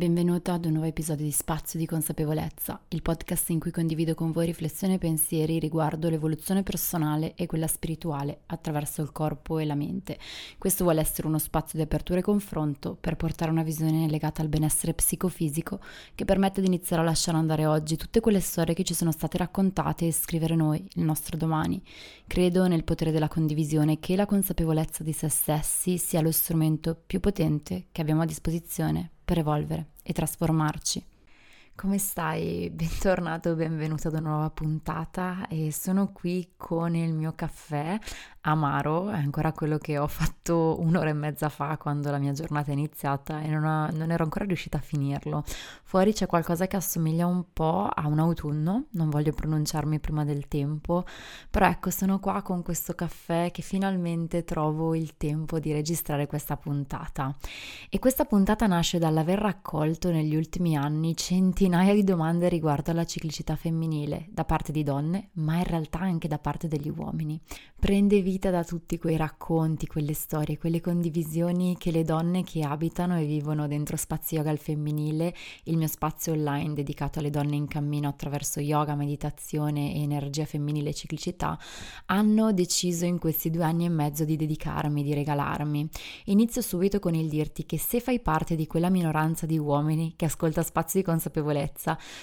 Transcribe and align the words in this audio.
Benvenuto 0.00 0.50
ad 0.50 0.64
un 0.64 0.72
nuovo 0.72 0.86
episodio 0.86 1.26
di 1.26 1.30
Spazio 1.30 1.78
di 1.78 1.84
Consapevolezza, 1.84 2.80
il 2.88 3.02
podcast 3.02 3.50
in 3.50 3.60
cui 3.60 3.70
condivido 3.70 4.14
con 4.14 4.30
voi 4.30 4.46
riflessioni 4.46 4.94
e 4.94 4.98
pensieri 4.98 5.58
riguardo 5.58 6.08
l'evoluzione 6.08 6.62
personale 6.62 7.34
e 7.34 7.44
quella 7.44 7.66
spirituale 7.66 8.40
attraverso 8.46 9.02
il 9.02 9.12
corpo 9.12 9.58
e 9.58 9.66
la 9.66 9.74
mente. 9.74 10.18
Questo 10.56 10.84
vuole 10.84 11.02
essere 11.02 11.26
uno 11.26 11.38
spazio 11.38 11.76
di 11.76 11.84
apertura 11.84 12.20
e 12.20 12.22
confronto 12.22 12.96
per 12.98 13.16
portare 13.16 13.50
una 13.50 13.62
visione 13.62 14.08
legata 14.08 14.40
al 14.40 14.48
benessere 14.48 14.94
psicofisico 14.94 15.80
che 16.14 16.24
permette 16.24 16.62
di 16.62 16.68
iniziare 16.68 17.02
a 17.02 17.04
lasciare 17.04 17.36
andare 17.36 17.66
oggi 17.66 17.96
tutte 17.96 18.20
quelle 18.20 18.40
storie 18.40 18.72
che 18.72 18.84
ci 18.84 18.94
sono 18.94 19.12
state 19.12 19.36
raccontate 19.36 20.06
e 20.06 20.12
scrivere 20.12 20.56
noi, 20.56 20.82
il 20.94 21.02
nostro 21.04 21.36
domani. 21.36 21.78
Credo 22.26 22.66
nel 22.68 22.84
potere 22.84 23.10
della 23.10 23.28
condivisione 23.28 24.00
che 24.00 24.16
la 24.16 24.24
consapevolezza 24.24 25.04
di 25.04 25.12
se 25.12 25.28
stessi 25.28 25.98
sia 25.98 26.22
lo 26.22 26.32
strumento 26.32 26.98
più 27.06 27.20
potente 27.20 27.88
che 27.92 28.00
abbiamo 28.00 28.22
a 28.22 28.24
disposizione 28.24 29.10
per 29.30 29.38
evolvere 29.38 29.90
e 30.02 30.12
trasformarci. 30.12 31.04
Come 31.80 31.96
stai? 31.96 32.68
Bentornato, 32.76 33.54
benvenuto 33.54 34.08
ad 34.08 34.12
una 34.12 34.28
nuova 34.28 34.50
puntata 34.50 35.48
e 35.48 35.72
sono 35.72 36.12
qui 36.12 36.52
con 36.58 36.94
il 36.94 37.14
mio 37.14 37.32
caffè 37.34 37.98
amaro, 38.42 39.08
è 39.08 39.16
ancora 39.16 39.52
quello 39.52 39.78
che 39.78 39.96
ho 39.96 40.06
fatto 40.06 40.76
un'ora 40.80 41.08
e 41.08 41.14
mezza 41.14 41.48
fa 41.48 41.78
quando 41.78 42.10
la 42.10 42.18
mia 42.18 42.32
giornata 42.32 42.70
è 42.70 42.74
iniziata 42.74 43.40
e 43.40 43.48
non, 43.48 43.64
ho, 43.64 43.88
non, 43.92 44.10
ero 44.10 44.24
ancora 44.24 44.44
riuscita 44.44 44.76
a 44.76 44.80
finirlo. 44.80 45.42
Fuori 45.82 46.12
c'è 46.12 46.26
qualcosa 46.26 46.66
che 46.66 46.76
assomiglia 46.76 47.26
un 47.26 47.44
po' 47.50 47.86
a 47.86 48.06
un 48.06 48.18
autunno, 48.18 48.84
non 48.90 49.08
voglio 49.08 49.32
pronunciarmi 49.32 50.00
prima 50.00 50.24
del 50.24 50.48
tempo, 50.48 51.04
però 51.48 51.66
ecco 51.66 51.88
sono 51.88 52.18
qua 52.18 52.42
con 52.42 52.62
questo 52.62 52.94
caffè 52.94 53.50
che 53.50 53.62
finalmente 53.62 54.44
trovo 54.44 54.94
il 54.94 55.16
tempo 55.16 55.58
di 55.58 55.72
registrare 55.72 56.26
questa 56.26 56.58
puntata. 56.58 57.34
E 57.88 57.98
questa 57.98 58.26
puntata 58.26 58.66
nasce 58.66 58.98
dall'aver 58.98 59.38
raccolto 59.38 60.10
negli 60.10 60.36
ultimi 60.36 60.76
anni 60.76 61.16
centinaia 61.16 61.68
di 61.70 62.02
domande 62.02 62.48
riguardo 62.48 62.90
alla 62.90 63.04
ciclicità 63.04 63.54
femminile 63.54 64.26
da 64.30 64.44
parte 64.44 64.72
di 64.72 64.82
donne, 64.82 65.28
ma 65.34 65.58
in 65.58 65.64
realtà 65.64 66.00
anche 66.00 66.26
da 66.26 66.38
parte 66.38 66.66
degli 66.66 66.88
uomini. 66.88 67.40
Prende 67.78 68.20
vita 68.20 68.50
da 68.50 68.64
tutti 68.64 68.98
quei 68.98 69.16
racconti, 69.16 69.86
quelle 69.86 70.12
storie, 70.12 70.58
quelle 70.58 70.80
condivisioni 70.80 71.76
che 71.78 71.90
le 71.92 72.02
donne 72.02 72.42
che 72.42 72.62
abitano 72.62 73.18
e 73.18 73.24
vivono 73.24 73.68
dentro 73.68 73.96
Spazio 73.96 74.38
Yoga 74.38 74.50
al 74.50 74.58
femminile, 74.58 75.32
il 75.64 75.76
mio 75.76 75.86
spazio 75.86 76.32
online 76.32 76.74
dedicato 76.74 77.20
alle 77.20 77.30
donne 77.30 77.56
in 77.56 77.68
cammino 77.68 78.08
attraverso 78.08 78.60
yoga, 78.60 78.94
meditazione 78.96 79.94
energia 79.94 80.44
femminile 80.44 80.90
e 80.90 80.94
ciclicità, 80.94 81.58
hanno 82.06 82.52
deciso 82.52 83.04
in 83.04 83.18
questi 83.18 83.48
due 83.48 83.64
anni 83.64 83.84
e 83.84 83.90
mezzo 83.90 84.24
di 84.24 84.36
dedicarmi, 84.36 85.02
di 85.02 85.14
regalarmi. 85.14 85.88
Inizio 86.26 86.62
subito 86.62 86.98
con 86.98 87.14
il 87.14 87.28
dirti 87.28 87.64
che 87.64 87.78
se 87.78 88.00
fai 88.00 88.20
parte 88.20 88.56
di 88.56 88.66
quella 88.66 88.90
minoranza 88.90 89.46
di 89.46 89.58
uomini 89.58 90.14
che 90.16 90.26
ascolta 90.26 90.62
Spazio 90.62 91.00
di 91.00 91.06
consapevolezza, 91.06 91.58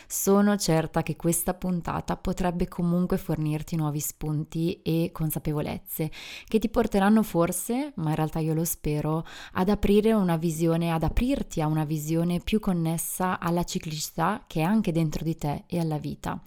sono 0.08 0.58
certa 0.58 1.02
che 1.02 1.16
questa 1.16 1.54
puntata 1.54 2.18
potrebbe 2.18 2.68
comunque 2.68 3.18
fornirti 3.18 3.76
nuovi 3.76 4.00
spunti 4.00 4.82
e 4.82 5.12
consapevolezza 5.14 5.76
esperienze 5.78 6.12
che 6.48 6.60
ti 6.60 6.70
porteranno 6.70 7.24
forse, 7.24 7.94
ma 7.96 8.10
in 8.10 8.16
realtà 8.16 8.40
io 8.40 8.54
lo 8.54 8.64
spero, 8.64 9.26
ad 9.54 9.70
aprire 9.70 10.14
una 10.14 10.38
visione, 10.38 10.92
ad 10.92 11.04
aprirti 11.04 11.62
a 11.62 11.68
una 11.68 11.84
visione 11.84 12.40
più 12.40 12.60
connessa 12.60 13.40
alla 13.40 13.64
ciclicità 13.64 14.44
che 14.48 14.62
è 14.62 14.64
anche 14.64 14.92
dentro 14.92 15.24
di 15.24 15.36
te 15.36 15.64
e 15.68 15.80
alla 15.80 15.98
vita 15.98 16.40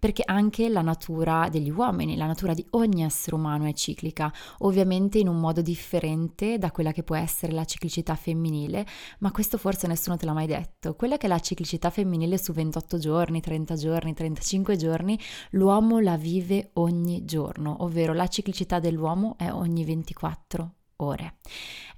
perché 0.00 0.22
anche 0.24 0.68
la 0.68 0.80
natura 0.80 1.48
degli 1.50 1.70
uomini, 1.70 2.16
la 2.16 2.26
natura 2.26 2.54
di 2.54 2.66
ogni 2.70 3.04
essere 3.04 3.36
umano 3.36 3.66
è 3.66 3.72
ciclica, 3.74 4.32
ovviamente 4.60 5.18
in 5.18 5.28
un 5.28 5.38
modo 5.38 5.60
differente 5.60 6.58
da 6.58 6.72
quella 6.72 6.90
che 6.90 7.04
può 7.04 7.14
essere 7.14 7.52
la 7.52 7.64
ciclicità 7.64 8.16
femminile, 8.16 8.86
ma 9.18 9.30
questo 9.30 9.58
forse 9.58 9.86
nessuno 9.86 10.16
te 10.16 10.24
l'ha 10.24 10.32
mai 10.32 10.46
detto. 10.46 10.94
Quella 10.94 11.18
che 11.18 11.26
è 11.26 11.28
la 11.28 11.38
ciclicità 11.38 11.90
femminile 11.90 12.38
su 12.38 12.52
28 12.52 12.98
giorni, 12.98 13.40
30 13.40 13.74
giorni, 13.76 14.14
35 14.14 14.76
giorni, 14.76 15.20
l'uomo 15.50 16.00
la 16.00 16.16
vive 16.16 16.70
ogni 16.74 17.24
giorno, 17.24 17.84
ovvero 17.84 18.14
la 18.14 18.26
ciclicità 18.26 18.80
dell'uomo 18.80 19.34
è 19.36 19.52
ogni 19.52 19.84
24 19.84 20.76
ore. 21.04 21.34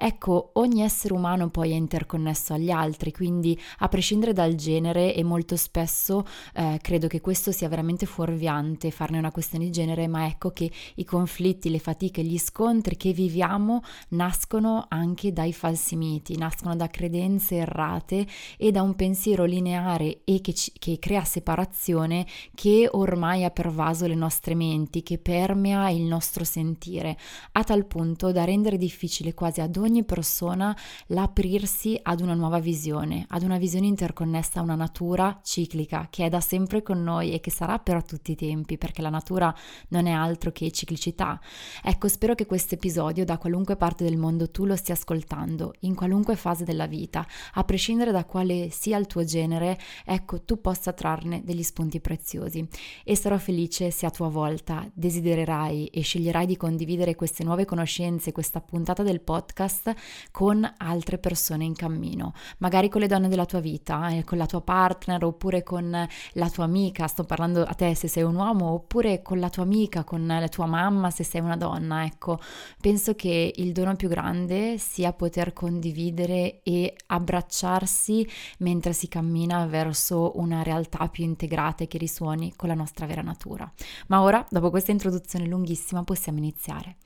Ecco, 0.04 0.50
ogni 0.54 0.82
essere 0.82 1.14
umano 1.14 1.48
poi 1.50 1.70
è 1.70 1.74
interconnesso 1.74 2.54
agli 2.54 2.70
altri, 2.70 3.12
quindi 3.12 3.56
a 3.78 3.88
prescindere 3.88 4.32
dal 4.32 4.56
genere 4.56 5.14
e 5.14 5.22
molto 5.22 5.54
spesso 5.54 6.26
eh, 6.54 6.78
credo 6.82 7.06
che 7.06 7.20
questo 7.20 7.52
sia 7.52 7.68
veramente 7.68 8.04
fuorviante 8.04 8.90
farne 8.90 9.18
una 9.18 9.30
questione 9.30 9.66
di 9.66 9.70
genere, 9.70 10.08
ma 10.08 10.26
ecco 10.26 10.50
che 10.50 10.68
i 10.96 11.04
conflitti, 11.04 11.70
le 11.70 11.78
fatiche, 11.78 12.24
gli 12.24 12.38
scontri 12.38 12.96
che 12.96 13.12
viviamo 13.12 13.82
nascono 14.08 14.86
anche 14.88 15.32
dai 15.32 15.52
falsi 15.52 15.94
miti, 15.94 16.36
nascono 16.36 16.74
da 16.74 16.88
credenze 16.88 17.56
errate 17.56 18.26
e 18.56 18.72
da 18.72 18.82
un 18.82 18.96
pensiero 18.96 19.44
lineare 19.44 20.22
e 20.24 20.40
che, 20.40 20.52
ci, 20.52 20.72
che 20.80 20.98
crea 20.98 21.22
separazione 21.22 22.26
che 22.54 22.88
ormai 22.90 23.44
ha 23.44 23.50
pervaso 23.50 24.08
le 24.08 24.16
nostre 24.16 24.56
menti, 24.56 25.04
che 25.04 25.18
permea 25.18 25.90
il 25.90 26.02
nostro 26.02 26.42
sentire, 26.42 27.16
a 27.52 27.62
tal 27.62 27.86
punto 27.86 28.32
da 28.32 28.42
rendere 28.42 28.78
difficile 28.78 28.91
quasi 29.34 29.60
ad 29.60 29.76
ogni 29.76 30.04
persona 30.04 30.76
l'aprirsi 31.06 31.98
ad 32.00 32.20
una 32.20 32.34
nuova 32.34 32.58
visione, 32.58 33.24
ad 33.28 33.42
una 33.42 33.58
visione 33.58 33.86
interconnessa 33.86 34.60
a 34.60 34.62
una 34.62 34.74
natura 34.74 35.40
ciclica 35.42 36.08
che 36.10 36.26
è 36.26 36.28
da 36.28 36.40
sempre 36.40 36.82
con 36.82 37.02
noi 37.02 37.32
e 37.32 37.40
che 37.40 37.50
sarà 37.50 37.78
per 37.78 38.04
tutti 38.04 38.32
i 38.32 38.36
tempi, 38.36 38.78
perché 38.78 39.02
la 39.02 39.10
natura 39.10 39.54
non 39.88 40.06
è 40.06 40.10
altro 40.10 40.52
che 40.52 40.70
ciclicità. 40.70 41.40
Ecco, 41.82 42.08
spero 42.08 42.34
che 42.34 42.46
questo 42.46 42.74
episodio 42.74 43.24
da 43.24 43.38
qualunque 43.38 43.76
parte 43.76 44.04
del 44.04 44.16
mondo 44.16 44.50
tu 44.50 44.64
lo 44.64 44.76
stia 44.76 44.94
ascoltando, 44.94 45.74
in 45.80 45.94
qualunque 45.94 46.36
fase 46.36 46.64
della 46.64 46.86
vita, 46.86 47.26
a 47.54 47.64
prescindere 47.64 48.12
da 48.12 48.24
quale 48.24 48.70
sia 48.70 48.98
il 48.98 49.06
tuo 49.06 49.24
genere, 49.24 49.78
ecco, 50.04 50.42
tu 50.42 50.60
possa 50.60 50.92
trarne 50.92 51.42
degli 51.44 51.62
spunti 51.62 52.00
preziosi. 52.00 52.66
E 53.04 53.16
sarò 53.16 53.38
felice 53.38 53.90
se 53.90 54.06
a 54.06 54.10
tua 54.10 54.28
volta 54.28 54.88
desidererai 54.92 55.86
e 55.86 56.02
sceglierai 56.02 56.46
di 56.46 56.56
condividere 56.56 57.14
queste 57.14 57.42
nuove 57.42 57.64
conoscenze, 57.64 58.32
questa 58.32 58.60
puntata 58.60 58.81
del 58.82 59.20
podcast 59.20 59.40
podcast 59.52 59.94
con 60.30 60.70
altre 60.78 61.18
persone 61.18 61.64
in 61.64 61.74
cammino, 61.74 62.34
magari 62.58 62.88
con 62.88 63.00
le 63.00 63.06
donne 63.06 63.28
della 63.28 63.46
tua 63.46 63.60
vita, 63.60 64.10
eh, 64.10 64.24
con 64.24 64.38
la 64.38 64.46
tua 64.46 64.60
partner 64.60 65.24
oppure 65.24 65.62
con 65.62 65.90
la 66.32 66.50
tua 66.50 66.64
amica, 66.64 67.06
sto 67.06 67.24
parlando 67.24 67.62
a 67.62 67.74
te 67.74 67.94
se 67.94 68.08
sei 68.08 68.22
un 68.22 68.34
uomo, 68.34 68.72
oppure 68.72 69.22
con 69.22 69.40
la 69.40 69.48
tua 69.48 69.62
amica, 69.62 70.04
con 70.04 70.26
la 70.26 70.48
tua 70.48 70.66
mamma 70.66 71.10
se 71.10 71.24
sei 71.24 71.40
una 71.40 71.56
donna, 71.56 72.04
ecco, 72.04 72.38
penso 72.80 73.14
che 73.14 73.52
il 73.56 73.72
dono 73.72 73.96
più 73.96 74.08
grande 74.08 74.78
sia 74.78 75.12
poter 75.12 75.52
condividere 75.52 76.60
e 76.62 76.94
abbracciarsi 77.06 78.28
mentre 78.58 78.92
si 78.92 79.08
cammina 79.08 79.66
verso 79.66 80.32
una 80.36 80.62
realtà 80.62 81.08
più 81.08 81.24
integrata 81.24 81.84
e 81.84 81.86
che 81.86 81.98
risuoni 81.98 82.52
con 82.54 82.68
la 82.68 82.74
nostra 82.74 83.06
vera 83.06 83.22
natura. 83.22 83.70
Ma 84.08 84.22
ora, 84.22 84.44
dopo 84.50 84.70
questa 84.70 84.92
introduzione 84.92 85.46
lunghissima, 85.46 86.02
possiamo 86.04 86.38
iniziare. 86.38 86.96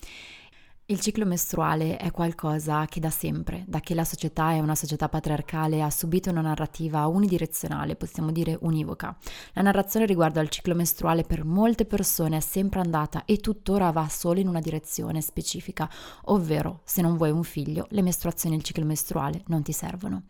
Il 0.89 1.01
ciclo 1.01 1.27
mestruale 1.27 1.97
è 1.97 2.13
qualcosa 2.13 2.87
che 2.87 3.01
da 3.01 3.11
sempre, 3.11 3.65
da 3.67 3.81
che 3.81 3.93
la 3.93 4.05
società 4.05 4.53
è 4.53 4.61
una 4.61 4.77
società 4.77 5.09
patriarcale, 5.09 5.83
ha 5.83 5.91
subito 5.91 6.31
una 6.31 6.43
narrativa 6.43 7.05
unidirezionale, 7.09 7.97
possiamo 7.97 8.31
dire 8.31 8.57
univoca. 8.61 9.19
La 9.55 9.63
narrazione 9.63 10.07
riguardo 10.07 10.39
al 10.39 10.49
ciclo 10.49 10.77
mestruale 10.77 11.25
per 11.25 11.45
molte 11.45 11.87
persone 11.87 12.37
è 12.37 12.41
sempre 12.41 12.79
andata 12.79 13.25
e 13.25 13.39
tuttora 13.39 13.91
va 13.91 14.07
solo 14.09 14.39
in 14.39 14.47
una 14.47 14.61
direzione 14.61 15.21
specifica, 15.23 15.91
ovvero 16.27 16.83
se 16.85 17.03
non 17.03 17.17
vuoi 17.17 17.33
un 17.33 17.43
figlio, 17.43 17.89
le 17.91 18.03
mestruazioni 18.03 18.55
e 18.55 18.59
il 18.59 18.65
ciclo 18.65 18.85
mestruale 18.85 19.43
non 19.47 19.65
ti 19.65 19.73
servono. 19.73 20.27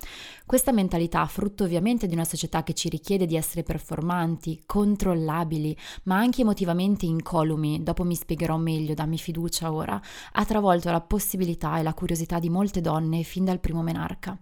Questa 0.47 0.73
mentalità, 0.73 1.27
frutto 1.27 1.65
ovviamente 1.65 2.07
di 2.07 2.15
una 2.15 2.25
società 2.25 2.63
che 2.63 2.73
ci 2.73 2.89
richiede 2.89 3.27
di 3.27 3.37
essere 3.37 3.63
performanti, 3.63 4.63
controllabili, 4.65 5.77
ma 6.05 6.17
anche 6.17 6.41
emotivamente 6.41 7.05
incolumi, 7.05 7.83
dopo 7.83 8.05
mi 8.05 8.15
spiegherò 8.15 8.57
meglio, 8.57 8.95
dammi 8.95 9.19
fiducia 9.19 9.71
ora, 9.71 10.01
ha 10.33 10.45
travolto 10.47 10.91
la 10.91 11.03
possibilità 11.03 11.79
e 11.79 11.83
la 11.83 11.93
curiosità 11.93 12.39
di 12.39 12.49
molte 12.49 12.81
donne 12.81 13.23
fin 13.23 13.45
dal 13.45 13.61
primo 13.61 13.83
menarca. 13.83 14.39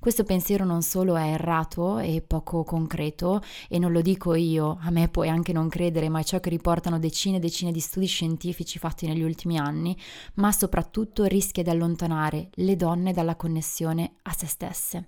Questo 0.00 0.24
pensiero 0.24 0.64
non 0.64 0.82
solo 0.82 1.14
è 1.14 1.28
errato 1.28 1.98
e 2.00 2.24
poco 2.26 2.64
concreto, 2.64 3.40
e 3.68 3.78
non 3.78 3.92
lo 3.92 4.00
dico 4.00 4.34
io, 4.34 4.78
a 4.80 4.90
me 4.90 5.08
puoi 5.08 5.28
anche 5.28 5.52
non 5.52 5.68
credere, 5.68 6.08
ma 6.08 6.18
è 6.18 6.24
ciò 6.24 6.40
che 6.40 6.50
riportano 6.50 6.98
decine 6.98 7.36
e 7.36 7.40
decine 7.40 7.70
di 7.70 7.78
studi 7.78 8.06
scientifici 8.06 8.80
fatti 8.80 9.06
negli 9.06 9.22
ultimi 9.22 9.58
anni, 9.58 9.96
ma 10.34 10.50
soprattutto 10.50 11.24
rischia 11.24 11.62
di 11.62 11.70
allontanare 11.70 12.48
le 12.54 12.74
donne 12.74 13.12
dalla 13.12 13.36
connessione 13.36 14.14
a 14.22 14.32
se 14.32 14.46
stesse. 14.46 15.06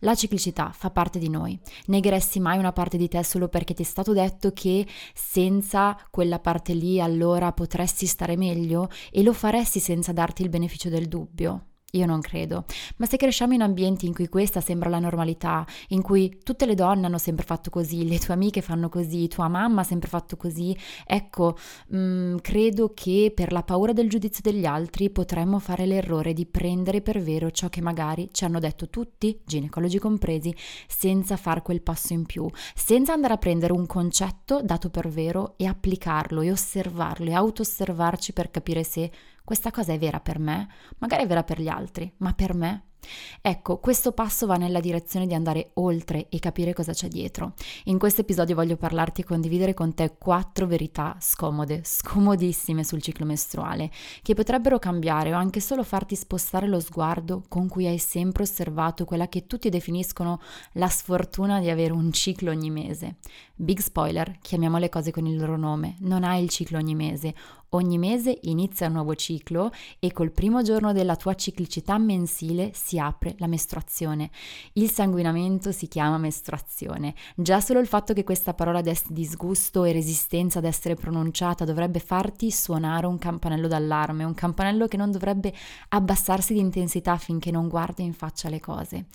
La 0.00 0.16
ciclicità 0.16 0.72
fa 0.72 0.90
parte 0.90 1.20
di 1.20 1.28
noi. 1.28 1.56
Negheresti 1.86 2.40
mai 2.40 2.58
una 2.58 2.72
parte 2.72 2.96
di 2.96 3.06
te 3.06 3.22
solo 3.22 3.46
perché 3.46 3.72
ti 3.72 3.82
è 3.82 3.84
stato 3.84 4.12
detto 4.12 4.52
che 4.52 4.84
senza 5.14 5.96
quella 6.10 6.40
parte 6.40 6.74
lì 6.74 7.00
allora 7.00 7.52
potresti 7.52 8.06
stare 8.06 8.36
meglio 8.36 8.88
e 9.12 9.22
lo 9.22 9.32
faresti 9.32 9.78
senza 9.82 10.12
darti 10.12 10.42
il 10.42 10.48
beneficio 10.48 10.88
del 10.88 11.08
dubbio? 11.08 11.66
Io 11.94 12.06
non 12.06 12.20
credo. 12.20 12.64
Ma 12.96 13.06
se 13.06 13.18
cresciamo 13.18 13.52
in 13.52 13.60
ambienti 13.60 14.06
in 14.06 14.14
cui 14.14 14.28
questa 14.28 14.62
sembra 14.62 14.88
la 14.88 14.98
normalità, 14.98 15.66
in 15.88 16.00
cui 16.00 16.38
tutte 16.42 16.64
le 16.64 16.74
donne 16.74 17.04
hanno 17.04 17.18
sempre 17.18 17.44
fatto 17.44 17.68
così, 17.68 18.08
le 18.08 18.18
tue 18.18 18.32
amiche 18.32 18.62
fanno 18.62 18.88
così, 18.88 19.28
tua 19.28 19.48
mamma 19.48 19.82
ha 19.82 19.84
sempre 19.84 20.08
fatto 20.08 20.36
così, 20.38 20.74
ecco, 21.04 21.54
mh, 21.88 21.98
mm, 21.98 22.36
credo 22.36 22.92
che 22.94 23.30
per 23.34 23.52
la 23.52 23.62
paura 23.62 23.92
del 23.92 24.08
giudizio 24.08 24.40
degli 24.42 24.64
altri 24.64 25.10
potremmo 25.10 25.58
fare 25.58 25.84
l'errore 25.84 26.32
di 26.32 26.46
prendere 26.46 27.02
per 27.02 27.20
vero 27.20 27.50
ciò 27.50 27.68
che 27.68 27.82
magari 27.82 28.30
ci 28.32 28.44
hanno 28.44 28.58
detto 28.58 28.88
tutti, 28.88 29.38
ginecologi 29.44 29.98
compresi, 29.98 30.54
senza 30.88 31.36
far 31.36 31.60
quel 31.60 31.82
passo 31.82 32.14
in 32.14 32.24
più, 32.24 32.48
senza 32.74 33.12
andare 33.12 33.34
a 33.34 33.38
prendere 33.38 33.74
un 33.74 33.84
concetto 33.84 34.62
dato 34.62 34.88
per 34.88 35.08
vero 35.08 35.54
e 35.58 35.66
applicarlo 35.66 36.40
e 36.40 36.50
osservarlo 36.50 37.28
e 37.28 37.34
auto-osservarci 37.34 38.32
per 38.32 38.50
capire 38.50 38.82
se 38.82 39.10
questa 39.44 39.70
cosa 39.70 39.92
è 39.92 39.98
vera 39.98 40.20
per 40.20 40.38
me, 40.38 40.68
magari 40.98 41.24
è 41.24 41.26
vera 41.26 41.42
per 41.42 41.60
gli 41.60 41.68
altri, 41.68 42.12
ma 42.18 42.32
per 42.32 42.54
me 42.54 42.91
Ecco, 43.40 43.78
questo 43.78 44.12
passo 44.12 44.46
va 44.46 44.56
nella 44.56 44.80
direzione 44.80 45.26
di 45.26 45.34
andare 45.34 45.70
oltre 45.74 46.28
e 46.28 46.38
capire 46.38 46.72
cosa 46.72 46.92
c'è 46.92 47.08
dietro. 47.08 47.54
In 47.84 47.98
questo 47.98 48.20
episodio 48.20 48.54
voglio 48.54 48.76
parlarti 48.76 49.22
e 49.22 49.24
condividere 49.24 49.74
con 49.74 49.94
te 49.94 50.14
quattro 50.18 50.66
verità 50.66 51.16
scomode, 51.18 51.82
scomodissime 51.84 52.84
sul 52.84 53.02
ciclo 53.02 53.26
mestruale, 53.26 53.90
che 54.22 54.34
potrebbero 54.34 54.78
cambiare 54.78 55.32
o 55.32 55.36
anche 55.36 55.60
solo 55.60 55.82
farti 55.82 56.14
spostare 56.14 56.68
lo 56.68 56.80
sguardo 56.80 57.42
con 57.48 57.68
cui 57.68 57.86
hai 57.86 57.98
sempre 57.98 58.44
osservato 58.44 59.04
quella 59.04 59.28
che 59.28 59.46
tutti 59.46 59.68
definiscono 59.68 60.40
la 60.74 60.88
sfortuna 60.88 61.60
di 61.60 61.70
avere 61.70 61.92
un 61.92 62.12
ciclo 62.12 62.50
ogni 62.50 62.70
mese. 62.70 63.16
Big 63.54 63.80
spoiler, 63.80 64.38
chiamiamo 64.40 64.78
le 64.78 64.88
cose 64.88 65.10
con 65.10 65.26
il 65.26 65.36
loro 65.36 65.56
nome, 65.56 65.96
non 66.00 66.24
hai 66.24 66.42
il 66.42 66.48
ciclo 66.48 66.78
ogni 66.78 66.94
mese, 66.94 67.34
Ogni 67.74 67.96
mese 67.96 68.38
inizia 68.42 68.88
un 68.88 68.92
nuovo 68.92 69.14
ciclo 69.14 69.70
e 69.98 70.12
col 70.12 70.30
primo 70.30 70.60
giorno 70.60 70.92
della 70.92 71.16
tua 71.16 71.34
ciclicità 71.34 71.96
mensile 71.96 72.72
si 72.74 72.91
apre 72.98 73.34
la 73.38 73.46
mestruazione. 73.46 74.30
Il 74.74 74.90
sanguinamento 74.90 75.72
si 75.72 75.88
chiama 75.88 76.18
mestruazione. 76.18 77.14
Già 77.34 77.60
solo 77.60 77.80
il 77.80 77.86
fatto 77.86 78.12
che 78.12 78.24
questa 78.24 78.54
parola 78.54 78.80
desti 78.80 79.12
disgusto 79.12 79.84
e 79.84 79.92
resistenza 79.92 80.58
ad 80.58 80.64
essere 80.64 80.94
pronunciata 80.94 81.64
dovrebbe 81.64 81.98
farti 81.98 82.50
suonare 82.50 83.06
un 83.06 83.18
campanello 83.18 83.68
d'allarme, 83.68 84.24
un 84.24 84.34
campanello 84.34 84.86
che 84.86 84.96
non 84.96 85.10
dovrebbe 85.10 85.52
abbassarsi 85.88 86.52
di 86.52 86.60
intensità 86.60 87.16
finché 87.16 87.50
non 87.50 87.68
guarda 87.68 88.02
in 88.02 88.12
faccia 88.12 88.48
le 88.48 88.60
cose 88.60 89.06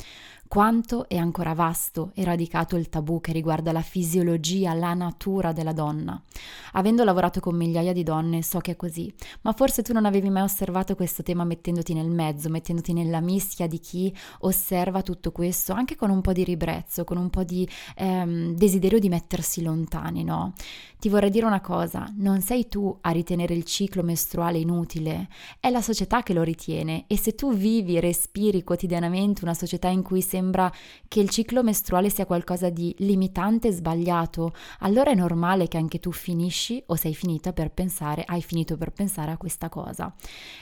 quanto 0.48 1.08
è 1.10 1.18
ancora 1.18 1.54
vasto 1.54 2.12
e 2.14 2.24
radicato 2.24 2.76
il 2.76 2.90
tabù 2.90 3.20
che 3.20 3.32
riguarda 3.32 3.72
la 3.72 3.82
fisiologia, 3.82 4.74
la 4.74 4.94
natura 4.94 5.52
della 5.52 5.74
donna. 5.74 6.22
Avendo 6.74 7.04
lavorato 7.04 7.40
con 7.40 7.56
migliaia 7.56 7.94
di 7.94 8.04
donne 8.04 8.42
so 8.42 8.60
che 8.60 8.72
è 8.72 8.76
così, 8.76 9.14
ma 9.42 9.54
forse 9.54 9.82
tu 9.82 9.94
non 9.94 10.06
avevi 10.06 10.30
mai 10.30 10.44
osservato 10.44 10.96
questo 10.96 11.24
tema 11.24 11.44
mettendoti 11.44 11.94
nel 11.94 12.10
mezzo, 12.10 12.50
mettendoti 12.50 12.94
nella 12.94 13.20
mischia 13.20 13.68
di 13.68 13.80
chi 13.80 14.16
osserva 14.40 15.02
tutto 15.02 15.32
questo, 15.32 15.74
anche 15.74 15.96
con 15.96 16.10
un 16.10 16.22
po' 16.22 16.34
di 16.34 16.44
ribrezzo, 16.44 17.04
con 17.04 17.18
un 17.18 17.30
po' 17.30 17.44
di 17.44 17.68
ehm, 17.96 18.56
desiderio 18.56 19.00
di 19.00 19.10
mettersi 19.10 19.62
lontani, 19.62 20.24
no? 20.24 20.54
Ti 21.00 21.10
vorrei 21.10 21.30
dire 21.30 21.46
una 21.46 21.62
cosa, 21.62 22.12
non 22.18 22.42
sei 22.42 22.68
tu 22.68 22.96
a 23.02 23.12
ritenere 23.12 23.54
il 23.54 23.66
ciclo 23.66 24.02
mestruale 24.02 24.58
inutile, 24.58 25.28
è 25.60 25.70
la 25.70 25.82
società 25.82 26.24
che 26.24 26.34
lo 26.34 26.42
ritiene 26.42 27.04
e 27.06 27.18
se 27.18 27.36
tu 27.36 27.54
vivi 27.54 28.00
respiri 28.00 28.64
quotidianamente 28.64 29.44
una 29.44 29.54
società 29.54 29.90
in 29.90 30.02
cui 30.02 30.22
sembra 30.38 30.72
che 31.08 31.20
il 31.20 31.30
ciclo 31.30 31.64
mestruale 31.64 32.12
sia 32.12 32.28
qualcosa 32.28 32.70
di 32.70 32.94
limitante 33.00 33.70
e 33.70 33.72
sbagliato, 33.72 34.54
allora 34.80 35.10
è 35.12 35.16
normale 35.16 35.68
che 35.68 35.78
anche 35.78 36.00
tu 36.00 36.12
finisci 36.12 36.82
o 36.88 36.96
sei 36.96 37.16
finita 37.16 37.54
per 37.54 37.72
pensare, 37.72 38.24
hai 38.26 38.44
finito 38.44 38.78
per 38.78 38.92
pensare 38.92 39.32
a 39.32 39.38
questa 39.38 39.68
cosa. 39.68 40.14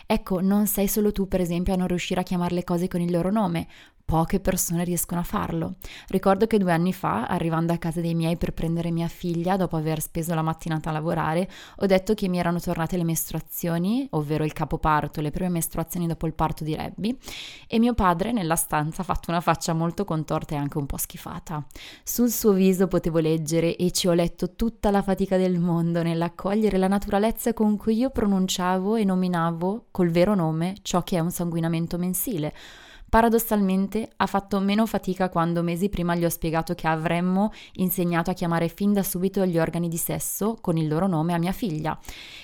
Ecco, 0.06 0.40
non 0.40 0.66
sei 0.68 0.88
solo 0.88 1.12
tu 1.12 1.28
per 1.28 1.42
esempio 1.42 1.74
a 1.74 1.78
non 1.78 1.88
riuscire 1.88 2.22
a 2.22 2.24
chiamare 2.24 2.56
le 2.56 2.64
cose 2.64 2.88
con 2.88 3.02
il 3.02 3.12
loro 3.12 3.32
nome, 3.32 3.68
Poche 4.06 4.40
persone 4.40 4.84
riescono 4.84 5.20
a 5.20 5.24
farlo. 5.24 5.78
Ricordo 6.10 6.46
che 6.46 6.60
due 6.60 6.72
anni 6.72 6.94
fa, 6.94 7.26
arrivando 7.26 7.74
a 7.74 7.80
casa 7.80 8.02
dei 8.02 8.14
miei 8.14 8.38
per 8.38 8.54
prendere 8.54 8.92
mia 8.92 9.08
figlia, 9.08 9.58
dopo 9.58 9.78
aver 9.78 10.00
speso 10.00 10.36
la 10.36 10.44
mattinata 10.44 10.92
a 10.92 10.94
lavorare, 10.94 11.50
ho 11.78 11.88
detto 11.88 12.14
che 12.14 12.28
mi 12.28 12.38
erano 12.38 12.60
tornate 12.60 12.98
le 12.98 13.04
mestruazioni, 13.04 14.08
ovvero 14.12 14.44
il 14.44 14.54
capoparto, 14.54 15.22
le 15.22 15.32
prime 15.32 15.50
mestruazioni 15.50 16.06
dopo 16.06 16.28
il 16.28 16.36
parto 16.36 16.64
di 16.64 16.76
Rebby, 16.76 17.18
e 17.68 17.80
mio 17.80 17.96
padre 17.96 18.32
nella 18.32 18.56
stanza 18.56 19.02
ha 19.02 19.06
fatto 19.06 19.32
una 19.32 19.42
faccia 19.42 19.74
molto 19.74 20.06
contorta 20.06 20.54
e 20.54 20.60
anche 20.60 20.78
un 20.78 20.86
po' 20.86 20.98
schifata. 20.98 21.66
Sul 22.04 22.30
suo 22.30 22.52
viso 22.52 22.88
potevo 22.88 23.18
leggere 23.18 23.76
e 23.76 23.90
ci 23.90 24.08
ho 24.08 24.14
letto 24.14 24.54
tutta 24.54 24.92
la 24.92 25.02
fatica 25.02 25.36
del 25.36 25.58
mondo 25.58 26.04
nell'accogliere 26.04 26.78
la 26.78 26.88
naturalezza 26.88 27.54
con 27.54 27.76
cui 27.76 27.98
io 27.98 28.12
pronunciavo 28.12 28.98
e 28.98 29.04
nominavo 29.04 29.86
col 29.90 30.12
vero 30.12 30.36
nome 30.36 30.76
ciò 30.84 31.02
che 31.02 31.18
è 31.18 31.22
un 31.22 31.32
sanguinamento 31.32 31.98
mensile 31.98 32.54
Paradossalmente 33.16 34.10
ha 34.18 34.26
fatto 34.26 34.60
meno 34.60 34.86
fatica 34.86 35.30
quando 35.30 35.64
mesi 35.64 35.88
prima 35.88 36.16
gli 36.16 36.26
ho 36.26 36.30
spiegato 36.30 36.76
che 36.76 36.86
avremmo 36.86 37.54
insegnato 37.76 38.30
a 38.30 38.34
chiamare 38.34 38.68
fin 38.68 38.92
da 38.92 39.04
subito 39.04 39.46
gli 39.46 39.58
organi 39.58 39.88
di 39.88 39.96
sesso 39.96 40.58
con 40.60 40.76
il 40.76 40.90
loro 40.90 41.08
nome 41.08 41.34
a 41.34 41.38
mia 41.38 41.54
figlia. 41.54 41.98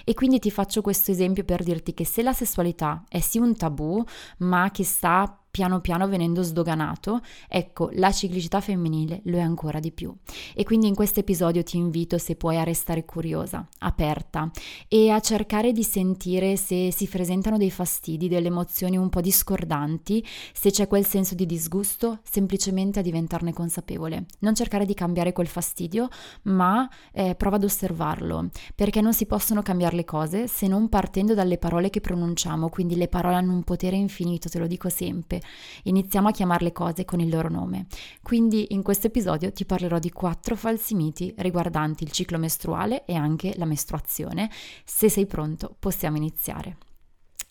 E 0.05 0.13
quindi 0.13 0.39
ti 0.39 0.49
faccio 0.49 0.81
questo 0.81 1.11
esempio 1.11 1.43
per 1.43 1.61
dirti 1.61 1.93
che 1.93 2.05
se 2.05 2.23
la 2.23 2.31
sessualità 2.31 3.03
è 3.09 3.19
sì 3.19 3.37
un 3.37 3.53
tabù, 3.57 4.01
ma 4.37 4.71
che 4.71 4.85
sta 4.85 5.40
piano 5.51 5.81
piano 5.81 6.07
venendo 6.07 6.41
sdoganato, 6.41 7.19
ecco, 7.49 7.89
la 7.93 8.11
ciclicità 8.11 8.61
femminile 8.61 9.19
lo 9.25 9.37
è 9.37 9.41
ancora 9.41 9.79
di 9.79 9.91
più. 9.91 10.15
E 10.55 10.63
quindi 10.63 10.87
in 10.87 10.95
questo 10.95 11.19
episodio 11.19 11.61
ti 11.61 11.75
invito, 11.75 12.17
se 12.17 12.37
puoi, 12.37 12.57
a 12.57 12.63
restare 12.63 13.03
curiosa, 13.03 13.67
aperta 13.79 14.49
e 14.87 15.09
a 15.09 15.19
cercare 15.19 15.73
di 15.73 15.83
sentire 15.83 16.55
se 16.55 16.91
si 16.93 17.05
presentano 17.07 17.57
dei 17.57 17.69
fastidi, 17.69 18.29
delle 18.29 18.47
emozioni 18.47 18.95
un 18.95 19.09
po' 19.09 19.19
discordanti, 19.19 20.25
se 20.53 20.71
c'è 20.71 20.87
quel 20.87 21.05
senso 21.05 21.35
di 21.35 21.45
disgusto, 21.45 22.19
semplicemente 22.23 22.99
a 22.99 23.03
diventarne 23.03 23.51
consapevole. 23.51 24.25
Non 24.39 24.55
cercare 24.55 24.85
di 24.85 24.93
cambiare 24.93 25.33
quel 25.33 25.47
fastidio, 25.47 26.07
ma 26.43 26.89
eh, 27.11 27.35
prova 27.35 27.57
ad 27.57 27.65
osservarlo, 27.65 28.49
perché 28.73 29.01
non 29.01 29.13
si 29.13 29.25
possono 29.25 29.61
cambiare 29.61 29.97
le 29.97 30.05
cose 30.05 30.47
se 30.47 30.67
non 30.67 30.87
partendo 30.87 31.33
dalle 31.33 31.57
parole 31.57 31.89
che 31.89 31.99
pronunciamo, 31.99 32.69
quindi 32.69 32.95
le 32.95 33.09
parole 33.09 33.35
hanno 33.35 33.53
un 33.53 33.63
potere 33.63 33.97
infinito, 33.97 34.47
te 34.47 34.57
lo 34.57 34.67
dico 34.67 34.87
sempre 34.87 35.40
iniziamo 35.83 36.27
a 36.27 36.31
chiamare 36.31 36.63
le 36.63 36.71
cose 36.71 37.05
con 37.05 37.19
il 37.19 37.29
loro 37.29 37.49
nome. 37.49 37.87
Quindi 38.21 38.67
in 38.73 38.81
questo 38.81 39.07
episodio 39.07 39.51
ti 39.51 39.65
parlerò 39.65 39.99
di 39.99 40.11
quattro 40.11 40.55
falsi 40.55 40.95
miti 40.95 41.33
riguardanti 41.37 42.03
il 42.03 42.11
ciclo 42.11 42.37
mestruale 42.37 43.05
e 43.05 43.15
anche 43.15 43.53
la 43.57 43.65
mestruazione. 43.65 44.49
Se 44.85 45.09
sei 45.09 45.25
pronto, 45.25 45.75
possiamo 45.79 46.17
iniziare. 46.17 46.77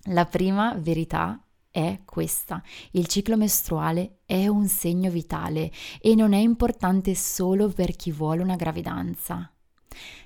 La 0.04 0.25
prima 0.25 0.75
verità 0.75 1.42
è 1.70 2.00
questa. 2.04 2.62
Il 2.92 3.06
ciclo 3.06 3.37
mestruale 3.37 4.20
è 4.25 4.46
un 4.46 4.66
segno 4.66 5.10
vitale 5.10 5.70
e 6.00 6.14
non 6.14 6.32
è 6.32 6.38
importante 6.38 7.14
solo 7.14 7.69
per 7.69 7.94
chi 7.94 8.10
vuole 8.10 8.42
una 8.42 8.56
gravidanza. 8.56 9.52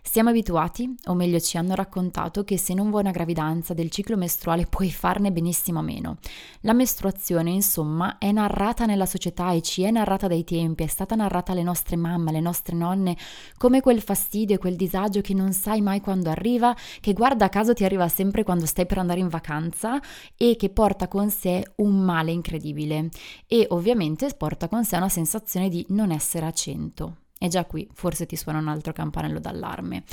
Siamo 0.02 0.28
abituati, 0.28 0.94
o 1.06 1.14
meglio 1.14 1.40
ci 1.40 1.56
hanno 1.56 1.74
raccontato, 1.74 2.44
che 2.44 2.58
se 2.58 2.74
non 2.74 2.90
vuoi 2.90 3.02
una 3.02 3.10
gravidanza 3.10 3.74
del 3.74 3.90
ciclo 3.90 4.16
mestruale 4.16 4.66
puoi 4.66 4.92
farne 4.92 5.32
benissimo 5.32 5.80
a 5.80 5.82
meno. 5.82 6.18
La 6.60 6.72
mestruazione, 6.72 7.50
insomma, 7.50 8.18
è 8.18 8.30
narrata 8.30 8.86
nella 8.86 9.06
società 9.06 9.52
e 9.52 9.62
ci 9.62 9.82
è 9.82 9.90
narrata 9.90 10.28
dai 10.28 10.44
tempi, 10.44 10.84
è 10.84 10.86
stata 10.86 11.14
narrata 11.14 11.52
alle 11.52 11.62
nostre 11.62 11.96
mamme, 11.96 12.30
alle 12.30 12.40
nostre 12.40 12.76
nonne, 12.76 13.16
come 13.56 13.80
quel 13.80 14.02
fastidio 14.02 14.56
e 14.56 14.58
quel 14.58 14.76
disagio 14.76 15.20
che 15.20 15.34
non 15.34 15.52
sai 15.52 15.80
mai 15.80 16.00
quando 16.00 16.30
arriva, 16.30 16.76
che 17.00 17.12
guarda 17.12 17.48
caso 17.48 17.72
ti 17.72 17.84
arriva 17.84 18.06
sempre 18.08 18.44
quando 18.44 18.66
stai 18.66 18.86
per 18.86 18.98
andare 18.98 19.20
in 19.20 19.28
vacanza 19.28 20.00
e 20.36 20.56
che 20.56 20.68
porta 20.68 21.08
con 21.08 21.30
sé 21.30 21.72
un 21.76 21.96
male 22.04 22.30
incredibile 22.30 23.08
e 23.46 23.66
ovviamente 23.70 24.28
porta 24.36 24.68
con 24.68 24.84
sé 24.84 24.96
una 24.96 25.08
sensazione 25.08 25.68
di 25.68 25.84
non 25.88 26.10
essere 26.10 26.46
a 26.46 26.52
cento. 26.52 27.16
E 27.44 27.48
già 27.48 27.66
qui 27.66 27.86
forse 27.92 28.24
ti 28.24 28.36
suona 28.36 28.56
un 28.56 28.68
altro 28.68 28.94
campanello 28.94 29.38
d'allarme. 29.38 30.04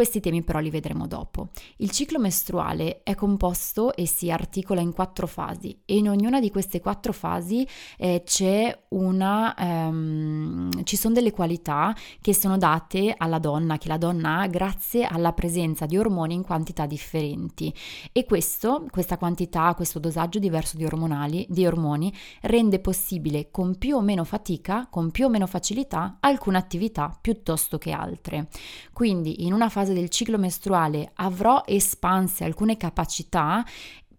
Questi 0.00 0.20
temi 0.20 0.42
però 0.42 0.60
li 0.60 0.70
vedremo 0.70 1.06
dopo. 1.06 1.48
Il 1.76 1.90
ciclo 1.90 2.18
mestruale 2.18 3.02
è 3.02 3.14
composto 3.14 3.94
e 3.94 4.06
si 4.06 4.30
articola 4.30 4.80
in 4.80 4.94
quattro 4.94 5.26
fasi 5.26 5.78
e 5.84 5.98
in 5.98 6.08
ognuna 6.08 6.40
di 6.40 6.50
queste 6.50 6.80
quattro 6.80 7.12
fasi 7.12 7.68
eh, 7.98 8.22
c'è 8.24 8.84
una, 8.88 9.54
ehm, 9.54 10.84
ci 10.84 10.96
sono 10.96 11.12
delle 11.12 11.32
qualità 11.32 11.94
che 12.22 12.34
sono 12.34 12.56
date 12.56 13.14
alla 13.14 13.38
donna, 13.38 13.76
che 13.76 13.88
la 13.88 13.98
donna 13.98 14.40
ha 14.40 14.46
grazie 14.46 15.04
alla 15.04 15.34
presenza 15.34 15.84
di 15.84 15.98
ormoni 15.98 16.32
in 16.32 16.44
quantità 16.44 16.86
differenti 16.86 17.70
e 18.10 18.24
questo, 18.24 18.86
questa 18.90 19.18
quantità, 19.18 19.74
questo 19.74 19.98
dosaggio 19.98 20.38
diverso 20.38 20.78
di, 20.78 20.86
ormonali, 20.86 21.44
di 21.50 21.66
ormoni 21.66 22.10
rende 22.40 22.78
possibile 22.78 23.50
con 23.50 23.76
più 23.76 23.96
o 23.96 24.00
meno 24.00 24.24
fatica, 24.24 24.86
con 24.88 25.10
più 25.10 25.26
o 25.26 25.28
meno 25.28 25.46
facilità, 25.46 26.16
alcune 26.20 26.56
attività 26.56 27.14
piuttosto 27.20 27.76
che 27.76 27.90
altre. 27.90 28.48
Quindi 28.94 29.44
in 29.44 29.52
una 29.52 29.68
fase 29.68 29.88
fase 29.90 29.92
del 29.92 30.08
ciclo 30.08 30.38
mestruale 30.38 31.10
avrò 31.14 31.62
espanse 31.66 32.44
alcune 32.44 32.76
capacità 32.76 33.64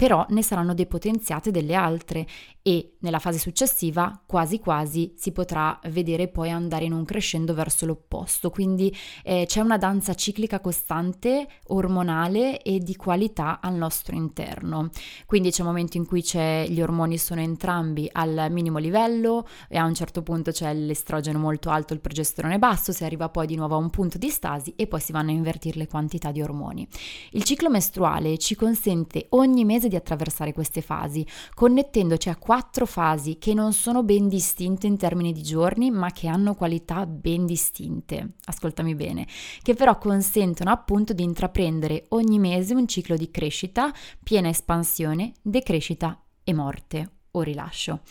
però 0.02 0.26
ne 0.30 0.42
saranno 0.42 0.74
depotenziate 0.74 1.52
delle 1.52 1.76
altre 1.76 2.26
e 2.64 2.96
nella 3.02 3.20
fase 3.20 3.38
successiva 3.38 4.20
quasi 4.26 4.58
quasi 4.58 5.14
si 5.16 5.32
potrà 5.32 5.80
vedere 5.90 6.28
poi 6.28 6.50
andare 6.50 6.86
in 6.86 6.92
un 6.92 7.06
crescendo 7.06 7.54
verso 7.54 7.86
l'opposto, 7.86 8.50
quindi 8.50 8.96
eh, 9.24 9.46
c'è 9.48 9.62
una 9.62 9.78
danza 9.78 10.16
ciclica 10.16 10.60
costante, 10.60 11.48
ormonale 11.68 12.64
e 12.64 12.80
di 12.80 12.96
qualità 12.96 13.60
al 13.62 13.76
nostro 13.76 14.16
interno. 14.16 14.90
Quindi 15.28 15.52
c'è 15.52 15.62
un 15.62 15.68
momento 15.68 15.98
in 15.98 16.08
cui 16.08 16.22
gli 16.22 16.82
ormoni 16.82 17.20
sono 17.20 17.42
entrambi 17.42 18.10
al 18.12 18.48
minimo 18.50 18.80
livello 18.80 19.48
e 19.68 19.78
a 19.78 19.86
un 19.86 19.94
certo 19.94 20.24
punto 20.24 20.50
c'è 20.50 20.74
l'estrogeno 20.74 21.38
molto 21.38 21.70
alto, 21.70 21.94
il 21.94 22.00
progesterone 22.00 22.58
basso, 22.58 22.92
si 22.92 23.04
arriva 23.04 23.30
poi 23.30 23.46
di 23.46 23.56
nuovo 23.56 23.76
a 23.76 23.78
un 23.78 23.92
punto 23.92 24.18
di 24.18 24.30
stasi 24.30 24.74
e 24.76 24.88
poi 24.88 25.00
si 25.00 25.12
vanno 25.12 25.30
a 25.30 25.34
invertire 25.34 25.78
le 25.78 25.88
quantità 25.88 26.32
di 26.32 26.42
ormoni. 26.42 26.88
Il 27.34 27.44
ciclo 27.44 27.70
mestruale 27.70 28.40
ci 28.40 28.56
consente 28.56 29.28
ogni 29.30 29.64
mese 29.64 29.90
di 29.92 29.98
attraversare 29.98 30.54
queste 30.54 30.82
fasi, 30.82 31.26
connettendoci 31.54 32.30
a 32.30 32.38
quattro 32.38 32.86
fasi 32.86 33.38
che 33.38 33.54
non 33.54 33.74
sono 33.74 34.04
ben 34.04 34.30
distinte 34.30 34.88
in 34.88 34.98
termini 34.98 35.34
di 35.34 35.44
giorni, 35.44 35.92
ma 35.92 36.12
che 36.12 36.28
hanno 36.28 36.56
qualità 36.56 37.06
ben 37.06 37.46
distinte. 37.46 38.36
Ascoltami 38.46 38.96
bene, 38.96 39.28
che 39.62 39.76
però 39.76 39.98
consentono 39.98 40.72
appunto 40.72 41.12
di 41.14 41.24
intraprendere 41.24 42.06
ogni 42.10 42.40
mese 42.40 42.74
un 42.74 42.88
ciclo 42.88 43.18
di 43.18 43.30
crescita, 43.30 43.94
piena 44.24 44.48
espansione, 44.48 45.34
decrescita 45.42 46.20
e 46.44 46.54
morte 46.54 47.10
o 47.32 47.42
rilascio. 47.42 48.02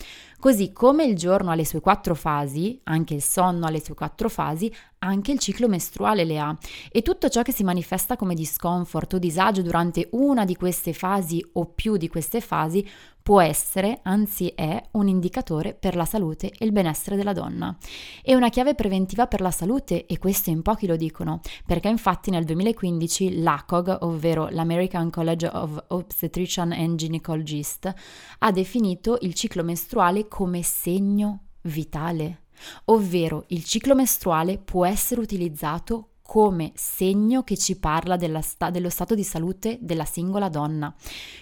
Così 0.41 0.73
come 0.73 1.05
il 1.05 1.17
giorno 1.17 1.51
ha 1.51 1.55
le 1.55 1.67
sue 1.67 1.81
quattro 1.81 2.15
fasi, 2.15 2.81
anche 2.85 3.13
il 3.13 3.21
sonno 3.21 3.67
ha 3.67 3.71
le 3.71 3.83
sue 3.85 3.95
quattro 3.95 4.31
fasi, 4.31 4.73
anche 5.01 5.33
il 5.33 5.39
ciclo 5.39 5.69
mestruale 5.69 6.25
le 6.25 6.39
ha 6.39 6.57
e 6.91 7.03
tutto 7.03 7.29
ciò 7.29 7.43
che 7.43 7.53
si 7.53 7.63
manifesta 7.63 8.17
come 8.17 8.35
discomfort 8.35 9.15
o 9.15 9.19
disagio 9.19 9.61
durante 9.61 10.09
una 10.13 10.47
di 10.47 10.57
queste 10.57 10.95
fasi 10.95 11.45
o 11.53 11.67
più 11.67 11.99
di 11.99 12.09
queste 12.09 12.41
fasi 12.41 12.87
può 13.23 13.41
essere, 13.41 14.01
anzi 14.03 14.49
è, 14.49 14.83
un 14.93 15.07
indicatore 15.07 15.75
per 15.75 15.95
la 15.95 16.05
salute 16.05 16.51
e 16.51 16.65
il 16.65 16.73
benessere 16.73 17.17
della 17.17 17.33
donna. 17.33 17.77
È 18.23 18.35
una 18.35 18.49
chiave 18.49 18.75
preventiva 18.75 19.27
per 19.27 19.41
la 19.41 19.51
salute 19.51 20.07
e 20.07 20.19
questo 20.19 20.51
in 20.51 20.63
pochi 20.63 20.87
lo 20.87 20.97
dicono, 20.97 21.41
perché 21.67 21.89
infatti 21.89 22.31
nel 22.31 22.45
2015 22.45 23.41
l'ACOG, 23.41 23.99
ovvero 24.01 24.49
l'American 24.51 25.11
College 25.11 25.51
of 25.53 25.85
Obstetrician 25.89 26.73
and 26.73 26.97
Gynecologists, 26.97 27.93
ha 28.39 28.51
definito 28.51 29.19
il 29.21 29.35
ciclo 29.35 29.63
mestruale 29.63 30.27
come 30.31 30.63
segno 30.63 31.49
vitale, 31.63 32.45
ovvero 32.87 33.45
il 33.49 33.65
ciclo 33.65 33.97
mestruale 33.97 34.59
può 34.59 34.87
essere 34.87 35.21
utilizzato 35.21 36.10
come 36.31 36.71
segno 36.77 37.43
che 37.43 37.57
ci 37.57 37.77
parla 37.77 38.17
sta- 38.41 38.71
dello 38.71 38.89
stato 38.89 39.17
di 39.17 39.25
salute 39.25 39.79
della 39.81 40.05
singola 40.05 40.49
donna. 40.49 40.95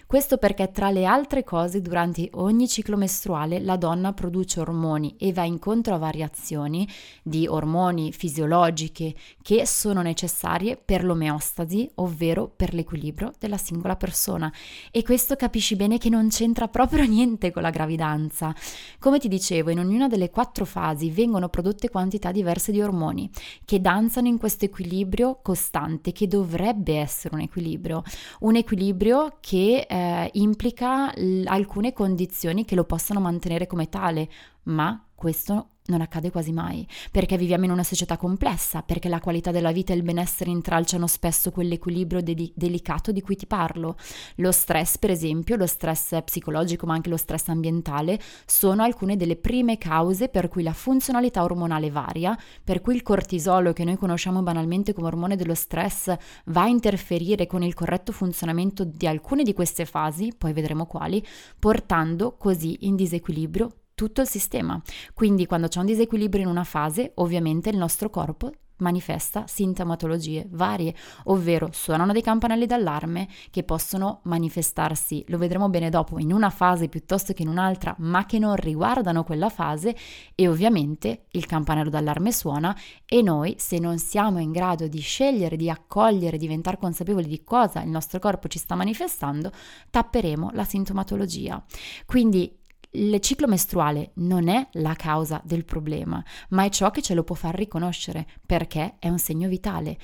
Questo 0.07 0.38
perché 0.38 0.71
tra 0.71 0.90
le 0.90 1.04
altre 1.04 1.45
cose 1.45 1.83
durante 1.83 2.30
ogni 2.33 2.66
ciclo 2.66 2.97
mestruale 2.97 3.61
la 3.61 3.76
donna 3.76 4.14
produce 4.14 4.61
ormoni 4.61 5.14
e 5.18 5.35
va 5.35 5.45
incontro 5.45 5.95
a 5.95 5.99
variazioni 5.99 6.88
di 7.23 7.47
ormoni 7.47 8.12
fisiologiche 8.12 9.14
che 9.42 9.66
sono 9.66 10.00
necessarie 10.00 10.78
per 10.83 11.04
l'omeostasi, 11.04 11.90
ovvero 11.97 12.49
per 12.49 12.73
l'equilibrio 12.73 13.35
della 13.38 13.59
singola 13.59 13.95
persona. 13.95 14.50
E 14.90 15.02
questo 15.02 15.37
capisci 15.37 15.76
bene 15.76 15.99
che 15.99 16.09
non 16.09 16.30
c'entra 16.30 16.66
proprio 16.66 17.04
niente 17.07 17.50
con 17.50 17.61
la 17.61 17.68
gravidanza. 17.68 18.54
Come 18.99 19.18
ti 19.18 19.28
dicevo, 19.28 19.68
in 19.68 19.80
ognuna 19.80 20.09
delle 20.09 20.30
quattro 20.30 20.64
fasi 20.64 21.11
vengono 21.11 21.50
prodotte 21.50 21.90
quantità 21.90 22.33
diverse 22.33 22.73
di 22.73 22.80
ormoni 22.80 23.28
che 23.66 23.83
danzano 23.83 24.28
in 24.28 24.38
questo 24.38 24.64
equilibrio 24.64 24.76
equilibrio 24.78 25.40
costante 25.42 26.12
che 26.12 26.28
dovrebbe 26.28 26.99
essere 26.99 27.35
un 27.35 27.40
equilibrio, 27.40 28.02
un 28.40 28.54
equilibrio 28.54 29.38
che 29.40 29.87
eh, 29.88 30.30
implica 30.35 31.12
l- 31.16 31.44
alcune 31.47 31.92
condizioni 31.92 32.64
che 32.64 32.76
lo 32.76 32.85
possano 32.85 33.20
mantenere 33.20 33.66
come 33.66 33.88
tale, 33.88 34.28
ma 34.64 35.04
questo 35.14 35.70
non 35.88 36.00
accade 36.00 36.30
quasi 36.30 36.52
mai, 36.52 36.87
perché 37.11 37.37
viviamo 37.37 37.64
in 37.64 37.71
una 37.71 37.83
società 37.83 38.16
complessa, 38.16 38.83
perché 38.83 39.09
la 39.09 39.21
qualità 39.21 39.50
della 39.50 39.73
vita 39.73 39.92
e 39.92 39.97
il 39.97 40.02
benessere 40.02 40.50
intralciano 40.50 41.07
spesso 41.07 41.50
quell'equilibrio 41.50 42.23
de- 42.23 42.52
delicato 42.54 43.11
di 43.12 43.23
cui 43.23 43.37
ti 43.37 43.47
parlo. 43.47 43.97
Lo 44.37 44.52
stress, 44.52 44.99
per 44.99 45.11
esempio, 45.11 45.57
lo 45.57 45.66
stress 45.66 46.23
psicologico, 46.23 46.87
ma 46.87 46.95
anche 46.95 47.09
lo 47.09 47.16
stress 47.16 47.49
ambientale, 47.49 48.21
sono 48.45 48.83
alcune 48.83 49.16
delle 49.16 49.37
prime 49.37 49.78
cause 49.78 50.28
per 50.28 50.49
cui 50.49 50.62
la 50.62 50.73
funzionalità 50.73 51.42
ormonale 51.42 51.90
varia, 51.90 52.37
per 52.62 52.80
cui 52.80 52.95
il 52.95 53.02
cortisolo, 53.02 53.73
che 53.73 53.85
noi 53.85 53.97
conosciamo 53.97 54.42
banalmente 54.42 54.92
come 54.92 55.07
ormone 55.07 55.37
dello 55.37 55.54
stress, 55.54 56.14
va 56.47 56.62
a 56.62 56.68
interferire 56.68 57.47
con 57.47 57.62
il 57.62 57.75
corretto 57.75 58.12
funzionamento 58.12 58.85
di 58.85 59.07
alcune 59.07 59.42
di 59.42 59.54
queste 59.54 59.87
fasi, 59.87 60.35
poi 60.37 60.52
vedremo 60.52 60.85
quali, 60.85 61.25
portando 61.59 62.37
così 62.37 62.87
in 62.87 62.95
disequilibrio 62.95 63.73
tutto 63.99 64.21
il 64.21 64.28
sistema. 64.28 64.81
Quindi 65.12 65.45
quando 65.45 65.67
c'è 65.67 65.81
un 65.81 65.87
disequilibrio 65.87 66.45
in 66.45 66.49
una 66.49 66.62
fase, 66.62 67.11
ovviamente 67.17 67.69
il 67.69 67.76
nostro 67.76 68.11
corpo 68.11 68.52
manifesta 68.78 69.45
sintomatologie 69.49 70.47
varie, 70.50 70.95
ovvero 71.25 71.71
suonano 71.73 72.12
dei 72.12 72.23
campanelli 72.23 72.64
d'allarme 72.64 73.26
che 73.50 73.64
possono 73.64 74.21
manifestarsi, 74.23 75.25
lo 75.28 75.38
vedremo 75.38 75.69
bene 75.69 75.90
dopo, 75.90 76.21
in 76.21 76.33
una 76.33 76.49
fase 76.49 76.88
piuttosto 76.88 77.33
che 77.33 77.43
in 77.43 77.49
un'altra, 77.49 77.93
ma 77.99 78.25
che 78.25 78.38
non 78.38 78.55
riguardano 78.55 79.25
quella 79.25 79.49
fase 79.49 79.97
e 80.37 80.47
ovviamente 80.47 81.25
il 81.33 81.47
campanello 81.47 81.90
d'allarme 81.90 82.31
suona 82.31 82.76
e 83.05 83.21
noi 83.21 83.57
se 83.59 83.81
non 83.81 83.99
siamo 83.99 84.38
in 84.38 84.52
grado 84.52 84.87
di 84.87 85.00
scegliere, 85.00 85.57
di 85.57 85.69
accogliere, 85.69 86.38
diventare 86.38 86.78
consapevoli 86.78 87.26
di 87.26 87.43
cosa 87.43 87.83
il 87.83 87.90
nostro 87.90 88.21
corpo 88.21 88.47
ci 88.47 88.61
sta 88.61 88.76
manifestando, 88.76 89.50
tapperemo 89.90 90.50
la 90.52 90.62
sintomatologia. 90.62 91.61
Quindi 92.07 92.57
il 92.92 93.21
ciclo 93.21 93.47
mestruale 93.47 94.12
non 94.14 94.49
è 94.49 94.68
la 94.73 94.95
causa 94.95 95.40
del 95.45 95.64
problema, 95.64 96.23
ma 96.50 96.64
è 96.64 96.71
ciò 96.71 96.90
che 96.90 97.02
ce 97.02 97.14
lo 97.14 97.25
può 97.25 97.35
far 97.35 97.54
riconoscere 97.54 98.26
perché 98.47 98.95
è 98.99 99.09
un 99.09 99.18
segno 99.18 99.49
vitale. 99.49 99.99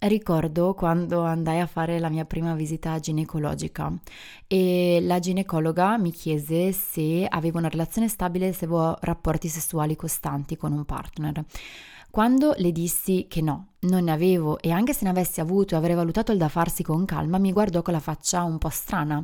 Ricordo 0.00 0.74
quando 0.74 1.22
andai 1.22 1.58
a 1.58 1.66
fare 1.66 1.98
la 1.98 2.08
mia 2.08 2.24
prima 2.24 2.54
visita 2.54 3.00
ginecologica 3.00 3.92
e 4.46 5.00
la 5.02 5.18
ginecologa 5.18 5.98
mi 5.98 6.12
chiese 6.12 6.70
se 6.70 7.26
avevo 7.28 7.58
una 7.58 7.68
relazione 7.68 8.06
stabile, 8.06 8.52
se 8.52 8.66
avevo 8.66 8.96
rapporti 9.00 9.48
sessuali 9.48 9.96
costanti 9.96 10.56
con 10.56 10.72
un 10.72 10.84
partner. 10.84 11.44
Quando 12.10 12.54
le 12.58 12.70
dissi 12.70 13.26
che 13.28 13.42
no, 13.42 13.72
non 13.80 14.04
ne 14.04 14.10
avevo 14.10 14.58
e 14.58 14.72
anche 14.72 14.92
se 14.92 15.04
ne 15.04 15.10
avessi 15.10 15.40
avuto 15.40 15.74
e 15.74 15.78
avrei 15.78 15.94
valutato 15.94 16.32
il 16.32 16.38
da 16.38 16.48
farsi 16.48 16.82
con 16.82 17.04
calma, 17.04 17.38
mi 17.38 17.52
guardò 17.52 17.82
con 17.82 17.94
la 17.94 18.00
faccia 18.00 18.42
un 18.42 18.58
po' 18.58 18.70
strana. 18.70 19.22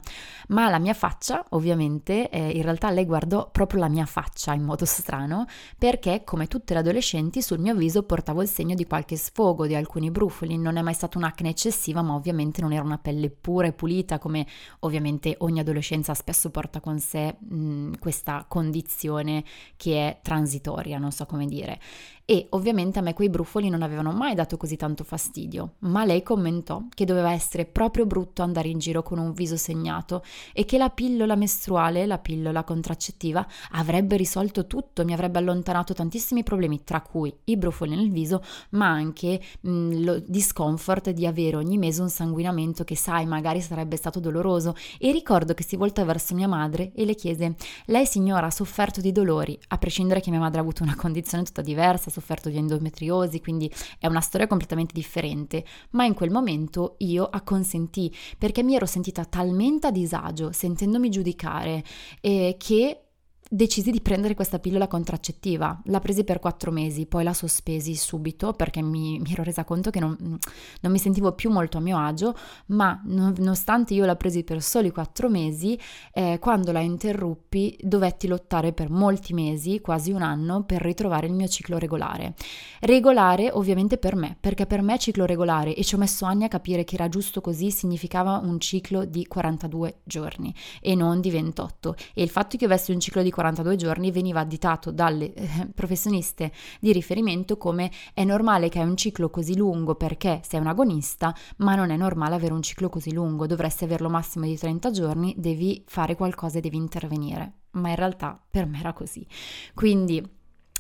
Ma 0.49 0.69
la 0.69 0.79
mia 0.79 0.95
faccia, 0.95 1.45
ovviamente, 1.51 2.29
eh, 2.29 2.51
in 2.51 2.63
realtà 2.63 2.91
lei 2.91 3.05
guardò 3.05 3.51
proprio 3.51 3.81
la 3.81 3.89
mia 3.89 4.07
faccia 4.07 4.53
in 4.53 4.63
modo 4.63 4.85
strano, 4.85 5.47
perché 5.77 6.23
come 6.25 6.47
tutte 6.47 6.75
le 6.75 6.81
adolescenti 6.81 7.43
sul 7.43 7.59
mio 7.59 7.75
viso 7.75 8.05
portavo 8.05 8.43
il 8.43 8.49
segno 8.49 8.75
di 8.75 8.87
qualche 8.87 9.17
sfogo, 9.17 9.67
di 9.67 9.75
alcuni 9.75 10.11
brufoli. 10.11 10.57
Non 10.57 10.77
è 10.77 10.83
mai 10.83 10.95
stata 10.95 11.19
un'acne 11.19 11.49
eccessiva, 11.49 12.03
ma 12.03 12.15
ovviamente 12.15 12.61
non 12.61 12.73
era 12.73 12.85
una 12.85 12.99
pelle 12.99 13.31
pura 13.31 13.67
e 13.67 13.73
pulita, 13.73 14.19
come 14.19 14.47
ovviamente 14.81 15.35
ogni 15.39 15.61
adolescenza 15.61 16.15
spesso 16.15 16.51
porta 16.51 16.81
con 16.81 16.99
sé 17.01 17.37
mh, 17.39 17.99
questa 17.99 18.45
condizione 18.47 19.43
che 19.77 20.09
è 20.09 20.21
transitoria, 20.23 20.99
non 20.99 21.11
so 21.11 21.27
come 21.27 21.47
dire. 21.47 21.81
E 22.27 22.47
ovviamente 22.51 22.99
a 22.99 23.03
me 23.03 23.13
quei 23.13 23.29
brufoli 23.29 23.69
non 23.69 23.83
avevano 23.83 24.11
mai 24.11 24.35
dato 24.35 24.44
dato 24.45 24.57
così 24.57 24.77
tanto 24.77 25.05
fastidio, 25.05 25.75
ma 25.81 26.05
lei 26.05 26.23
commentò 26.23 26.85
che 26.95 27.05
doveva 27.05 27.33
essere 27.33 27.65
proprio 27.65 28.07
brutto 28.07 28.43
andare 28.43 28.69
in 28.69 28.79
giro 28.79 29.03
con 29.03 29.19
un 29.19 29.33
viso 29.33 29.57
segnato 29.57 30.23
e 30.53 30.65
che 30.65 30.79
la 30.79 30.91
pillola 30.91 31.35
mestruale, 31.35 32.07
la 32.07 32.19
pillola 32.19 32.63
contraccettiva, 32.63 33.47
avrebbe 33.73 34.17
risolto 34.17 34.67
tutto, 34.67 35.05
mi 35.05 35.13
avrebbe 35.13 35.39
allontanato 35.39 35.95
tantissimi 35.95 36.43
problemi, 36.43 36.85
tra 36.85 37.01
cui 37.01 37.35
i 37.45 37.57
brufoli 37.57 37.97
nel 37.97 38.11
viso, 38.11 38.43
ma 38.71 38.89
anche 38.89 39.41
mh, 39.61 40.05
lo 40.05 40.23
discomfort 40.25 41.11
di 41.11 41.27
avere 41.27 41.57
ogni 41.57 41.79
mese 41.79 42.03
un 42.03 42.11
sanguinamento 42.11 42.85
che 42.85 42.97
sai 42.97 43.27
magari 43.27 43.61
sarebbe 43.61 43.97
stato 43.97 44.21
doloroso. 44.21 44.77
E 44.99 45.11
ricordo 45.11 45.55
che 45.55 45.65
si 45.65 45.77
voltò 45.77 46.05
verso 46.05 46.35
mia 46.35 46.49
madre 46.49 46.93
e 46.95 47.05
le 47.05 47.15
chiese: 47.15 47.57
Lei 47.87 48.07
signora 48.07 48.47
ha 48.47 48.51
sofferto 48.51 49.01
di 49.01 49.11
dolori, 49.11 49.59
a 49.69 49.79
prescindere 49.79 50.21
che 50.21 50.31
mia 50.31 50.39
madre 50.39 50.59
ha 50.59 50.63
avuto 50.63 50.83
una 50.83 50.95
condizione 50.95 51.45
tutta 51.45 51.63
diversa, 51.63 52.11
ha 52.11 52.13
sofferto 52.13 52.51
di 52.51 52.59
endometriosi, 52.59 53.41
quindi 53.41 53.73
è 53.99 54.07
una 54.07 54.21
storia 54.21 54.34
storia 54.35 54.49
completamente 54.49 54.93
differente, 54.93 55.65
ma 55.91 56.05
in 56.05 56.15
quel 56.15 56.31
momento 56.31 56.97
io 56.99 57.25
acconsentì 57.25 58.13
perché 58.37 58.65
mi 58.65 58.75
ero 58.75 58.85
sentita 58.85 59.25
talmente 59.25 59.87
a 59.87 59.91
disagio 59.93 60.51
sentendomi 60.51 61.09
giudicare 61.09 61.85
eh, 62.21 62.57
che 62.59 63.04
decisi 63.51 63.91
di 63.91 64.01
prendere 64.01 64.35
questa 64.35 64.59
pillola 64.59 64.89
contraccettiva. 64.89 65.83
La 65.87 66.01
presi 66.01 66.25
per 66.25 66.39
quattro 66.39 66.71
mesi, 66.71 67.07
poi 67.07 67.25
la 67.25 67.35
sospesi 67.35 67.95
subito 67.95 68.53
perché 68.53 68.83
mi, 68.83 69.19
mi 69.19 69.33
ero 69.33 69.43
resa 69.43 69.65
conto 69.65 69.91
che 69.91 70.01
non, 70.01 70.17
non, 70.19 70.93
mi 70.93 70.99
sentivo 70.99 71.33
più 71.33 71.51
molto 71.51 71.79
a 71.79 71.81
mio 71.81 71.99
agio, 71.99 72.35
ma 72.67 73.01
nonostante 73.05 73.95
io 73.95 74.05
la 74.05 74.17
presi 74.17 74.45
per 74.45 74.63
soli 74.63 74.91
quattro 74.91 75.29
mesi, 75.29 75.79
eh, 76.13 76.39
quando 76.41 76.73
la 76.73 76.81
interruppi 76.81 77.77
dovetti 77.81 78.27
lottare 78.27 78.73
per 78.73 78.91
molti 78.91 79.35
mesi, 79.35 79.81
quasi 79.81 80.11
un 80.11 80.23
anno, 80.23 80.65
per 80.65 80.81
ritrovare 80.83 81.27
il 81.27 81.33
mio 81.33 81.49
ciclo 81.49 81.79
regolare. 81.79 82.35
Regolare 82.81 83.51
ovviamente 83.53 83.99
per 83.99 84.17
me, 84.17 84.37
perché 84.41 84.67
per 84.67 84.83
me 84.83 84.99
ciclo 84.99 85.27
regolare, 85.27 85.75
e 85.75 85.85
ci 85.85 85.95
ho 85.95 85.99
messo 85.99 86.25
anni 86.25 86.45
a 86.45 86.49
capire 86.49 86.85
che 86.85 86.95
era 86.95 87.09
giusto 87.09 87.41
così, 87.41 87.71
significava 87.71 88.41
un 88.43 88.59
ciclo 88.59 89.05
di 89.05 89.27
42 89.27 90.01
giorni 90.05 90.55
e 90.81 90.95
non 90.95 91.21
di 91.21 91.31
28. 91.31 91.95
E 92.15 92.23
il 92.23 92.31
fatto 92.31 92.57
che 92.57 92.65
avessi 92.65 92.93
un 92.93 93.01
ciclo 93.01 93.23
di 93.23 93.31
42 93.35 93.77
giorni 93.77 94.13
veniva 94.13 94.41
additato 94.41 94.93
dalle 94.93 95.35
eh, 95.35 95.69
professioniste 95.75 96.53
di 96.81 96.93
riferimento 96.93 97.57
come 97.57 97.91
è 98.15 98.23
normale 98.25 98.69
che 98.69 98.79
hai 98.79 98.87
un 98.87 98.97
ciclo 98.97 99.29
così 99.29 99.57
lungo 99.57 99.97
perché 99.97 100.41
sei 100.47 100.61
un 100.61 100.69
agonista, 100.69 101.35
ma 101.59 101.75
non 101.75 101.91
è 101.91 101.97
normale 101.97 102.37
avere 102.37 102.55
un 102.55 102.63
ciclo 102.63 102.89
così 102.89 103.13
lungo, 103.13 103.47
dovresti 103.47 103.85
averlo 103.85 104.09
massimo 104.09 104.45
di 104.45 104.57
30 104.57 104.91
giorni, 104.91 105.35
devi 105.37 105.83
fare 105.87 106.15
qualcosa 106.15 106.59
e 106.59 106.61
devi 106.61 106.77
intervenire. 106.77 107.53
Ma 107.73 107.89
in 107.89 107.97
realtà 107.97 108.41
per 108.49 108.67
me 108.67 108.79
era 108.79 108.93
così. 108.93 109.27
Quindi 109.75 110.23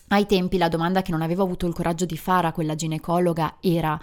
ai 0.09 0.27
tempi 0.27 0.59
la 0.59 0.69
domanda 0.69 1.03
che 1.03 1.11
non 1.11 1.23
avevo 1.23 1.43
avuto 1.43 1.67
il 1.67 1.75
coraggio 1.75 2.05
di 2.05 2.17
fare 2.17 2.47
a 2.47 2.53
quella 2.53 2.77
ginecologa 2.77 3.57
era 3.61 3.99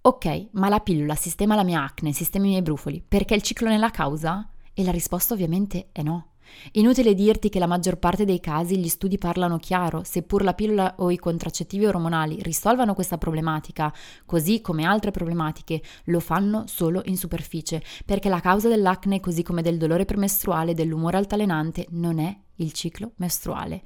Ok, 0.00 0.48
ma 0.52 0.68
la 0.68 0.80
pillola 0.80 1.14
sistema 1.14 1.54
la 1.54 1.64
mia 1.64 1.82
acne, 1.82 2.12
sistema 2.12 2.46
i 2.46 2.50
miei 2.50 2.62
brufoli, 2.62 3.02
perché 3.06 3.34
il 3.34 3.42
ciclo 3.42 3.68
nella 3.68 3.90
causa? 3.90 4.48
E 4.72 4.84
la 4.84 4.92
risposta 4.92 5.34
ovviamente 5.34 5.88
è 5.90 6.02
no. 6.02 6.27
Inutile 6.72 7.14
dirti 7.14 7.48
che 7.48 7.58
la 7.58 7.66
maggior 7.66 7.98
parte 7.98 8.24
dei 8.24 8.40
casi 8.40 8.78
gli 8.78 8.88
studi 8.88 9.18
parlano 9.18 9.58
chiaro, 9.58 10.02
seppur 10.04 10.42
la 10.42 10.54
pillola 10.54 10.94
o 10.98 11.10
i 11.10 11.16
contraccettivi 11.16 11.86
ormonali 11.86 12.42
risolvano 12.42 12.94
questa 12.94 13.18
problematica, 13.18 13.92
così 14.26 14.60
come 14.60 14.84
altre 14.84 15.10
problematiche, 15.10 15.82
lo 16.04 16.20
fanno 16.20 16.64
solo 16.66 17.02
in 17.04 17.16
superficie, 17.16 17.82
perché 18.04 18.28
la 18.28 18.40
causa 18.40 18.68
dell'acne, 18.68 19.20
così 19.20 19.42
come 19.42 19.62
del 19.62 19.78
dolore 19.78 20.04
premestruale 20.04 20.72
e 20.72 20.74
dell'umore 20.74 21.16
altalenante, 21.16 21.86
non 21.90 22.18
è 22.18 22.36
il 22.56 22.72
ciclo 22.72 23.12
mestruale. 23.16 23.82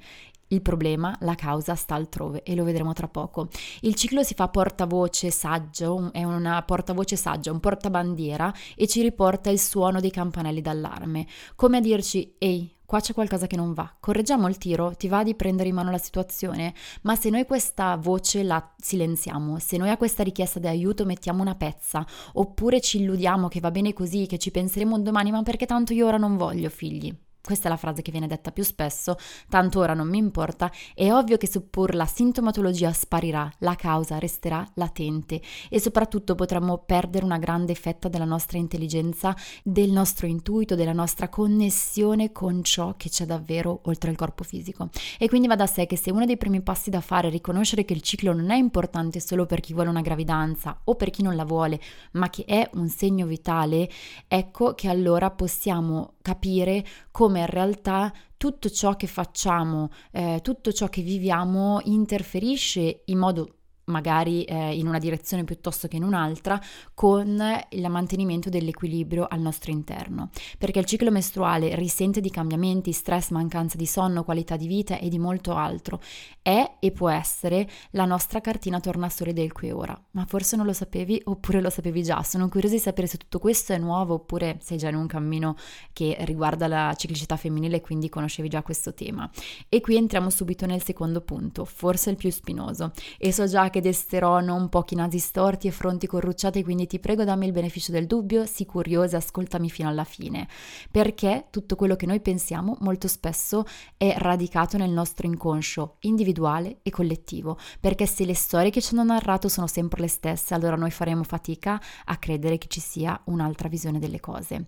Il 0.53 0.61
problema, 0.61 1.17
la 1.21 1.33
causa 1.33 1.73
sta 1.73 1.95
altrove 1.95 2.43
e 2.43 2.53
lo 2.53 2.63
vedremo 2.63 2.93
tra 2.93 3.07
poco. 3.07 3.47
Il 3.81 3.95
ciclo 3.95 4.21
si 4.21 4.35
fa 4.35 4.49
portavoce 4.49 5.31
saggio, 5.31 6.11
è 6.13 6.23
una 6.23 6.61
portavoce 6.61 7.15
saggia, 7.15 7.51
un 7.51 7.59
portabandiera 7.59 8.53
e 8.75 8.85
ci 8.85 9.01
riporta 9.01 9.49
il 9.49 9.59
suono 9.59 9.99
dei 9.99 10.11
campanelli 10.11 10.61
d'allarme, 10.61 11.25
come 11.55 11.77
a 11.77 11.79
dirci 11.79 12.35
ehi, 12.37 12.71
qua 12.85 12.99
c'è 12.99 13.15
qualcosa 13.15 13.47
che 13.47 13.55
non 13.55 13.73
va, 13.73 13.95
correggiamo 13.99 14.47
il 14.47 14.59
tiro, 14.59 14.93
ti 14.95 15.07
va 15.07 15.23
di 15.23 15.33
prendere 15.33 15.69
in 15.69 15.75
mano 15.75 15.89
la 15.89 15.97
situazione, 15.97 16.75
ma 17.01 17.15
se 17.15 17.31
noi 17.31 17.47
questa 17.47 17.95
voce 17.95 18.43
la 18.43 18.75
silenziamo, 18.77 19.57
se 19.57 19.77
noi 19.77 19.89
a 19.89 19.97
questa 19.97 20.21
richiesta 20.21 20.59
di 20.59 20.67
aiuto 20.67 21.03
mettiamo 21.03 21.41
una 21.41 21.55
pezza, 21.55 22.05
oppure 22.33 22.79
ci 22.79 23.01
illudiamo 23.01 23.47
che 23.47 23.59
va 23.59 23.71
bene 23.71 23.91
così, 23.93 24.27
che 24.27 24.37
ci 24.37 24.51
penseremo 24.51 24.99
domani, 24.99 25.31
ma 25.31 25.41
perché 25.41 25.65
tanto 25.65 25.93
io 25.93 26.05
ora 26.05 26.17
non 26.17 26.37
voglio 26.37 26.69
figli, 26.69 27.11
questa 27.43 27.67
è 27.67 27.69
la 27.69 27.77
frase 27.77 28.01
che 28.01 28.11
viene 28.11 28.27
detta 28.27 28.53
più 28.53 28.63
spesso, 28.63 29.17
tanto 29.49 29.79
ora 29.79 29.93
non 29.93 30.07
mi 30.07 30.17
importa, 30.17 30.71
è 30.95 31.11
ovvio 31.11 31.35
che 31.35 31.45
seppur 31.45 31.93
la 31.93 32.05
sintomatologia 32.05 32.93
sparirà, 32.93 33.51
la 33.59 33.75
causa 33.75 34.17
resterà 34.17 34.65
latente 34.75 35.41
e 35.69 35.77
soprattutto 35.81 36.35
potremmo 36.35 36.77
perdere 36.77 37.25
una 37.25 37.37
grande 37.37 37.75
fetta 37.75 38.07
della 38.07 38.23
nostra 38.23 38.57
intelligenza, 38.57 39.35
del 39.61 39.91
nostro 39.91 40.25
intuito, 40.25 40.75
della 40.75 40.93
nostra 40.93 41.27
connessione 41.27 42.31
con 42.31 42.63
ciò 42.63 42.95
che 42.95 43.09
c'è 43.09 43.25
davvero 43.25 43.81
oltre 43.83 44.09
il 44.09 44.15
corpo 44.15 44.45
fisico. 44.45 44.87
E 45.19 45.27
quindi 45.27 45.49
va 45.49 45.57
da 45.57 45.67
sé 45.67 45.85
che 45.85 45.97
se 45.97 46.11
uno 46.11 46.25
dei 46.25 46.37
primi 46.37 46.61
passi 46.61 46.89
da 46.89 47.01
fare 47.01 47.27
è 47.27 47.31
riconoscere 47.31 47.83
che 47.83 47.93
il 47.93 48.01
ciclo 48.01 48.31
non 48.31 48.51
è 48.51 48.55
importante 48.55 49.19
solo 49.19 49.45
per 49.45 49.59
chi 49.59 49.73
vuole 49.73 49.89
una 49.89 49.99
gravidanza 49.99 50.79
o 50.85 50.95
per 50.95 51.09
chi 51.09 51.21
non 51.21 51.35
la 51.35 51.43
vuole, 51.43 51.81
ma 52.13 52.29
che 52.29 52.45
è 52.45 52.69
un 52.75 52.87
segno 52.87 53.25
vitale, 53.25 53.89
ecco 54.29 54.73
che 54.75 54.87
allora 54.87 55.29
possiamo 55.29 56.12
capire 56.23 56.83
come 57.11 57.41
in 57.41 57.45
realtà 57.45 58.11
tutto 58.37 58.71
ciò 58.71 58.95
che 58.95 59.05
facciamo, 59.05 59.89
eh, 60.11 60.39
tutto 60.41 60.71
ciò 60.71 60.87
che 60.87 61.03
viviamo 61.03 61.81
interferisce 61.83 63.03
in 63.05 63.19
modo 63.19 63.57
magari 63.85 64.43
eh, 64.43 64.77
in 64.77 64.87
una 64.87 64.99
direzione 64.99 65.43
piuttosto 65.43 65.87
che 65.87 65.97
in 65.97 66.03
un'altra, 66.03 66.61
con 66.93 67.41
il 67.69 67.89
mantenimento 67.89 68.49
dell'equilibrio 68.49 69.27
al 69.29 69.39
nostro 69.39 69.71
interno. 69.71 70.29
Perché 70.57 70.79
il 70.79 70.85
ciclo 70.85 71.11
mestruale 71.11 71.75
risente 71.75 72.21
di 72.21 72.29
cambiamenti, 72.29 72.91
stress, 72.91 73.29
mancanza 73.31 73.77
di 73.77 73.85
sonno, 73.85 74.23
qualità 74.23 74.55
di 74.55 74.67
vita 74.67 74.97
e 74.99 75.09
di 75.09 75.19
molto 75.19 75.55
altro. 75.55 76.01
È 76.41 76.75
e 76.79 76.91
può 76.91 77.09
essere 77.09 77.69
la 77.91 78.05
nostra 78.05 78.41
cartina 78.41 78.79
tornasole 78.79 79.33
del 79.33 79.51
qui 79.51 79.69
e 79.69 79.71
ora. 79.71 79.99
Ma 80.11 80.25
forse 80.25 80.55
non 80.55 80.65
lo 80.65 80.73
sapevi 80.73 81.21
oppure 81.25 81.61
lo 81.61 81.69
sapevi 81.69 82.03
già. 82.03 82.21
Sono 82.23 82.49
curiosa 82.49 82.75
di 82.75 82.81
sapere 82.81 83.07
se 83.07 83.17
tutto 83.17 83.39
questo 83.39 83.73
è 83.73 83.77
nuovo 83.77 84.15
oppure 84.15 84.57
sei 84.61 84.77
già 84.77 84.89
in 84.89 84.95
un 84.95 85.07
cammino 85.07 85.55
che 85.91 86.15
riguarda 86.21 86.67
la 86.67 86.93
ciclicità 86.95 87.37
femminile 87.37 87.77
e 87.77 87.81
quindi 87.81 88.09
conoscevi 88.09 88.49
già 88.49 88.61
questo 88.61 88.93
tema. 88.93 89.29
E 89.69 89.81
qui 89.81 89.95
entriamo 89.97 90.29
subito 90.29 90.65
nel 90.65 90.83
secondo 90.83 91.21
punto, 91.21 91.65
forse 91.65 92.09
il 92.09 92.15
più 92.15 92.29
spinoso. 92.31 92.91
E 93.17 93.31
so 93.31 93.47
già 93.47 93.69
che 93.73 93.81
desterò 93.81 94.39
non 94.39 94.69
pochi 94.69 94.93
nasi 94.93 95.17
storti 95.17 95.67
e 95.67 95.71
fronti 95.71 96.05
corrucciati, 96.05 96.63
quindi 96.63 96.85
ti 96.85 96.99
prego 96.99 97.23
dammi 97.23 97.47
il 97.47 97.51
beneficio 97.51 97.91
del 97.91 98.05
dubbio, 98.05 98.45
sii 98.45 98.67
curiosa, 98.67 99.17
ascoltami 99.17 99.67
fino 99.71 99.89
alla 99.89 100.03
fine, 100.03 100.47
perché 100.91 101.47
tutto 101.49 101.75
quello 101.75 101.95
che 101.95 102.05
noi 102.05 102.21
pensiamo 102.21 102.77
molto 102.81 103.07
spesso 103.07 103.65
è 103.97 104.13
radicato 104.19 104.77
nel 104.77 104.91
nostro 104.91 105.25
inconscio 105.25 105.95
individuale 106.01 106.81
e 106.83 106.91
collettivo, 106.91 107.57
perché 107.79 108.05
se 108.05 108.25
le 108.25 108.35
storie 108.35 108.69
che 108.69 108.79
ci 108.79 108.93
hanno 108.93 109.03
narrato 109.03 109.49
sono 109.49 109.65
sempre 109.65 110.01
le 110.01 110.07
stesse, 110.07 110.53
allora 110.53 110.75
noi 110.75 110.91
faremo 110.91 111.23
fatica 111.23 111.81
a 112.05 112.17
credere 112.17 112.59
che 112.59 112.67
ci 112.67 112.79
sia 112.79 113.19
un'altra 113.25 113.69
visione 113.69 113.97
delle 113.97 114.19
cose. 114.19 114.67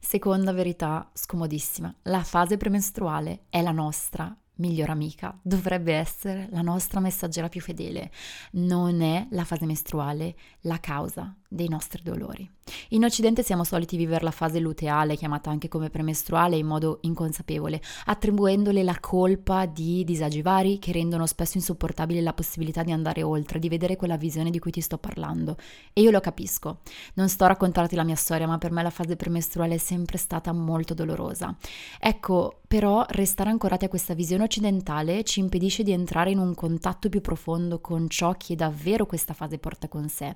Seconda 0.00 0.52
verità 0.52 1.10
scomodissima, 1.12 1.94
la 2.04 2.24
fase 2.24 2.56
premestruale 2.56 3.44
è 3.50 3.60
la 3.60 3.72
nostra 3.72 4.34
miglior 4.62 4.90
amica, 4.90 5.36
dovrebbe 5.42 5.92
essere 5.92 6.46
la 6.52 6.62
nostra 6.62 7.00
messaggera 7.00 7.48
più 7.48 7.60
fedele. 7.60 8.12
Non 8.52 9.02
è 9.02 9.26
la 9.30 9.44
fase 9.44 9.66
mestruale 9.66 10.36
la 10.60 10.78
causa 10.78 11.34
dei 11.48 11.68
nostri 11.68 12.02
dolori. 12.02 12.48
In 12.90 13.04
Occidente 13.04 13.42
siamo 13.42 13.64
soliti 13.64 13.96
vivere 13.96 14.24
la 14.24 14.30
fase 14.30 14.60
luteale, 14.60 15.16
chiamata 15.16 15.50
anche 15.50 15.68
come 15.68 15.90
premestruale, 15.90 16.56
in 16.56 16.66
modo 16.66 16.98
inconsapevole, 17.02 17.80
attribuendole 18.06 18.82
la 18.82 18.98
colpa 19.00 19.66
di 19.66 20.04
disagi 20.04 20.42
vari 20.42 20.78
che 20.78 20.92
rendono 20.92 21.26
spesso 21.26 21.56
insopportabile 21.56 22.20
la 22.20 22.32
possibilità 22.32 22.82
di 22.82 22.92
andare 22.92 23.22
oltre, 23.22 23.58
di 23.58 23.68
vedere 23.68 23.96
quella 23.96 24.16
visione 24.16 24.50
di 24.50 24.58
cui 24.58 24.70
ti 24.70 24.80
sto 24.80 24.98
parlando. 24.98 25.56
E 25.92 26.00
io 26.02 26.10
lo 26.10 26.20
capisco. 26.20 26.80
Non 27.14 27.28
sto 27.28 27.44
a 27.44 27.48
raccontarti 27.48 27.96
la 27.96 28.04
mia 28.04 28.16
storia, 28.16 28.46
ma 28.46 28.58
per 28.58 28.70
me 28.70 28.82
la 28.82 28.90
fase 28.90 29.16
premestruale 29.16 29.74
è 29.74 29.78
sempre 29.78 30.18
stata 30.18 30.52
molto 30.52 30.94
dolorosa. 30.94 31.54
Ecco, 31.98 32.60
però 32.68 33.04
restare 33.08 33.50
ancorati 33.50 33.84
a 33.84 33.88
questa 33.88 34.14
visione 34.14 34.44
occidentale 34.44 35.24
ci 35.24 35.40
impedisce 35.40 35.82
di 35.82 35.92
entrare 35.92 36.30
in 36.30 36.38
un 36.38 36.54
contatto 36.54 37.08
più 37.08 37.20
profondo 37.20 37.80
con 37.80 38.08
ciò 38.08 38.34
che 38.36 38.54
davvero 38.54 39.04
questa 39.04 39.34
fase 39.34 39.58
porta 39.58 39.88
con 39.88 40.08
sé. 40.08 40.34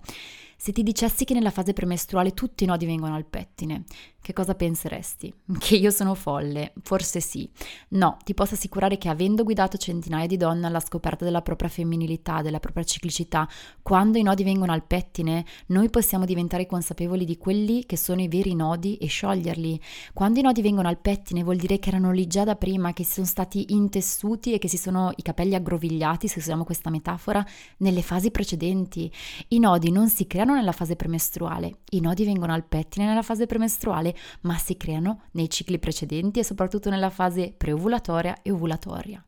Se 0.56 0.72
ti 0.72 0.82
dicessi 0.82 1.24
che 1.24 1.34
nella 1.34 1.50
fase 1.50 1.72
premestruale 1.72 2.32
tutti 2.32 2.64
i 2.64 2.66
nodi 2.66 2.86
vengono 2.86 3.14
al 3.14 3.26
pettine, 3.26 3.84
che 4.26 4.32
cosa 4.32 4.56
penseresti? 4.56 5.32
Che 5.66 5.76
io 5.76 5.90
sono 5.90 6.14
folle? 6.14 6.72
Forse 6.82 7.20
sì. 7.20 7.48
No, 7.90 8.16
ti 8.24 8.34
posso 8.34 8.54
assicurare 8.54 8.98
che 8.98 9.08
avendo 9.08 9.44
guidato 9.44 9.76
centinaia 9.76 10.26
di 10.26 10.36
donne 10.36 10.66
alla 10.66 10.80
scoperta 10.80 11.24
della 11.24 11.42
propria 11.42 11.68
femminilità, 11.68 12.42
della 12.42 12.58
propria 12.58 12.82
ciclicità, 12.82 13.48
quando 13.82 14.18
i 14.18 14.22
nodi 14.22 14.42
vengono 14.42 14.72
al 14.72 14.82
pettine, 14.82 15.44
noi 15.66 15.90
possiamo 15.90 16.24
diventare 16.24 16.66
consapevoli 16.66 17.24
di 17.24 17.38
quelli 17.38 17.86
che 17.86 17.96
sono 17.96 18.20
i 18.20 18.26
veri 18.26 18.56
nodi 18.56 18.96
e 18.96 19.06
scioglierli. 19.06 19.80
Quando 20.12 20.40
i 20.40 20.42
nodi 20.42 20.60
vengono 20.60 20.88
al 20.88 20.98
pettine 20.98 21.44
vuol 21.44 21.56
dire 21.56 21.78
che 21.78 21.90
erano 21.90 22.10
lì 22.10 22.26
già 22.26 22.42
da 22.42 22.56
prima, 22.56 22.92
che 22.92 23.04
sono 23.04 23.26
stati 23.26 23.74
intessuti 23.74 24.54
e 24.54 24.58
che 24.58 24.68
si 24.68 24.76
sono 24.76 25.12
i 25.14 25.22
capelli 25.22 25.54
aggrovigliati, 25.54 26.26
se 26.26 26.40
usiamo 26.40 26.64
questa 26.64 26.90
metafora, 26.90 27.46
nelle 27.78 28.02
fasi 28.02 28.32
precedenti. 28.32 29.08
I 29.48 29.60
nodi 29.60 29.92
non 29.92 30.08
si 30.08 30.26
creano 30.26 30.45
nella 30.54 30.72
fase 30.72 30.96
premestruale, 30.96 31.78
i 31.90 32.00
nodi 32.00 32.24
vengono 32.24 32.52
al 32.52 32.64
pettine 32.64 33.06
nella 33.06 33.22
fase 33.22 33.46
premestruale 33.46 34.14
ma 34.42 34.56
si 34.56 34.76
creano 34.76 35.22
nei 35.32 35.48
cicli 35.48 35.78
precedenti 35.78 36.40
e 36.40 36.44
soprattutto 36.44 36.90
nella 36.90 37.10
fase 37.10 37.52
preovulatoria 37.56 38.42
e 38.42 38.50
ovulatoria. 38.50 39.24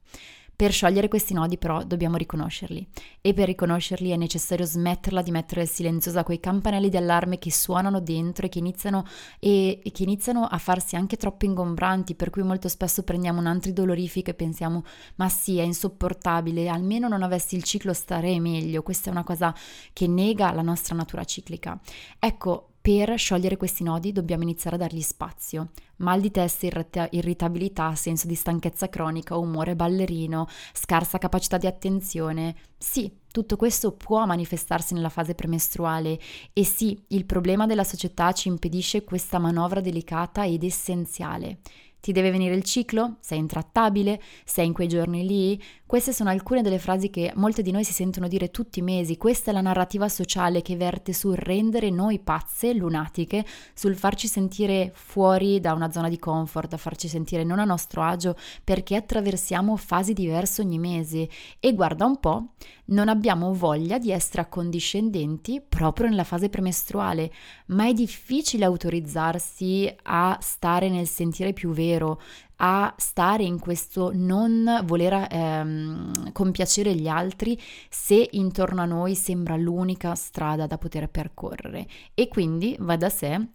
Per 0.59 0.73
sciogliere 0.73 1.07
questi 1.07 1.35
nodi 1.35 1.57
però 1.57 1.85
dobbiamo 1.85 2.17
riconoscerli 2.17 2.85
e 3.21 3.33
per 3.33 3.47
riconoscerli 3.47 4.11
è 4.11 4.17
necessario 4.17 4.67
smetterla 4.67 5.23
di 5.23 5.31
mettere 5.31 5.67
silenziosa 5.67 6.25
quei 6.25 6.41
campanelli 6.41 6.89
di 6.89 6.97
allarme 6.97 7.39
che 7.39 7.53
suonano 7.53 8.01
dentro 8.01 8.45
e 8.45 8.49
che 8.49 8.59
iniziano, 8.59 9.05
e, 9.39 9.79
e 9.81 9.93
che 9.93 10.03
iniziano 10.03 10.47
a 10.47 10.59
farsi 10.59 10.97
anche 10.97 11.17
troppo 11.17 11.45
ingombranti 11.45 12.17
per 12.17 12.31
cui 12.31 12.43
molto 12.43 12.69
spesso 12.69 13.05
prendiamo 13.05 13.39
un 13.39 13.47
antidolorifico 13.47 14.31
e 14.31 14.35
pensiamo 14.35 14.83
ma 15.15 15.29
sì 15.29 15.59
è 15.59 15.63
insopportabile, 15.63 16.69
almeno 16.69 17.07
non 17.07 17.23
avessi 17.23 17.55
il 17.55 17.63
ciclo 17.63 17.93
starei 17.93 18.41
meglio, 18.41 18.83
questa 18.83 19.11
è 19.11 19.13
una 19.13 19.23
cosa 19.23 19.55
che 19.93 20.09
nega 20.09 20.51
la 20.51 20.63
nostra 20.63 20.97
natura 20.97 21.23
ciclica. 21.23 21.79
Ecco, 22.19 22.68
per 22.89 23.19
sciogliere 23.19 23.59
questi 23.59 23.83
nodi 23.83 24.13
dobbiamo 24.13 24.45
iniziare 24.45 24.77
a 24.77 24.79
dargli 24.79 25.03
spazio. 25.03 25.73
Mal 25.97 26.23
di 26.23 26.31
testa, 26.31 26.65
irrita- 26.65 27.09
irritabilità, 27.11 27.95
senso 27.95 28.27
di 28.27 28.35
stanchezza 28.35 28.89
cronica, 28.89 29.37
umore 29.37 29.77
ballerino, 29.77 30.49
scarsa 30.73 31.19
capacità 31.19 31.59
di 31.59 31.67
attenzione. 31.67 32.57
Sì, 32.79 33.13
tutto 33.31 33.57
questo 33.57 33.93
può 33.93 34.25
manifestarsi 34.25 34.95
nella 34.95 35.11
fase 35.11 35.35
premestruale 35.35 36.19
e 36.55 36.65
sì, 36.65 36.99
il 37.09 37.27
problema 37.27 37.67
della 37.67 37.85
società 37.85 38.33
ci 38.33 38.49
impedisce 38.49 39.05
questa 39.05 39.39
manovra 39.39 39.83
delicata 39.83 40.47
ed 40.47 40.65
essenziale. 40.65 41.59
Ti 42.01 42.13
deve 42.13 42.31
venire 42.31 42.55
il 42.55 42.63
ciclo? 42.63 43.17
Sei 43.21 43.39
intrattabile? 43.39 44.23
Sei 44.45 44.65
in 44.65 44.73
quei 44.73 44.89
giorni 44.89 45.27
lì? 45.27 45.63
Queste 45.89 46.13
sono 46.13 46.29
alcune 46.29 46.61
delle 46.61 46.79
frasi 46.79 47.09
che 47.09 47.33
molte 47.37 47.63
di 47.63 47.71
noi 47.71 47.83
si 47.83 47.95
sentono 47.95 48.29
dire 48.29 48.51
tutti 48.51 48.81
i 48.81 48.83
mesi. 48.83 49.17
Questa 49.17 49.51
è 49.51 49.55
la 49.55 49.63
narrativa 49.63 50.07
sociale 50.11 50.61
che 50.61 50.77
verte 50.77 51.15
sul 51.15 51.35
rendere 51.35 51.89
noi 51.89 52.19
pazze, 52.19 52.75
lunatiche, 52.75 53.43
sul 53.73 53.97
farci 53.97 54.29
sentire 54.29 54.91
fuori 54.93 55.61
da 55.61 55.73
una 55.73 55.91
zona 55.91 56.11
di 56.11 56.19
comfort, 56.19 56.75
a 56.75 56.77
farci 56.77 57.09
sentire 57.09 57.43
non 57.43 57.59
a 57.59 57.65
nostro 57.65 58.03
agio 58.03 58.37
perché 58.63 58.97
attraversiamo 58.97 59.77
fasi 59.77 60.13
diverse 60.13 60.61
ogni 60.61 60.79
mese. 60.79 61.27
E 61.59 61.73
guarda 61.73 62.05
un 62.05 62.21
po', 62.21 62.49
non 62.89 63.09
abbiamo 63.09 63.55
voglia 63.55 63.97
di 63.97 64.11
essere 64.11 64.43
accondiscendenti 64.43 65.63
proprio 65.67 66.07
nella 66.07 66.25
fase 66.25 66.51
premestruale, 66.51 67.33
ma 67.69 67.87
è 67.87 67.95
difficile 67.95 68.67
autorizzarsi 68.67 69.91
a 70.03 70.37
stare 70.39 70.91
nel 70.91 71.09
sentire 71.09 71.55
più 71.55 71.71
vero, 71.71 72.21
a 72.61 72.95
stare 72.97 73.45
in 73.45 73.59
questo 73.59 74.11
non 74.15 74.83
voler 74.85 75.27
ehm, 75.31 76.33
compiacere 76.33 76.95
gli 76.95 77.09
altri 77.09 77.61
se 77.89 78.29
intorno 78.33 78.83
a 78.83 78.87
noi 78.87 79.15
sembra 79.15 79.57
l'unica 79.57 80.15
strada 80.15 80.67
da 80.67 80.79
poter 80.79 81.09
percorrere. 81.09 81.87
E 82.15 82.29
quindi 82.29 82.77
va 82.81 82.97
da 82.97 83.09
sé 83.09 83.49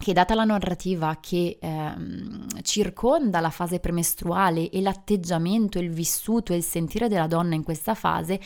che 0.00 0.14
data 0.14 0.34
la 0.34 0.44
narrativa 0.44 1.18
che 1.20 1.58
ehm, 1.60 2.62
circonda 2.62 3.40
la 3.40 3.50
fase 3.50 3.80
premestruale 3.80 4.70
e 4.70 4.80
l'atteggiamento, 4.80 5.78
il 5.78 5.90
vissuto 5.90 6.54
e 6.54 6.56
il 6.56 6.62
sentire 6.62 7.06
della 7.06 7.26
donna 7.26 7.54
in 7.54 7.62
questa 7.62 7.94
fase, 7.94 8.40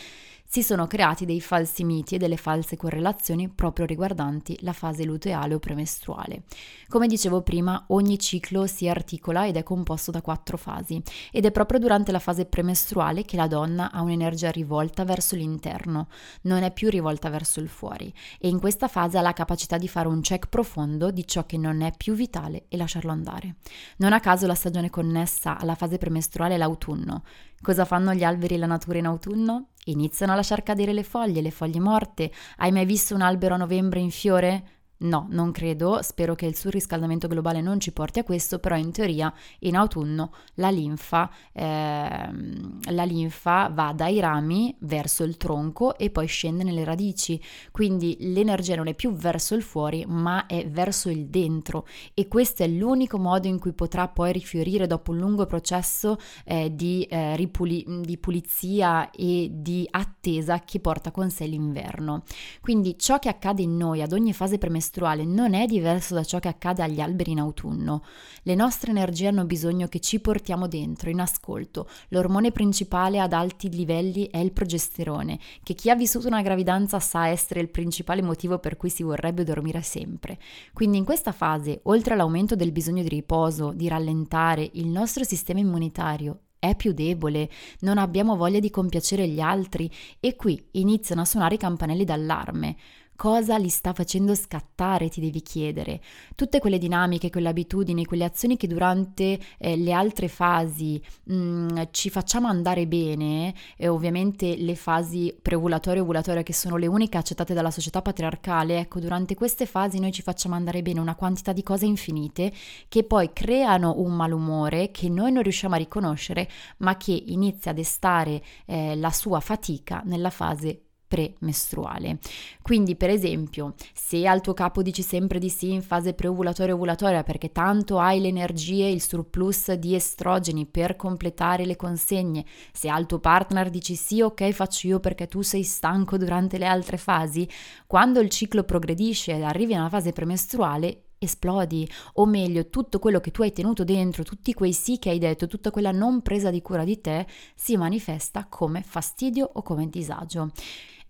si 0.47 0.63
sono 0.63 0.87
creati 0.87 1.25
dei 1.25 1.41
falsi 1.41 1.83
miti 1.83 2.15
e 2.15 2.19
delle 2.19 2.37
false 2.37 2.77
correlazioni 2.77 3.49
proprio 3.49 3.87
riguardanti 3.87 4.57
la 4.61 4.73
fase 4.73 5.05
luteale 5.05 5.55
o 5.55 5.59
premestruale. 5.59 6.43
Come 6.89 7.09
dicevo 7.09 7.43
prima, 7.43 7.87
ogni 7.89 8.19
ciclo 8.19 8.67
si 8.67 8.89
articola 8.89 9.47
ed 9.47 9.57
è 9.57 9.65
composto 9.65 10.13
da 10.13 10.23
quattro 10.23 10.57
fasi 10.57 11.03
ed 11.33 11.45
è 11.45 11.51
proprio 11.51 11.81
durante 11.81 12.13
la 12.13 12.21
fase 12.21 12.45
premestruale 12.45 13.25
che 13.25 13.37
la 13.37 13.49
donna 13.49 13.91
ha 13.91 14.01
un'energia 14.03 14.51
rivolta 14.51 15.05
verso 15.05 15.35
l'interno, 15.35 16.09
non 16.43 16.63
è 16.63 16.73
più 16.73 16.89
rivolta 16.89 17.31
verso 17.31 17.59
il 17.59 17.69
fuori 17.69 18.13
e 18.39 18.49
in 18.49 18.61
questa 18.61 18.87
fase 18.87 19.19
ha 19.19 19.23
la 19.23 19.33
capacità 19.33 19.77
di 19.77 19.89
fare 19.89 20.07
un 20.07 20.21
check 20.21 20.49
profondo 20.49 21.11
di 21.11 21.27
ciò 21.27 21.47
che 21.47 21.59
non 21.59 21.81
è 21.81 21.93
più 21.97 22.15
vitale 22.15 22.67
e 22.69 22.77
lasciarlo 22.77 23.11
andare. 23.11 23.57
Non 23.97 24.13
a 24.13 24.21
caso 24.21 24.47
la 24.47 24.55
stagione 24.55 24.91
connessa 24.91 25.59
alla 25.59 25.75
fase 25.75 25.99
premestruale 25.99 26.55
è 26.55 26.59
l'autunno. 26.59 27.23
Cosa 27.65 27.87
fanno 27.87 28.13
gli 28.13 28.25
alberi 28.25 28.57
e 28.57 28.59
la 28.59 28.67
natura 28.67 28.99
in 28.99 29.07
autunno? 29.07 29.69
Iniziano 29.85 30.33
a 30.33 30.35
lasciar 30.35 30.63
cadere 30.63 30.93
le 30.93 31.03
foglie, 31.03 31.41
le 31.41 31.51
foglie 31.51 31.81
morte. 31.81 32.31
Hai 32.59 32.71
mai 32.71 32.85
visto 32.85 33.15
un 33.15 33.23
albero 33.23 33.55
a 33.55 33.57
novembre 33.57 34.01
in 34.01 34.11
fiore? 34.11 34.74
No, 34.97 35.27
non 35.31 35.51
credo, 35.51 36.01
spero 36.03 36.35
che 36.37 36.47
il 36.47 36.55
surriscaldamento 36.55 37.27
globale 37.27 37.61
non 37.61 37.81
ci 37.81 37.93
porti 37.93 38.21
a 38.21 38.25
questo, 38.25 38.61
però 38.61 38.77
in 38.77 38.93
teoria 38.93 39.33
in 39.61 39.77
autunno 39.77 40.33
la 40.55 40.71
linfa, 40.71 41.29
eh, 41.53 41.63
la 41.63 43.03
linfa 43.03 43.69
va 43.71 43.93
dai 43.93 44.21
rami 44.21 44.75
verso 44.81 45.25
il 45.25 45.37
tronco 45.37 45.99
e 45.99 46.11
poi 46.11 46.27
scende 46.27 46.63
nelle 46.63 46.85
radici, 46.85 47.41
quindi 47.73 48.17
l'energia 48.21 48.77
non 48.77 48.87
è 48.87 48.95
più 48.95 49.13
verso 49.13 49.55
il 49.57 49.63
fuori 49.63 50.05
ma 50.07 50.47
è 50.47 50.69
verso 50.71 51.11
il 51.11 51.27
dentro. 51.27 51.87
E 52.15 52.29
questo 52.29 52.63
è 52.63 52.69
l'unico 52.69 53.19
modo 53.19 53.49
in 53.49 53.59
cui 53.59 53.73
potrà 53.73 54.07
poi 54.09 54.33
rifiorire 54.33 54.87
dopo 54.87 55.11
un 55.11 55.19
lungo 55.19 55.45
processo 55.45 56.17
eh, 56.45 56.73
di, 56.75 57.03
eh, 57.11 57.35
ripuli- 57.37 57.85
di 58.01 58.17
pulizia 58.17 59.11
e 59.11 59.51
di 59.53 59.87
attesa 59.91 60.61
che 60.61 60.79
porta 60.79 61.11
con 61.11 61.31
sé 61.31 61.47
l'inverno. 61.47 62.23
Quindi 62.61 62.97
ciò 62.97 63.19
che 63.19 63.29
accade 63.29 63.63
in 63.63 63.77
noi 63.77 64.01
ad 64.01 64.13
ogni 64.13 64.33
fase 64.33 64.57
premestruale 64.57 64.83
mestruale 64.85 65.25
non 65.25 65.55
è 65.55 65.65
diverso 65.65 66.15
da 66.15 66.23
ciò 66.23 66.39
che 66.39 66.49
accade 66.49 66.83
agli 66.83 67.01
alberi 67.01 67.31
in 67.31 67.41
autunno. 67.41 68.05
Le 68.43 68.55
nostre 68.55 68.91
energie 68.91 69.29
hanno 69.29 69.47
bisogno 69.47 69.89
che 69.89 70.01
ci 70.01 70.21
portiamo 70.21 70.69
dentro, 70.69 71.09
in 71.09 71.21
ascolto. 71.21 71.89
L'ormone 72.09 72.53
principale 72.53 73.19
ad 73.19 73.33
alti 73.33 73.71
livelli 73.71 74.29
è 74.31 74.37
il 74.37 74.53
progesterone, 74.53 75.39
che 75.63 75.73
chi 75.73 75.89
ha 75.89 75.97
vissuto 75.97 76.27
una 76.27 76.43
gravidanza 76.43 77.01
sa 77.01 77.29
essere 77.29 77.61
il 77.61 77.71
principale 77.71 78.21
motivo 78.21 78.59
per 78.59 78.77
cui 78.77 78.91
si 78.91 79.03
vorrebbe 79.03 79.45
dormire 79.45 79.81
sempre. 79.81 80.39
Quindi 80.75 80.99
in 80.99 81.05
questa 81.05 81.33
fase, 81.33 81.81
oltre 81.85 82.13
all'aumento 82.13 82.55
del 82.55 82.73
bisogno 82.73 83.03
di 83.03 83.09
riposo, 83.09 83.73
di 83.73 83.89
rallentare, 83.89 84.69
il 84.75 84.89
nostro 84.89 85.25
sistema 85.25 85.61
immunitario 85.61 86.41
è 86.59 86.75
più 86.77 86.93
debole, 86.93 87.51
non 87.81 87.99
abbiamo 87.99 88.37
voglia 88.37 88.59
di 88.59 88.71
compiacere 88.71 89.29
gli 89.29 89.41
altri 89.41 89.91
e 90.19 90.35
qui 90.35 90.63
iniziano 90.73 91.21
a 91.21 91.27
suonare 91.27 91.57
i 91.57 91.59
campanelli 91.59 92.05
d'allarme. 92.05 92.77
Cosa 93.17 93.57
li 93.59 93.69
sta 93.69 93.93
facendo 93.93 94.35
scattare, 94.35 95.09
ti 95.09 95.21
devi 95.21 95.41
chiedere. 95.41 96.01
Tutte 96.35 96.59
quelle 96.59 96.79
dinamiche, 96.79 97.31
quelle 97.31 97.49
abitudini, 97.49 98.05
quelle 98.05 98.25
azioni 98.25 98.57
che 98.57 98.67
durante 98.67 99.39
eh, 99.57 99.77
le 99.77 99.93
altre 99.93 100.27
fasi 100.27 101.01
mh, 101.25 101.35
mm, 101.35 101.69
ci 101.93 102.11
facciamo 102.11 102.49
andare 102.49 102.89
bene, 102.89 103.55
e 103.77 103.87
ovviamente 103.87 104.57
le 104.57 104.75
fasi 104.75 105.33
preovulatorie 105.41 106.01
e 106.01 106.03
ovulatorie 106.03 106.43
che 106.43 106.53
sono 106.53 106.77
le 106.77 106.89
uniche 106.89 107.17
accettate 107.17 107.55
dalla 107.55 107.71
società 107.71 108.03
patriarcale, 108.03 108.81
ecco, 108.81 108.99
durante 108.99 109.37
queste 109.37 109.65
fasi 109.65 110.01
noi 110.01 110.11
ci 110.11 110.23
facciamo 110.23 110.57
andare 110.57 110.83
bene 110.83 110.99
una 110.99 111.15
quantità 111.15 111.53
di 111.53 111.63
cose 111.63 111.87
infinite 111.87 112.53
che 112.89 113.05
poi 113.05 113.33
creano 113.33 113.95
un 113.99 114.13
malumore 114.13 114.91
che 114.91 115.09
noi 115.09 115.31
non 115.31 115.43
riusciamo 115.45 115.77
a 115.77 115.79
riconoscere, 115.79 116.49
ma 116.79 116.97
che 116.97 117.13
inizia 117.13 117.71
a 117.71 117.75
destare 117.75 118.43
eh, 118.67 118.97
la 118.97 119.11
sua 119.11 119.39
fatica 119.39 120.03
nella 120.05 120.31
fase 120.31 120.81
premestruale. 121.15 122.19
Quindi, 122.61 122.97
per 122.97 123.11
esempio, 123.11 123.75
se 123.93 124.27
al 124.27 124.41
tuo 124.41 124.53
capo 124.53 124.83
dici 124.83 125.03
sempre 125.03 125.39
di 125.39 125.49
sì 125.49 125.71
in 125.71 125.83
fase 125.83 126.13
preovulatoria 126.13 126.75
ovulatoria 126.75 127.23
perché 127.23 127.53
tanto 127.53 128.01
hai 128.01 128.21
le 128.21 128.29
energie, 128.29 128.89
il 128.89 129.01
surplus 129.01 129.73
di 129.75 129.95
estrogeni 129.95 130.67
per 130.67 130.97
completare 130.97 131.67
le 131.67 131.77
consegne, 131.77 132.45
se 132.73 132.89
al 132.89 133.07
tuo 133.07 133.21
partner 133.21 133.71
dici 133.71 133.95
sì, 133.95 134.21
ok, 134.23 134.51
faccio 134.51 134.89
io 134.89 134.99
perché 134.99 135.29
tu 135.29 135.43
sei 135.43 135.63
stanco 135.63 136.19
durante 136.19 136.59
le 136.59 136.67
altre 136.67 136.97
fasi, 136.97 137.49
quando 137.87 138.19
il 138.19 138.29
ciclo 138.31 138.65
progredisce 138.65 139.35
ed 139.35 139.43
arrivi 139.43 139.75
alla 139.75 139.89
fase 139.89 140.13
premestruale, 140.13 141.03
esplodi, 141.19 141.89
o 142.15 142.27
meglio, 142.27 142.69
tutto 142.69 142.99
quello 142.99 143.21
che 143.21 143.31
tu 143.31 143.43
hai 143.43 143.53
tenuto 143.53 143.85
dentro, 143.85 144.25
tutti 144.25 144.53
quei 144.53 144.73
sì 144.73 144.99
che 144.99 145.11
hai 145.11 145.19
detto, 145.19 145.47
tutta 145.47 145.71
quella 145.71 145.93
non 145.93 146.23
presa 146.23 146.51
di 146.51 146.61
cura 146.61 146.85
di 146.85 147.01
te, 147.01 147.27
si 147.55 147.77
manifesta 147.77 148.47
come 148.49 148.83
fastidio 148.83 149.49
o 149.53 149.63
come 149.63 149.89
disagio. 149.89 150.51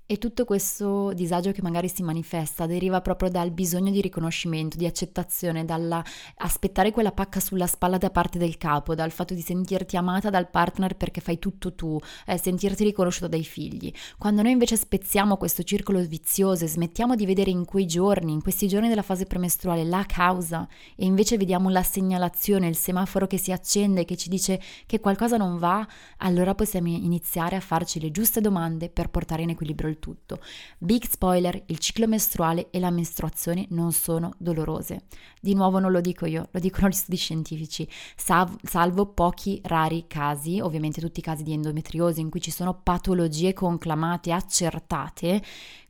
E 0.07 0.19
tutto 0.19 0.45
questo 0.45 1.14
disagio 1.14 1.51
che 1.53 1.62
magari 1.62 1.88
si 1.88 2.03
manifesta 2.03 2.67
deriva 2.67 3.01
proprio 3.01 3.31
dal 3.31 3.51
bisogno 3.51 3.90
di 3.90 4.03
riconoscimento, 4.03 4.77
di 4.77 4.85
accettazione, 4.85 5.64
dall'aspettare 5.64 6.90
quella 6.90 7.11
pacca 7.11 7.40
sulla 7.40 7.67
spalla 7.67 7.97
da 7.97 8.11
parte 8.11 8.37
del 8.37 8.59
capo, 8.59 8.95
dal 8.95 9.11
fatto 9.11 9.33
di 9.33 9.40
sentirti 9.40 9.97
amata 9.97 10.29
dal 10.29 10.51
partner 10.51 10.95
perché 10.95 11.23
fai 11.23 11.38
tutto 11.38 11.73
tu, 11.73 11.99
eh, 12.27 12.37
sentirti 12.37 12.85
riconosciuto 12.85 13.29
dai 13.29 13.45
figli. 13.45 13.90
Quando 14.19 14.43
noi 14.43 14.53
invece 14.53 14.77
spezziamo 14.77 15.38
questo 15.38 15.62
circolo 15.62 16.01
vizioso 16.01 16.64
e 16.64 16.69
smettiamo 16.69 17.17
di 17.17 17.25
vedere 17.25 17.49
in 17.49 17.64
quei 17.64 17.87
giorni, 17.87 18.33
in 18.33 18.43
questi 18.43 18.69
giorni 18.69 18.88
della 18.88 19.01
fase 19.01 19.25
premestruale, 19.25 19.85
la 19.85 20.05
causa 20.07 20.69
e 20.97 21.07
invece 21.07 21.38
vediamo 21.38 21.71
la 21.71 21.83
segnalazione, 21.83 22.69
il 22.69 22.77
semaforo 22.77 23.27
che 23.27 23.38
si 23.38 23.53
accende, 23.53 24.05
che 24.05 24.19
ci 24.19 24.29
dice 24.29 24.61
che 24.85 25.01
qualcosa 25.01 25.38
non 25.38 25.57
va, 25.57 25.87
allora 26.19 26.55
possiamo 26.55 26.88
iniziare 26.88 27.57
a 27.57 27.61
farci 27.61 27.99
le 28.01 28.11
giuste 28.11 28.43
domande 28.43 28.90
per 28.90 29.09
portare 29.09 29.40
in 29.40 29.49
equilibrio 29.49 29.88
il 29.88 29.93
il 29.94 29.98
tutto. 29.98 30.40
Big 30.78 31.04
spoiler, 31.09 31.62
il 31.66 31.78
ciclo 31.78 32.07
mestruale 32.07 32.68
e 32.70 32.78
la 32.78 32.90
mestruazione 32.90 33.66
non 33.70 33.92
sono 33.92 34.35
dolorose. 34.38 35.02
Di 35.40 35.54
nuovo 35.54 35.78
non 35.78 35.92
lo 35.92 36.00
dico 36.00 36.26
io, 36.26 36.48
lo 36.50 36.61
dicono 36.61 36.88
gli 36.88 36.92
studi 36.92 37.16
scientifici, 37.16 37.88
salvo, 38.16 39.07
pochi 39.07 39.61
rari 39.64 40.07
casi, 40.07 40.61
ovviamente 40.61 41.00
tutti 41.00 41.20
i 41.20 41.22
casi 41.22 41.42
di 41.42 41.52
endometriosi 41.52 42.20
in 42.20 42.30
cui 42.30 42.40
ci 42.40 42.50
sono 42.50 42.74
patologie 42.83 43.52
conclamate, 43.52 44.33
accertate, 44.33 45.42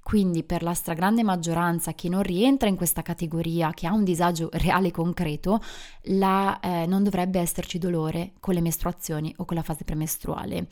quindi 0.04 0.44
per 0.44 0.62
la 0.62 0.74
stragrande 0.74 1.22
maggioranza 1.22 1.94
che 1.94 2.10
non 2.10 2.22
rientra 2.22 2.68
in 2.68 2.76
questa 2.76 3.00
categoria, 3.00 3.72
che 3.72 3.86
ha 3.86 3.92
un 3.92 4.04
disagio 4.04 4.50
reale 4.52 4.88
e 4.88 4.90
concreto, 4.90 5.60
la, 6.02 6.60
eh, 6.60 6.84
non 6.86 7.02
dovrebbe 7.02 7.40
esserci 7.40 7.78
dolore 7.78 8.32
con 8.38 8.52
le 8.52 8.60
mestruazioni 8.60 9.34
o 9.38 9.46
con 9.46 9.56
la 9.56 9.62
fase 9.62 9.84
premestruale. 9.84 10.66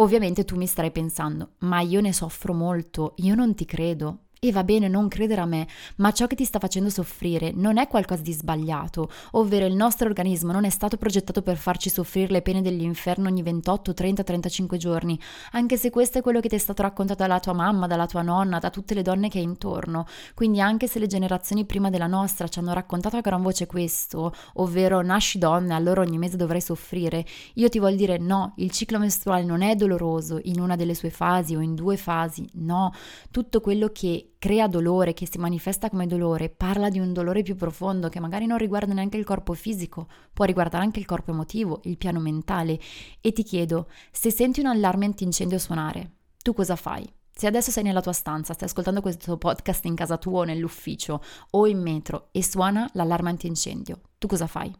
Ovviamente 0.00 0.44
tu 0.44 0.56
mi 0.56 0.66
starai 0.66 0.90
pensando, 0.90 1.56
ma 1.58 1.80
io 1.80 2.00
ne 2.00 2.14
soffro 2.14 2.54
molto, 2.54 3.12
io 3.16 3.34
non 3.34 3.54
ti 3.54 3.66
credo. 3.66 4.28
E 4.42 4.52
va 4.52 4.64
bene 4.64 4.88
non 4.88 5.06
credere 5.08 5.42
a 5.42 5.44
me, 5.44 5.68
ma 5.96 6.12
ciò 6.12 6.26
che 6.26 6.34
ti 6.34 6.46
sta 6.46 6.58
facendo 6.58 6.88
soffrire 6.88 7.52
non 7.54 7.76
è 7.76 7.86
qualcosa 7.86 8.22
di 8.22 8.32
sbagliato, 8.32 9.10
ovvero 9.32 9.66
il 9.66 9.74
nostro 9.74 10.08
organismo 10.08 10.50
non 10.50 10.64
è 10.64 10.70
stato 10.70 10.96
progettato 10.96 11.42
per 11.42 11.58
farci 11.58 11.90
soffrire 11.90 12.32
le 12.32 12.40
pene 12.40 12.62
dell'inferno 12.62 13.28
ogni 13.28 13.42
28, 13.42 13.92
30, 13.92 14.22
35 14.22 14.78
giorni, 14.78 15.20
anche 15.52 15.76
se 15.76 15.90
questo 15.90 16.16
è 16.16 16.22
quello 16.22 16.40
che 16.40 16.48
ti 16.48 16.54
è 16.54 16.58
stato 16.58 16.80
raccontato 16.80 17.20
dalla 17.20 17.38
tua 17.38 17.52
mamma, 17.52 17.86
dalla 17.86 18.06
tua 18.06 18.22
nonna, 18.22 18.58
da 18.58 18.70
tutte 18.70 18.94
le 18.94 19.02
donne 19.02 19.28
che 19.28 19.36
hai 19.36 19.44
intorno. 19.44 20.06
Quindi 20.32 20.62
anche 20.62 20.86
se 20.86 20.98
le 21.00 21.06
generazioni 21.06 21.66
prima 21.66 21.90
della 21.90 22.06
nostra 22.06 22.48
ci 22.48 22.60
hanno 22.60 22.72
raccontato 22.72 23.18
a 23.18 23.20
gran 23.20 23.42
voce 23.42 23.66
questo, 23.66 24.32
ovvero 24.54 25.02
nasci 25.02 25.36
donna, 25.36 25.74
allora 25.74 26.00
ogni 26.00 26.16
mese 26.16 26.38
dovrai 26.38 26.62
soffrire, 26.62 27.26
io 27.56 27.68
ti 27.68 27.78
voglio 27.78 27.96
dire 27.96 28.16
no, 28.16 28.54
il 28.56 28.70
ciclo 28.70 28.98
mestruale 28.98 29.44
non 29.44 29.60
è 29.60 29.74
doloroso 29.74 30.40
in 30.44 30.60
una 30.60 30.76
delle 30.76 30.94
sue 30.94 31.10
fasi 31.10 31.54
o 31.54 31.60
in 31.60 31.74
due 31.74 31.98
fasi, 31.98 32.48
no, 32.54 32.94
tutto 33.30 33.60
quello 33.60 33.90
che 33.92 34.29
crea 34.40 34.66
dolore, 34.68 35.12
che 35.12 35.28
si 35.30 35.36
manifesta 35.36 35.90
come 35.90 36.06
dolore, 36.06 36.48
parla 36.48 36.88
di 36.88 36.98
un 36.98 37.12
dolore 37.12 37.42
più 37.42 37.56
profondo 37.56 38.08
che 38.08 38.20
magari 38.20 38.46
non 38.46 38.56
riguarda 38.56 38.94
neanche 38.94 39.18
il 39.18 39.24
corpo 39.24 39.52
fisico, 39.52 40.08
può 40.32 40.46
riguardare 40.46 40.82
anche 40.82 40.98
il 40.98 41.04
corpo 41.04 41.30
emotivo, 41.30 41.80
il 41.84 41.98
piano 41.98 42.20
mentale. 42.20 42.80
E 43.20 43.32
ti 43.32 43.42
chiedo, 43.42 43.88
se 44.10 44.30
senti 44.30 44.60
un 44.60 44.66
allarme 44.66 45.04
antincendio 45.04 45.58
suonare, 45.58 46.12
tu 46.42 46.54
cosa 46.54 46.74
fai? 46.74 47.06
Se 47.30 47.46
adesso 47.46 47.70
sei 47.70 47.82
nella 47.82 48.00
tua 48.00 48.12
stanza, 48.12 48.54
stai 48.54 48.66
ascoltando 48.66 49.02
questo 49.02 49.36
podcast 49.36 49.84
in 49.84 49.94
casa 49.94 50.16
tua 50.16 50.40
o 50.40 50.44
nell'ufficio 50.44 51.22
o 51.50 51.66
in 51.66 51.78
metro 51.78 52.28
e 52.32 52.42
suona 52.42 52.88
l'allarme 52.94 53.28
antincendio, 53.28 54.00
tu 54.16 54.26
cosa 54.26 54.46
fai? 54.46 54.74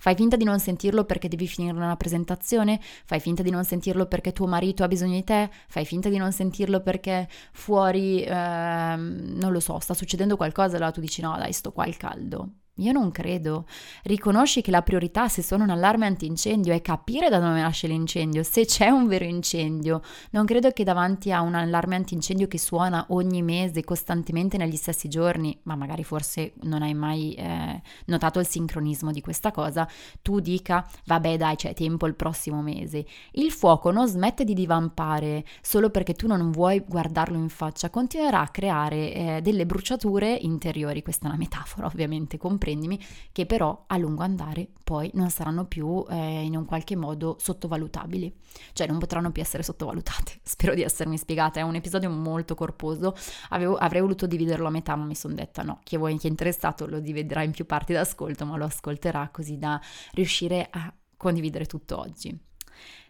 Fai 0.00 0.14
finta 0.14 0.36
di 0.36 0.44
non 0.44 0.58
sentirlo 0.58 1.04
perché 1.04 1.28
devi 1.28 1.46
finire 1.46 1.76
una 1.76 1.94
presentazione? 1.94 2.80
Fai 3.04 3.20
finta 3.20 3.42
di 3.42 3.50
non 3.50 3.64
sentirlo 3.66 4.06
perché 4.06 4.32
tuo 4.32 4.46
marito 4.46 4.82
ha 4.82 4.88
bisogno 4.88 5.14
di 5.14 5.24
te? 5.24 5.50
Fai 5.68 5.84
finta 5.84 6.08
di 6.08 6.16
non 6.16 6.32
sentirlo 6.32 6.80
perché 6.80 7.28
fuori, 7.52 8.22
eh, 8.22 8.32
non 8.32 9.52
lo 9.52 9.60
so, 9.60 9.78
sta 9.78 9.92
succedendo 9.92 10.36
qualcosa 10.36 10.76
allora 10.76 10.90
tu 10.90 11.00
dici 11.00 11.20
no 11.20 11.36
dai, 11.36 11.52
sto 11.52 11.70
qua 11.70 11.84
al 11.84 11.98
caldo. 11.98 12.48
Io 12.80 12.92
non 12.92 13.10
credo. 13.10 13.66
Riconosci 14.04 14.62
che 14.62 14.70
la 14.70 14.80
priorità 14.80 15.28
se 15.28 15.42
sono 15.42 15.64
un 15.64 15.70
allarme 15.70 16.06
antincendio 16.06 16.72
è 16.72 16.80
capire 16.80 17.28
da 17.28 17.38
dove 17.38 17.60
nasce 17.60 17.86
l'incendio, 17.86 18.42
se 18.42 18.64
c'è 18.64 18.88
un 18.88 19.06
vero 19.06 19.24
incendio. 19.24 20.00
Non 20.30 20.46
credo 20.46 20.70
che 20.70 20.82
davanti 20.82 21.30
a 21.30 21.42
un 21.42 21.54
allarme 21.54 21.96
antincendio 21.96 22.46
che 22.46 22.58
suona 22.58 23.04
ogni 23.10 23.42
mese, 23.42 23.84
costantemente 23.84 24.56
negli 24.56 24.76
stessi 24.76 25.08
giorni, 25.08 25.58
ma 25.64 25.74
magari 25.74 26.04
forse 26.04 26.54
non 26.62 26.82
hai 26.82 26.94
mai 26.94 27.34
eh, 27.34 27.82
notato 28.06 28.38
il 28.38 28.46
sincronismo 28.46 29.12
di 29.12 29.20
questa 29.20 29.50
cosa, 29.50 29.86
tu 30.22 30.40
dica 30.40 30.88
vabbè 31.04 31.36
dai 31.36 31.56
c'è 31.56 31.74
tempo 31.74 32.06
il 32.06 32.14
prossimo 32.14 32.62
mese. 32.62 33.04
Il 33.32 33.50
fuoco 33.50 33.90
non 33.90 34.08
smette 34.08 34.44
di 34.44 34.54
divampare 34.54 35.44
solo 35.60 35.90
perché 35.90 36.14
tu 36.14 36.26
non 36.26 36.50
vuoi 36.50 36.82
guardarlo 36.86 37.36
in 37.36 37.50
faccia, 37.50 37.90
continuerà 37.90 38.40
a 38.40 38.48
creare 38.48 39.12
eh, 39.12 39.40
delle 39.42 39.66
bruciature 39.66 40.32
interiori, 40.32 41.02
questa 41.02 41.26
è 41.26 41.28
una 41.28 41.38
metafora 41.38 41.86
ovviamente, 41.86 42.38
compresa 42.38 42.68
comprendimi, 42.70 43.00
che 43.32 43.46
però 43.46 43.84
a 43.86 43.96
lungo 43.96 44.22
andare 44.22 44.68
poi 44.84 45.10
non 45.14 45.30
saranno 45.30 45.66
più 45.66 46.04
eh, 46.08 46.42
in 46.42 46.56
un 46.56 46.64
qualche 46.64 46.96
modo 46.96 47.36
sottovalutabili, 47.38 48.34
cioè 48.72 48.86
non 48.86 48.98
potranno 48.98 49.30
più 49.30 49.42
essere 49.42 49.62
sottovalutate. 49.62 50.40
Spero 50.42 50.74
di 50.74 50.82
essermi 50.82 51.18
spiegata, 51.18 51.60
è 51.60 51.62
un 51.62 51.74
episodio 51.74 52.10
molto 52.10 52.54
corposo, 52.54 53.14
Avevo, 53.50 53.76
avrei 53.76 54.00
voluto 54.00 54.26
dividerlo 54.26 54.66
a 54.66 54.70
metà, 54.70 54.94
ma 54.96 55.04
mi 55.04 55.14
sono 55.14 55.34
detta 55.34 55.62
no, 55.62 55.80
chi 55.82 55.96
vuoi 55.96 56.16
chi 56.16 56.26
è 56.26 56.30
interessato 56.30 56.86
lo 56.86 57.00
dividerà 57.00 57.42
in 57.42 57.52
più 57.52 57.66
parti 57.66 57.92
d'ascolto, 57.92 58.44
ma 58.44 58.56
lo 58.56 58.64
ascolterà 58.64 59.28
così 59.32 59.58
da 59.58 59.80
riuscire 60.12 60.68
a 60.70 60.92
condividere 61.16 61.66
tutto 61.66 61.98
oggi. 61.98 62.36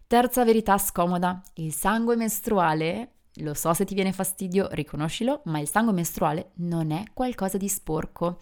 Terza 0.07 0.45
verità 0.45 0.77
scomoda, 0.79 1.41
il 1.55 1.73
sangue 1.73 2.17
mestruale 2.17 3.15
lo 3.35 3.55
so 3.55 3.73
se 3.75 3.85
ti 3.85 3.95
viene 3.95 4.13
fastidio, 4.13 4.69
riconoscilo, 4.73 5.43
ma 5.45 5.61
il 5.61 5.69
sangue 5.69 5.93
mestruale 5.93 6.51
non 6.57 6.91
è 6.91 7.05
qualcosa 7.15 7.57
di 7.57 7.69
sporco 7.69 8.41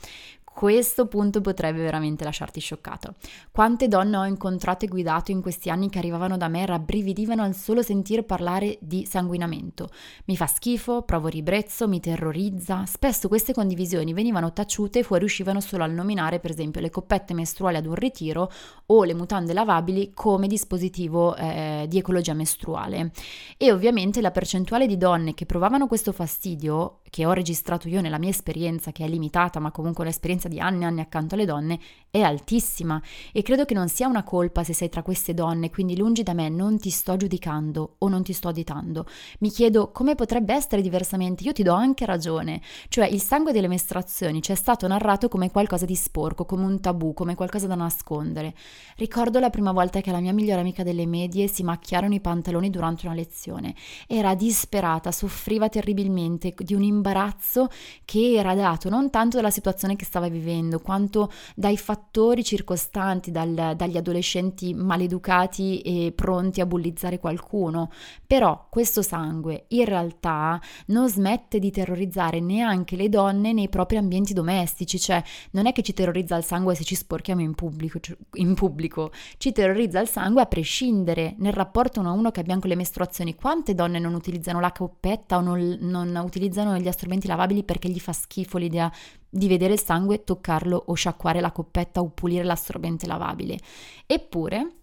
questo 0.58 1.06
punto 1.06 1.40
potrebbe 1.40 1.80
veramente 1.80 2.24
lasciarti 2.24 2.58
scioccato. 2.58 3.14
Quante 3.52 3.86
donne 3.86 4.16
ho 4.16 4.24
incontrato 4.24 4.86
e 4.86 4.88
guidato 4.88 5.30
in 5.30 5.40
questi 5.40 5.70
anni 5.70 5.88
che 5.88 5.98
arrivavano 5.98 6.36
da 6.36 6.48
me 6.48 6.66
rabbrividivano 6.66 7.44
al 7.44 7.54
solo 7.54 7.80
sentir 7.80 8.24
parlare 8.24 8.76
di 8.80 9.06
sanguinamento. 9.06 9.88
Mi 10.24 10.36
fa 10.36 10.48
schifo, 10.48 11.02
provo 11.02 11.28
ribrezzo, 11.28 11.86
mi 11.86 12.00
terrorizza. 12.00 12.84
Spesso 12.86 13.28
queste 13.28 13.52
condivisioni 13.52 14.12
venivano 14.12 14.52
taciute 14.52 14.98
e 14.98 15.02
fuoriuscivano 15.04 15.60
solo 15.60 15.84
al 15.84 15.92
nominare 15.92 16.40
per 16.40 16.50
esempio 16.50 16.80
le 16.80 16.90
coppette 16.90 17.34
mestruali 17.34 17.76
ad 17.76 17.86
un 17.86 17.94
ritiro 17.94 18.50
o 18.86 19.04
le 19.04 19.14
mutande 19.14 19.52
lavabili 19.52 20.10
come 20.12 20.48
dispositivo 20.48 21.36
eh, 21.36 21.86
di 21.88 21.98
ecologia 21.98 22.34
mestruale. 22.34 23.12
E 23.56 23.70
ovviamente 23.70 24.20
la 24.20 24.32
percentuale 24.32 24.88
di 24.88 24.96
donne 24.96 25.34
che 25.34 25.46
provavano 25.46 25.86
questo 25.86 26.10
fastidio, 26.10 26.98
che 27.08 27.26
ho 27.26 27.32
registrato 27.32 27.86
io 27.86 28.00
nella 28.00 28.18
mia 28.18 28.30
esperienza, 28.30 28.90
che 28.90 29.04
è 29.04 29.08
limitata 29.08 29.60
ma 29.60 29.70
comunque 29.70 30.02
un'esperienza 30.02 30.46
di 30.48 30.60
anni 30.60 30.84
anni 30.84 31.00
accanto 31.00 31.34
alle 31.34 31.44
donne 31.44 31.78
è 32.10 32.22
altissima 32.22 33.00
e 33.32 33.42
credo 33.42 33.64
che 33.64 33.74
non 33.74 33.88
sia 33.88 34.08
una 34.08 34.22
colpa 34.22 34.64
se 34.64 34.72
sei 34.72 34.88
tra 34.88 35.02
queste 35.02 35.34
donne, 35.34 35.70
quindi 35.70 35.96
lungi 35.96 36.22
da 36.22 36.32
me 36.32 36.48
non 36.48 36.78
ti 36.78 36.88
sto 36.88 37.16
giudicando 37.16 37.96
o 37.98 38.08
non 38.08 38.22
ti 38.22 38.32
sto 38.32 38.48
additando. 38.48 39.06
Mi 39.40 39.50
chiedo 39.50 39.90
come 39.92 40.14
potrebbe 40.14 40.54
essere 40.54 40.80
diversamente, 40.80 41.44
io 41.44 41.52
ti 41.52 41.62
do 41.62 41.74
anche 41.74 42.06
ragione, 42.06 42.62
cioè 42.88 43.06
il 43.06 43.20
sangue 43.20 43.52
delle 43.52 43.68
mestruazioni 43.68 44.40
ci 44.40 44.52
è 44.52 44.54
stato 44.54 44.86
narrato 44.86 45.28
come 45.28 45.50
qualcosa 45.50 45.84
di 45.84 45.94
sporco, 45.94 46.46
come 46.46 46.64
un 46.64 46.80
tabù, 46.80 47.12
come 47.12 47.34
qualcosa 47.34 47.66
da 47.66 47.74
nascondere. 47.74 48.54
Ricordo 48.96 49.38
la 49.38 49.50
prima 49.50 49.72
volta 49.72 50.00
che 50.00 50.10
la 50.10 50.20
mia 50.20 50.32
migliore 50.32 50.60
amica 50.60 50.82
delle 50.82 51.06
medie 51.06 51.46
si 51.46 51.62
macchiarono 51.62 52.14
i 52.14 52.20
pantaloni 52.20 52.70
durante 52.70 53.06
una 53.06 53.14
lezione. 53.14 53.74
Era 54.06 54.34
disperata, 54.34 55.12
soffriva 55.12 55.68
terribilmente 55.68 56.54
di 56.56 56.74
un 56.74 56.82
imbarazzo 56.82 57.68
che 58.06 58.32
era 58.32 58.54
dato 58.54 58.88
non 58.88 59.10
tanto 59.10 59.36
dalla 59.36 59.50
situazione 59.50 59.94
che 59.94 60.06
stava 60.06 60.28
vivendo, 60.28 60.37
quanto 60.80 61.30
dai 61.54 61.76
fattori 61.76 62.44
circostanti, 62.44 63.30
dal, 63.30 63.74
dagli 63.76 63.96
adolescenti 63.96 64.74
maleducati 64.74 65.80
e 65.80 66.12
pronti 66.12 66.60
a 66.60 66.66
bullizzare 66.66 67.18
qualcuno. 67.18 67.90
Però 68.26 68.66
questo 68.70 69.02
sangue 69.02 69.64
in 69.68 69.84
realtà 69.84 70.60
non 70.86 71.08
smette 71.08 71.58
di 71.58 71.70
terrorizzare 71.70 72.40
neanche 72.40 72.96
le 72.96 73.08
donne 73.08 73.52
nei 73.52 73.68
propri 73.68 73.96
ambienti 73.96 74.32
domestici, 74.32 74.98
cioè 74.98 75.22
non 75.52 75.66
è 75.66 75.72
che 75.72 75.82
ci 75.82 75.92
terrorizza 75.92 76.36
il 76.36 76.44
sangue 76.44 76.74
se 76.74 76.84
ci 76.84 76.94
sporchiamo 76.94 77.40
in 77.40 77.54
pubblico, 77.54 78.00
cioè, 78.00 78.16
in 78.34 78.54
pubblico. 78.54 79.10
ci 79.38 79.52
terrorizza 79.52 80.00
il 80.00 80.08
sangue 80.08 80.42
a 80.42 80.46
prescindere 80.46 81.34
nel 81.38 81.52
rapporto 81.52 82.00
uno 82.00 82.10
a 82.10 82.12
uno 82.12 82.30
che 82.30 82.40
abbiamo 82.40 82.60
con 82.60 82.70
le 82.70 82.76
mestruazioni. 82.76 83.34
Quante 83.34 83.74
donne 83.74 83.98
non 83.98 84.14
utilizzano 84.14 84.60
la 84.60 84.72
coppetta 84.72 85.36
o 85.36 85.40
non, 85.40 85.78
non 85.80 86.14
utilizzano 86.24 86.76
gli 86.76 86.90
strumenti 86.90 87.26
lavabili 87.26 87.64
perché 87.64 87.88
gli 87.88 88.00
fa 88.00 88.12
schifo 88.12 88.58
l'idea 88.58 88.90
di 89.28 89.48
vedere 89.48 89.74
il 89.74 89.80
sangue, 89.80 90.24
toccarlo 90.24 90.82
o 90.86 90.94
sciacquare 90.94 91.40
la 91.40 91.52
coppetta 91.52 92.00
o 92.00 92.10
pulire 92.10 92.44
l'assorbente 92.44 93.06
lavabile. 93.06 93.58
Eppure, 94.06 94.77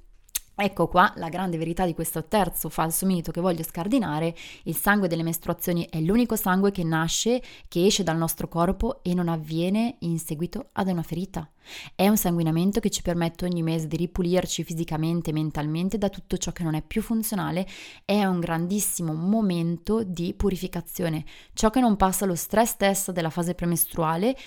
Ecco 0.57 0.87
qua 0.87 1.11
la 1.17 1.27
grande 1.27 1.57
verità 1.57 1.85
di 1.85 1.93
questo 1.93 2.23
terzo 2.25 2.69
falso 2.69 3.05
mito 3.05 3.31
che 3.31 3.41
voglio 3.41 3.61
scardinare, 3.61 4.33
il 4.63 4.75
sangue 4.75 5.09
delle 5.09 5.21
mestruazioni 5.21 5.85
è 5.89 5.99
l'unico 5.99 6.37
sangue 6.37 6.71
che 6.71 6.83
nasce, 6.85 7.41
che 7.67 7.85
esce 7.85 8.03
dal 8.03 8.15
nostro 8.15 8.47
corpo 8.47 9.03
e 9.03 9.13
non 9.13 9.27
avviene 9.27 9.97
in 9.99 10.17
seguito 10.17 10.69
ad 10.71 10.87
una 10.87 11.03
ferita. 11.03 11.49
È 11.93 12.07
un 12.07 12.15
sanguinamento 12.15 12.79
che 12.79 12.89
ci 12.89 13.01
permette 13.01 13.43
ogni 13.43 13.63
mese 13.63 13.87
di 13.87 13.97
ripulirci 13.97 14.63
fisicamente 14.63 15.31
e 15.31 15.33
mentalmente 15.33 15.97
da 15.97 16.09
tutto 16.09 16.37
ciò 16.37 16.53
che 16.53 16.63
non 16.63 16.75
è 16.75 16.81
più 16.81 17.01
funzionale, 17.01 17.67
è 18.05 18.23
un 18.23 18.39
grandissimo 18.39 19.13
momento 19.13 20.03
di 20.03 20.33
purificazione. 20.35 21.25
Ciò 21.53 21.69
che 21.69 21.81
non 21.81 21.97
passa 21.97 22.25
lo 22.25 22.35
stress 22.35 22.77
test 22.77 23.11
della 23.11 23.29
fase 23.29 23.55
premestruale 23.55 24.37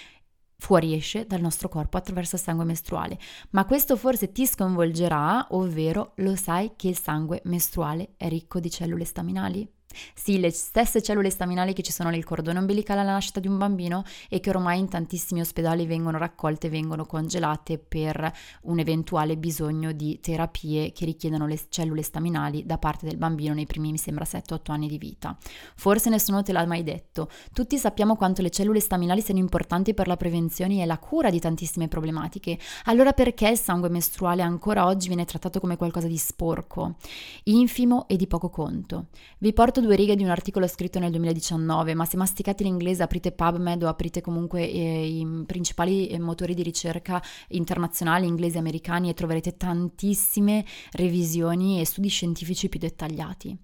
fuoriesce 0.58 1.26
dal 1.26 1.40
nostro 1.40 1.68
corpo 1.68 1.96
attraverso 1.96 2.36
il 2.36 2.42
sangue 2.42 2.64
mestruale, 2.64 3.18
ma 3.50 3.64
questo 3.64 3.96
forse 3.96 4.32
ti 4.32 4.44
sconvolgerà, 4.46 5.46
ovvero 5.50 6.12
lo 6.16 6.34
sai 6.36 6.72
che 6.76 6.88
il 6.88 6.98
sangue 6.98 7.40
mestruale 7.44 8.14
è 8.16 8.28
ricco 8.28 8.60
di 8.60 8.70
cellule 8.70 9.04
staminali? 9.04 9.77
Sì, 10.14 10.38
le 10.38 10.50
stesse 10.50 11.02
cellule 11.02 11.30
staminali 11.30 11.72
che 11.72 11.82
ci 11.82 11.92
sono 11.92 12.10
nel 12.10 12.24
cordone 12.24 12.58
ombelicale 12.58 13.00
alla 13.00 13.12
nascita 13.12 13.40
di 13.40 13.48
un 13.48 13.56
bambino 13.56 14.04
e 14.28 14.40
che 14.40 14.50
ormai 14.50 14.78
in 14.78 14.88
tantissimi 14.88 15.40
ospedali 15.40 15.86
vengono 15.86 16.18
raccolte 16.18 16.66
e 16.66 16.70
vengono 16.70 17.06
congelate 17.06 17.78
per 17.78 18.32
un 18.62 18.78
eventuale 18.78 19.36
bisogno 19.36 19.92
di 19.92 20.20
terapie 20.20 20.92
che 20.92 21.04
richiedono 21.04 21.46
le 21.46 21.58
cellule 21.68 22.02
staminali 22.02 22.66
da 22.66 22.78
parte 22.78 23.06
del 23.06 23.16
bambino 23.16 23.54
nei 23.54 23.66
primi, 23.66 23.90
mi 23.90 23.98
sembra, 23.98 24.24
7-8 24.24 24.70
anni 24.70 24.88
di 24.88 24.98
vita. 24.98 25.36
Forse 25.74 26.10
nessuno 26.10 26.42
te 26.42 26.52
l'ha 26.52 26.66
mai 26.66 26.82
detto. 26.82 27.30
Tutti 27.52 27.78
sappiamo 27.78 28.16
quanto 28.16 28.42
le 28.42 28.50
cellule 28.50 28.80
staminali 28.80 29.22
siano 29.22 29.40
importanti 29.40 29.94
per 29.94 30.06
la 30.06 30.16
prevenzione 30.16 30.82
e 30.82 30.86
la 30.86 30.98
cura 30.98 31.30
di 31.30 31.40
tantissime 31.40 31.88
problematiche. 31.88 32.58
Allora 32.84 33.12
perché 33.12 33.48
il 33.48 33.58
sangue 33.58 33.88
mestruale 33.88 34.42
ancora 34.42 34.86
oggi 34.86 35.08
viene 35.08 35.24
trattato 35.24 35.60
come 35.60 35.76
qualcosa 35.76 36.06
di 36.06 36.16
sporco, 36.16 36.96
infimo 37.44 38.06
e 38.06 38.16
di 38.16 38.26
poco 38.26 38.50
conto? 38.50 39.06
Vi 39.38 39.52
porto 39.52 39.80
due 39.80 39.87
righe 39.94 40.16
di 40.16 40.24
un 40.24 40.30
articolo 40.30 40.66
scritto 40.66 40.98
nel 40.98 41.10
2019, 41.10 41.94
ma 41.94 42.04
se 42.04 42.16
masticate 42.16 42.64
l'inglese 42.64 43.02
aprite 43.02 43.32
PubMed 43.32 43.82
o 43.82 43.88
aprite 43.88 44.20
comunque 44.20 44.68
eh, 44.68 45.06
i 45.06 45.44
principali 45.46 46.08
eh, 46.08 46.18
motori 46.18 46.54
di 46.54 46.62
ricerca 46.62 47.22
internazionali, 47.48 48.26
inglesi 48.26 48.56
e 48.56 48.60
americani 48.60 49.08
e 49.08 49.14
troverete 49.14 49.56
tantissime 49.56 50.64
revisioni 50.92 51.80
e 51.80 51.84
studi 51.84 52.08
scientifici 52.08 52.68
più 52.68 52.78
dettagliati. 52.78 53.56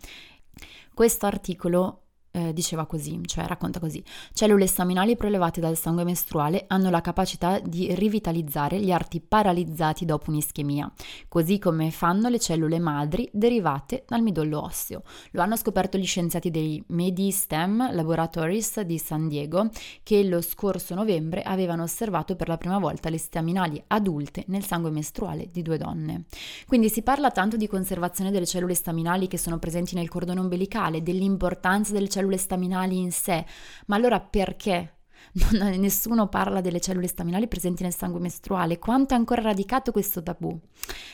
Questo 0.95 1.27
articolo 1.27 2.04
eh, 2.35 2.53
diceva 2.53 2.85
così, 2.85 3.21
cioè 3.25 3.47
racconta 3.47 3.79
così. 3.79 4.03
Cellule 4.33 4.67
staminali 4.67 5.17
prelevate 5.17 5.61
dal 5.61 5.77
sangue 5.77 6.03
mestruale 6.03 6.65
hanno 6.67 6.91
la 6.91 7.01
capacità 7.01 7.61
di 7.61 7.95
rivitalizzare 7.95 8.81
gli 8.81 8.91
arti 8.91 9.21
paralizzati 9.21 10.05
dopo 10.05 10.31
un'ischemia, 10.31 10.93
così 11.29 11.61
come 11.61 11.93
fanno 11.93 12.29
le 12.29 12.41
cellule 12.41 12.81
madri 12.81 13.29
derivate 13.33 14.05
dal 14.09 14.23
midollo 14.23 14.63
osseo. 14.63 15.03
Lo 15.31 15.43
hanno 15.43 15.57
scoperto 15.57 15.97
gli 15.97 16.07
scienziati 16.07 16.51
dei 16.51 16.83
MediStem 16.89 17.95
Laboratories 17.95 18.81
di 18.81 18.99
San 18.99 19.29
Diego, 19.29 19.69
che 20.03 20.25
lo 20.25 20.41
scorso 20.41 20.97
novembre 20.97 21.43
avevano 21.43 21.85
osservato 21.85 22.35
per 22.35 22.49
la 22.49 22.59
prima 22.59 22.79
volta 22.79 23.11
le 23.11 23.19
staminali 23.19 23.81
adulte 23.89 24.43
nel 24.49 24.65
sangue 24.65 24.91
mestruale 24.91 25.51
di 25.53 25.63
due 25.63 25.79
donne. 25.79 26.25
Quindi 26.67 26.89
si 26.89 27.03
parla 27.03 27.31
tanto 27.31 27.57
di 27.57 27.69
conservazione 27.69 28.33
delle 28.33 28.47
cellule 28.47 28.75
staminali 28.75 29.29
che 29.29 29.39
sono 29.39 29.61
presenti 29.61 29.95
nel 29.95 30.09
cordone 30.09 30.41
ombelicale, 30.41 31.03
dell'importanza 31.03 31.93
delle 31.93 32.09
cellule 32.09 32.23
cellule 32.25 32.37
staminali 32.39 32.99
in 32.99 33.13
sé, 33.13 33.45
ma 33.87 33.97
allora 33.97 34.21
perché? 34.21 34.91
Non, 35.53 35.69
nessuno 35.81 36.29
parla 36.29 36.61
delle 36.61 36.81
cellule 36.81 37.09
staminali 37.09 37.49
presenti 37.49 37.83
nel 37.83 37.95
sangue 37.95 38.21
mestruale. 38.21 38.79
Quanto 38.79 39.15
è 39.15 39.17
ancora 39.17 39.43
radicato 39.43 39.91
questo 39.91 40.23
tabù? 40.23 40.57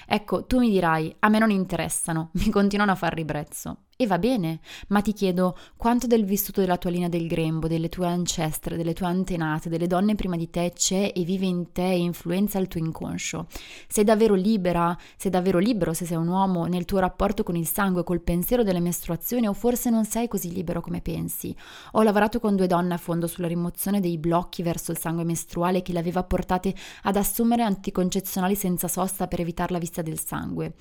Ecco, 0.07 0.45
tu 0.45 0.59
mi 0.59 0.69
dirai, 0.69 1.15
a 1.21 1.29
me 1.29 1.39
non 1.39 1.51
interessano, 1.51 2.31
mi 2.35 2.51
continuano 2.51 2.93
a 2.93 2.97
far 2.97 3.15
ribrezzo. 3.15 3.85
E 4.01 4.07
va 4.07 4.19
bene, 4.19 4.61
ma 4.89 5.03
ti 5.03 5.13
chiedo 5.13 5.59
quanto 5.77 6.07
del 6.07 6.25
vissuto 6.25 6.63
della 6.63 6.79
tua 6.79 6.89
linea 6.89 7.11
del 7.11 7.27
grembo, 7.27 7.69
delle 7.69 7.91
tue 7.91 8.07
ancestre, 8.07 8.79
delle 8.79 8.95
tue 8.95 9.05
antenate, 9.05 9.69
delle 9.69 9.87
donne 9.87 10.15
prima 10.15 10.39
di 10.39 10.49
te 10.49 10.73
c'è 10.75 11.13
e 11.15 11.23
vive 11.23 11.45
in 11.45 11.71
te 11.73 11.87
e 11.91 11.99
influenza 11.99 12.59
il 12.59 12.67
tuo 12.67 12.81
inconscio. 12.81 13.47
Sei 13.89 14.03
davvero 14.03 14.33
libera, 14.33 14.97
sei 15.19 15.31
davvero 15.31 15.59
libero 15.59 15.93
se 15.93 16.07
sei 16.07 16.17
un 16.17 16.29
uomo 16.29 16.65
nel 16.65 16.87
tuo 16.87 16.99
rapporto 16.99 17.43
con 17.43 17.57
il 17.57 17.69
sangue, 17.69 18.03
col 18.03 18.23
pensiero 18.23 18.63
delle 18.63 18.81
mestruazioni 18.81 19.47
o 19.47 19.53
forse 19.53 19.91
non 19.91 20.07
sei 20.07 20.29
così 20.29 20.51
libero 20.51 20.81
come 20.81 21.03
pensi. 21.03 21.55
Ho 21.93 22.03
lavorato 22.03 22.41
con 22.41 22.57
due 22.57 22.67
donne 22.67 22.95
a 22.95 22.97
fondo 22.97 23.27
sulla 23.27 23.49
rimozione 23.49 24.01
dei 24.01 24.17
blocchi 24.17 24.63
verso 24.63 24.93
il 24.93 24.99
sangue 24.99 25.25
mestruale 25.25 25.83
che 25.83 25.93
le 25.93 25.99
aveva 25.99 26.23
portate 26.23 26.75
ad 27.03 27.17
assumere 27.17 27.65
anticoncezionali 27.65 28.55
senza 28.55 28.89
sosta 28.89 29.27
per 29.27 29.41
evitare 29.41 29.73
la 29.73 29.79
vista 29.79 30.01
del 30.01 30.19
sangue. 30.19 30.73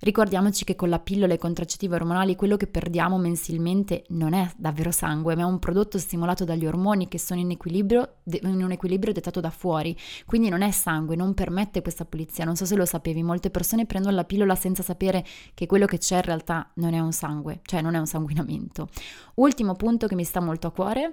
Ricordiamoci 0.00 0.64
che 0.64 0.76
con 0.76 0.88
la 0.88 1.00
pillola 1.00 1.34
e 1.34 1.38
contraccettivi 1.38 1.92
ormonali 1.92 2.36
quello 2.36 2.56
che 2.56 2.68
perdiamo 2.68 3.18
mensilmente 3.18 4.04
non 4.10 4.32
è 4.32 4.48
davvero 4.56 4.92
sangue, 4.92 5.34
ma 5.34 5.42
è 5.42 5.44
un 5.44 5.58
prodotto 5.58 5.98
stimolato 5.98 6.44
dagli 6.44 6.66
ormoni 6.66 7.08
che 7.08 7.18
sono 7.18 7.40
in, 7.40 7.50
equilibrio, 7.50 8.18
in 8.42 8.62
un 8.62 8.70
equilibrio 8.70 9.12
dettato 9.12 9.40
da 9.40 9.50
fuori. 9.50 9.96
Quindi 10.24 10.50
non 10.50 10.62
è 10.62 10.70
sangue, 10.70 11.16
non 11.16 11.34
permette 11.34 11.82
questa 11.82 12.04
pulizia. 12.04 12.44
Non 12.44 12.54
so 12.54 12.64
se 12.64 12.76
lo 12.76 12.84
sapevi, 12.84 13.24
molte 13.24 13.50
persone 13.50 13.86
prendono 13.86 14.14
la 14.14 14.24
pillola 14.24 14.54
senza 14.54 14.84
sapere 14.84 15.24
che 15.52 15.66
quello 15.66 15.86
che 15.86 15.98
c'è 15.98 16.16
in 16.16 16.22
realtà 16.22 16.70
non 16.74 16.94
è 16.94 17.00
un 17.00 17.12
sangue, 17.12 17.60
cioè 17.64 17.80
non 17.82 17.96
è 17.96 17.98
un 17.98 18.06
sanguinamento. 18.06 18.88
Ultimo 19.34 19.74
punto 19.74 20.06
che 20.06 20.14
mi 20.14 20.24
sta 20.24 20.40
molto 20.40 20.68
a 20.68 20.70
cuore 20.70 21.12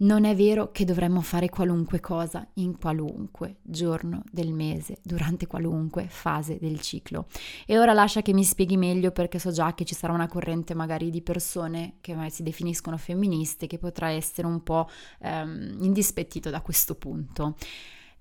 non 0.00 0.24
è 0.24 0.34
vero 0.34 0.70
che 0.72 0.84
dovremmo 0.84 1.20
fare 1.20 1.48
qualunque 1.48 2.00
cosa 2.00 2.46
in 2.54 2.78
qualunque 2.78 3.56
giorno 3.62 4.22
del 4.30 4.52
mese, 4.52 4.98
durante 5.02 5.46
qualunque 5.46 6.06
fase 6.08 6.58
del 6.58 6.80
ciclo. 6.80 7.26
E 7.66 7.78
ora 7.78 7.92
lascia 7.92 8.22
che 8.22 8.32
mi 8.32 8.44
spieghi 8.44 8.76
meglio 8.76 9.10
perché 9.10 9.38
so 9.38 9.50
già 9.50 9.74
che 9.74 9.84
ci 9.84 9.94
sarà 9.94 10.12
una 10.12 10.28
corrente 10.28 10.74
magari 10.74 11.10
di 11.10 11.22
persone 11.22 11.94
che 12.00 12.16
si 12.30 12.42
definiscono 12.42 12.96
femministe 12.96 13.66
che 13.66 13.78
potrà 13.78 14.10
essere 14.10 14.46
un 14.46 14.62
po' 14.62 14.88
ehm, 15.20 15.78
indispettito 15.80 16.50
da 16.50 16.60
questo 16.60 16.94
punto. 16.94 17.56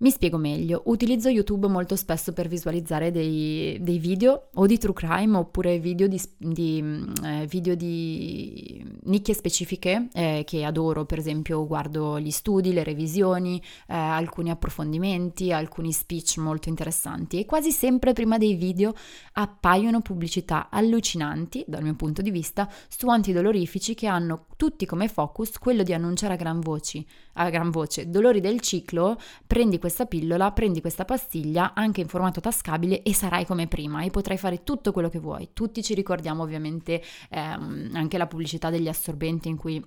Mi 0.02 0.12
spiego 0.12 0.38
meglio, 0.38 0.84
utilizzo 0.86 1.28
YouTube 1.28 1.68
molto 1.68 1.98
spesso 1.98 2.32
per 2.32 2.48
visualizzare 2.48 3.12
dei, 3.12 3.78
dei 3.82 4.00
video 4.00 4.48
o 4.54 4.66
di 4.66 4.78
true 4.78 4.94
crime 4.94 5.36
oppure 5.36 5.78
video 5.78 6.08
di, 6.08 6.22
di, 6.38 7.12
eh, 7.22 7.46
video 7.48 7.76
di 7.76 8.82
nicchie 9.04 9.34
specifiche 9.34 10.08
eh, 10.14 10.44
che 10.46 10.64
adoro, 10.64 11.04
per 11.04 11.18
esempio 11.18 11.68
guardo 11.68 12.18
gli 12.18 12.32
studi, 12.32 12.72
le 12.72 12.86
revisioni, 12.86 13.62
eh, 13.88 13.94
alcuni 13.94 14.52
approfondimenti, 14.52 15.52
alcuni 15.52 15.92
speech 15.92 16.38
molto 16.38 16.70
interessanti. 16.70 17.38
E 17.38 17.46
quasi 17.46 17.72
sempre 17.72 18.14
prima 18.14 18.38
dei 18.38 18.56
video 18.56 18.94
appaiono 19.34 20.00
pubblicità 20.00 20.70
allucinanti, 20.70 21.66
dal 21.68 21.84
mio 21.84 21.96
punto 21.96 22.22
di 22.22 22.32
vista, 22.32 22.72
su 22.88 23.10
antidolorifici 23.10 23.96
che 23.96 24.08
hanno 24.08 24.46
tutti 24.56 24.86
come 24.86 25.10
focus 25.10 25.58
quello 25.58 25.84
di 25.84 25.92
annunciare 25.92 26.36
a 26.36 26.38
gran, 26.38 26.62
voci, 26.62 27.06
a 27.34 27.50
gran 27.50 27.70
voce. 27.70 28.10
Dolori 28.10 28.40
del 28.40 28.62
ciclo, 28.62 29.20
prendi 29.46 29.78
questo 29.78 29.88
questa 29.90 30.06
pillola, 30.06 30.52
prendi 30.52 30.82
questa 30.82 31.04
pastiglia 31.04 31.74
anche 31.74 32.02
in 32.02 32.08
formato 32.08 32.40
tascabile 32.40 33.02
e 33.02 33.12
sarai 33.16 33.44
come 33.44 33.66
prima 33.66 34.04
e 34.04 34.12
potrai 34.12 34.38
fare 34.38 34.64
tutto 34.64 34.92
quello 34.92 35.10
che 35.10 35.18
vuoi. 35.18 35.50
Tutti 35.52 35.82
ci 35.82 35.96
ricordiamo 35.96 36.44
ovviamente 36.44 37.02
ehm, 37.30 37.90
anche 37.96 38.20
la 38.20 38.28
pubblicità 38.28 38.70
degli 38.70 38.88
assorbenti 38.88 39.50
in 39.50 39.58
cui 39.58 39.84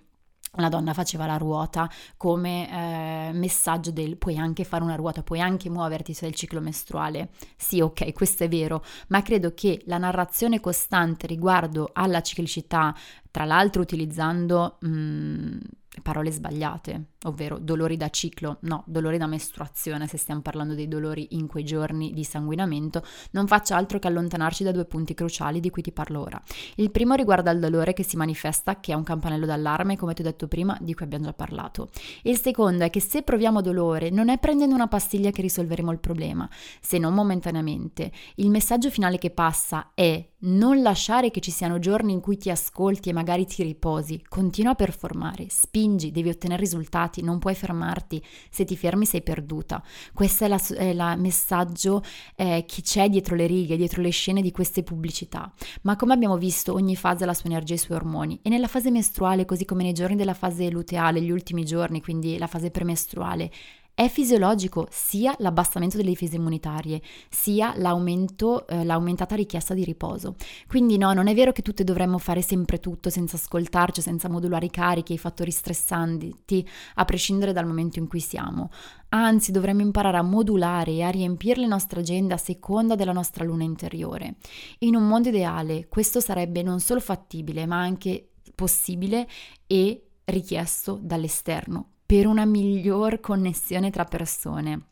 la 0.57 0.69
donna 0.69 0.93
faceva 0.93 1.25
la 1.25 1.37
ruota 1.37 1.89
come 2.17 2.69
eh, 2.69 3.33
messaggio 3.33 3.93
del 3.93 4.17
puoi 4.17 4.37
anche 4.37 4.65
fare 4.65 4.83
una 4.83 4.97
ruota, 4.97 5.23
puoi 5.23 5.41
anche 5.41 5.71
muoverti 5.71 6.13
se 6.15 6.27
è 6.27 6.29
il 6.29 6.35
ciclo 6.35 6.61
mestruale. 6.61 7.31
Sì, 7.57 7.81
ok, 7.81 8.13
questo 8.13 8.43
è 8.43 8.49
vero, 8.49 8.83
ma 9.09 9.23
credo 9.23 9.55
che 9.55 9.83
la 9.87 9.99
narrazione 9.99 10.59
costante 10.59 11.29
riguardo 11.29 11.91
alla 11.93 12.23
ciclicità, 12.23 12.93
tra 13.31 13.45
l'altro 13.45 13.81
utilizzando 13.81 14.79
mh, 14.81 14.89
mm, 14.89 15.59
parole 16.01 16.31
sbagliate, 16.31 17.09
ovvero 17.25 17.59
dolori 17.59 17.97
da 17.99 18.09
ciclo, 18.09 18.57
no, 18.63 18.83
dolori 18.87 19.19
da 19.19 19.27
mestruazione, 19.27 20.07
se 20.07 20.17
stiamo 20.17 20.41
parlando 20.41 20.75
dei 20.75 20.89
dolori 20.89 21.29
in 21.33 21.47
quei 21.47 21.65
giorni 21.65 22.13
di 22.15 22.25
sanguinamento, 22.25 23.05
non 23.33 23.47
faccia 23.47 23.77
altro 23.77 23.99
che 23.99 24.09
allontanarci 24.09 24.65
da 24.65 24.73
due 24.73 24.87
punti 24.87 25.13
cruciali 25.13 25.61
di 25.61 25.69
cui 25.69 25.83
ti 25.83 25.93
parlo 25.93 26.21
ora. 26.21 26.41
Il 26.77 26.91
primo 26.91 27.15
riguarda 27.15 27.51
il 27.51 27.61
dolore 27.61 27.93
che 27.93 28.05
si 28.05 28.17
manifesta, 28.17 28.81
che 28.81 28.93
è 28.93 28.95
un 28.95 29.03
campanello 29.03 29.45
d'allarme, 29.45 29.99
come 29.99 30.15
ti 30.15 30.23
ho 30.23 30.25
detto 30.25 30.49
prima, 30.49 30.79
di 30.81 30.95
cui 30.95 31.05
abbiamo 31.05 31.25
già 31.25 31.35
parlato. 31.35 31.91
Il 32.23 32.39
secondo 32.39 32.85
è 32.85 32.91
che 32.91 33.01
se 33.01 33.23
proviamo 33.23 33.61
dolore, 33.61 34.09
non 34.09 34.31
è 34.31 34.39
prendendo 34.39 34.75
una 34.75 34.89
pastiglia 34.89 35.31
che 35.31 35.43
risolveremo 35.43 35.93
il 35.93 35.99
problema, 35.99 36.49
se 36.81 36.97
non 36.97 37.13
momentaneamente. 37.13 38.11
Il 38.37 38.49
messaggio 38.49 38.91
finale 38.91 39.19
che 39.19 39.31
passa 39.31 39.91
è 39.95 40.32
non 40.43 40.83
lasciare 40.83 41.31
che 41.31 41.41
ci 41.41 41.51
siano 41.51 41.79
giorni 41.79 42.13
in 42.13 42.21
cui 42.21 42.37
ti 42.37 42.51
ascolti 42.51 43.09
e 43.09 43.13
magari 43.13 43.47
ti 43.47 43.63
riposi, 43.63 44.23
continua 44.29 44.73
a 44.73 44.75
performare, 44.75 45.47
spingi, 45.49 46.11
devi 46.11 46.31
ottenere 46.31 46.61
risultati 46.61 47.23
non 47.23 47.39
puoi 47.39 47.55
fermarti, 47.55 48.23
se 48.51 48.65
ti 48.65 48.77
fermi 48.77 49.05
sei 49.05 49.23
perduta. 49.23 49.83
Questo 50.13 50.45
è 50.45 50.85
il 50.85 51.15
messaggio 51.19 52.03
eh, 52.35 52.65
che 52.67 52.83
c'è 52.83 53.09
dietro 53.09 53.37
le 53.37 53.47
righe, 53.47 53.77
dietro 53.77 54.03
le 54.03 54.11
scene 54.11 54.43
di 54.43 54.51
queste 54.51 54.83
pubblicità. 54.83 55.53
Ma 55.83 55.97
come 55.97 56.15
abbiamo 56.15 56.37
visto, 56.37 56.73
ogni 56.73 56.97
fase 56.97 57.25
ha 57.25 57.27
la 57.27 57.35
sua 57.35 57.51
energia 57.51 57.73
e 57.73 57.77
i 57.77 57.81
suoi 57.81 57.97
ormoni 57.97 58.41
e 58.43 58.49
nella 58.49 58.69
fase 58.69 58.91
mestruale, 58.91 59.45
così 59.45 59.65
come 59.65 59.83
nei 59.83 59.93
giorni 59.93 60.17
della 60.17 60.35
fase 60.35 60.69
luteale, 60.71 61.21
gli 61.21 61.31
ultimi 61.31 61.65
giorni, 61.65 62.01
quindi 62.01 62.39
la 62.39 62.47
fase 62.47 62.71
premestruale, 62.71 63.51
è 63.95 64.09
fisiologico 64.09 64.89
sia 64.91 65.35
l'abbassamento 65.39 65.99
delle 65.99 66.09
difese 66.11 66.37
immunitarie, 66.37 67.03
sia 67.29 67.75
l'aumento, 67.77 68.67
eh, 68.67 68.85
l'aumentata 68.85 69.35
richiesta 69.35 69.75
di 69.75 69.85
riposo. 69.85 70.37
Quindi 70.67 70.97
no, 70.97 71.13
non 71.13 71.27
è 71.27 71.35
vero 71.35 71.53
che 71.53 71.63
tutte 71.63 71.85
dovremmo 71.85 72.19
fare 72.19 72.41
sempre 72.41 72.81
tutto 72.81 73.11
senza 73.11 73.37
ascoltarci, 73.37 74.01
senza 74.01 74.31
modulare 74.31 74.67
i 74.67 74.71
carichi, 74.71 75.13
i 75.13 75.19
fattori 75.19 75.51
stressanti, 75.51 76.67
a 76.95 77.05
prescindere 77.05 77.53
dal 77.53 77.67
momento 77.67 77.99
in 77.99 78.09
cui 78.09 78.21
siamo. 78.21 78.71
Anzi, 79.11 79.53
dovremmo 79.53 79.83
imparare 79.83 80.17
a 80.17 80.23
modulare 80.23 80.93
e 80.93 81.03
a 81.03 81.11
riempire 81.11 81.61
le 81.61 81.67
nostre 81.67 82.01
agende 82.01 82.35
a 82.35 82.39
seconda 82.39 82.95
della 82.95 83.13
nostra 83.13 83.45
luna 83.45 83.65
interiore. 83.65 84.37
In 84.81 84.97
un 84.97 85.07
mondo 85.07 85.29
ideale 85.29 85.87
questo 85.89 86.21
sarebbe 86.21 86.63
non 86.63 86.81
solo 86.81 87.01
fattibile, 87.01 87.67
ma 87.67 87.79
anche 87.79 88.31
possibile 88.55 89.29
e 89.67 90.07
richiesto 90.25 90.99
dall'esterno 91.01 91.92
per 92.13 92.27
una 92.27 92.45
miglior 92.45 93.21
connessione 93.21 93.91
tra 93.91 94.05
persone. 94.05 94.92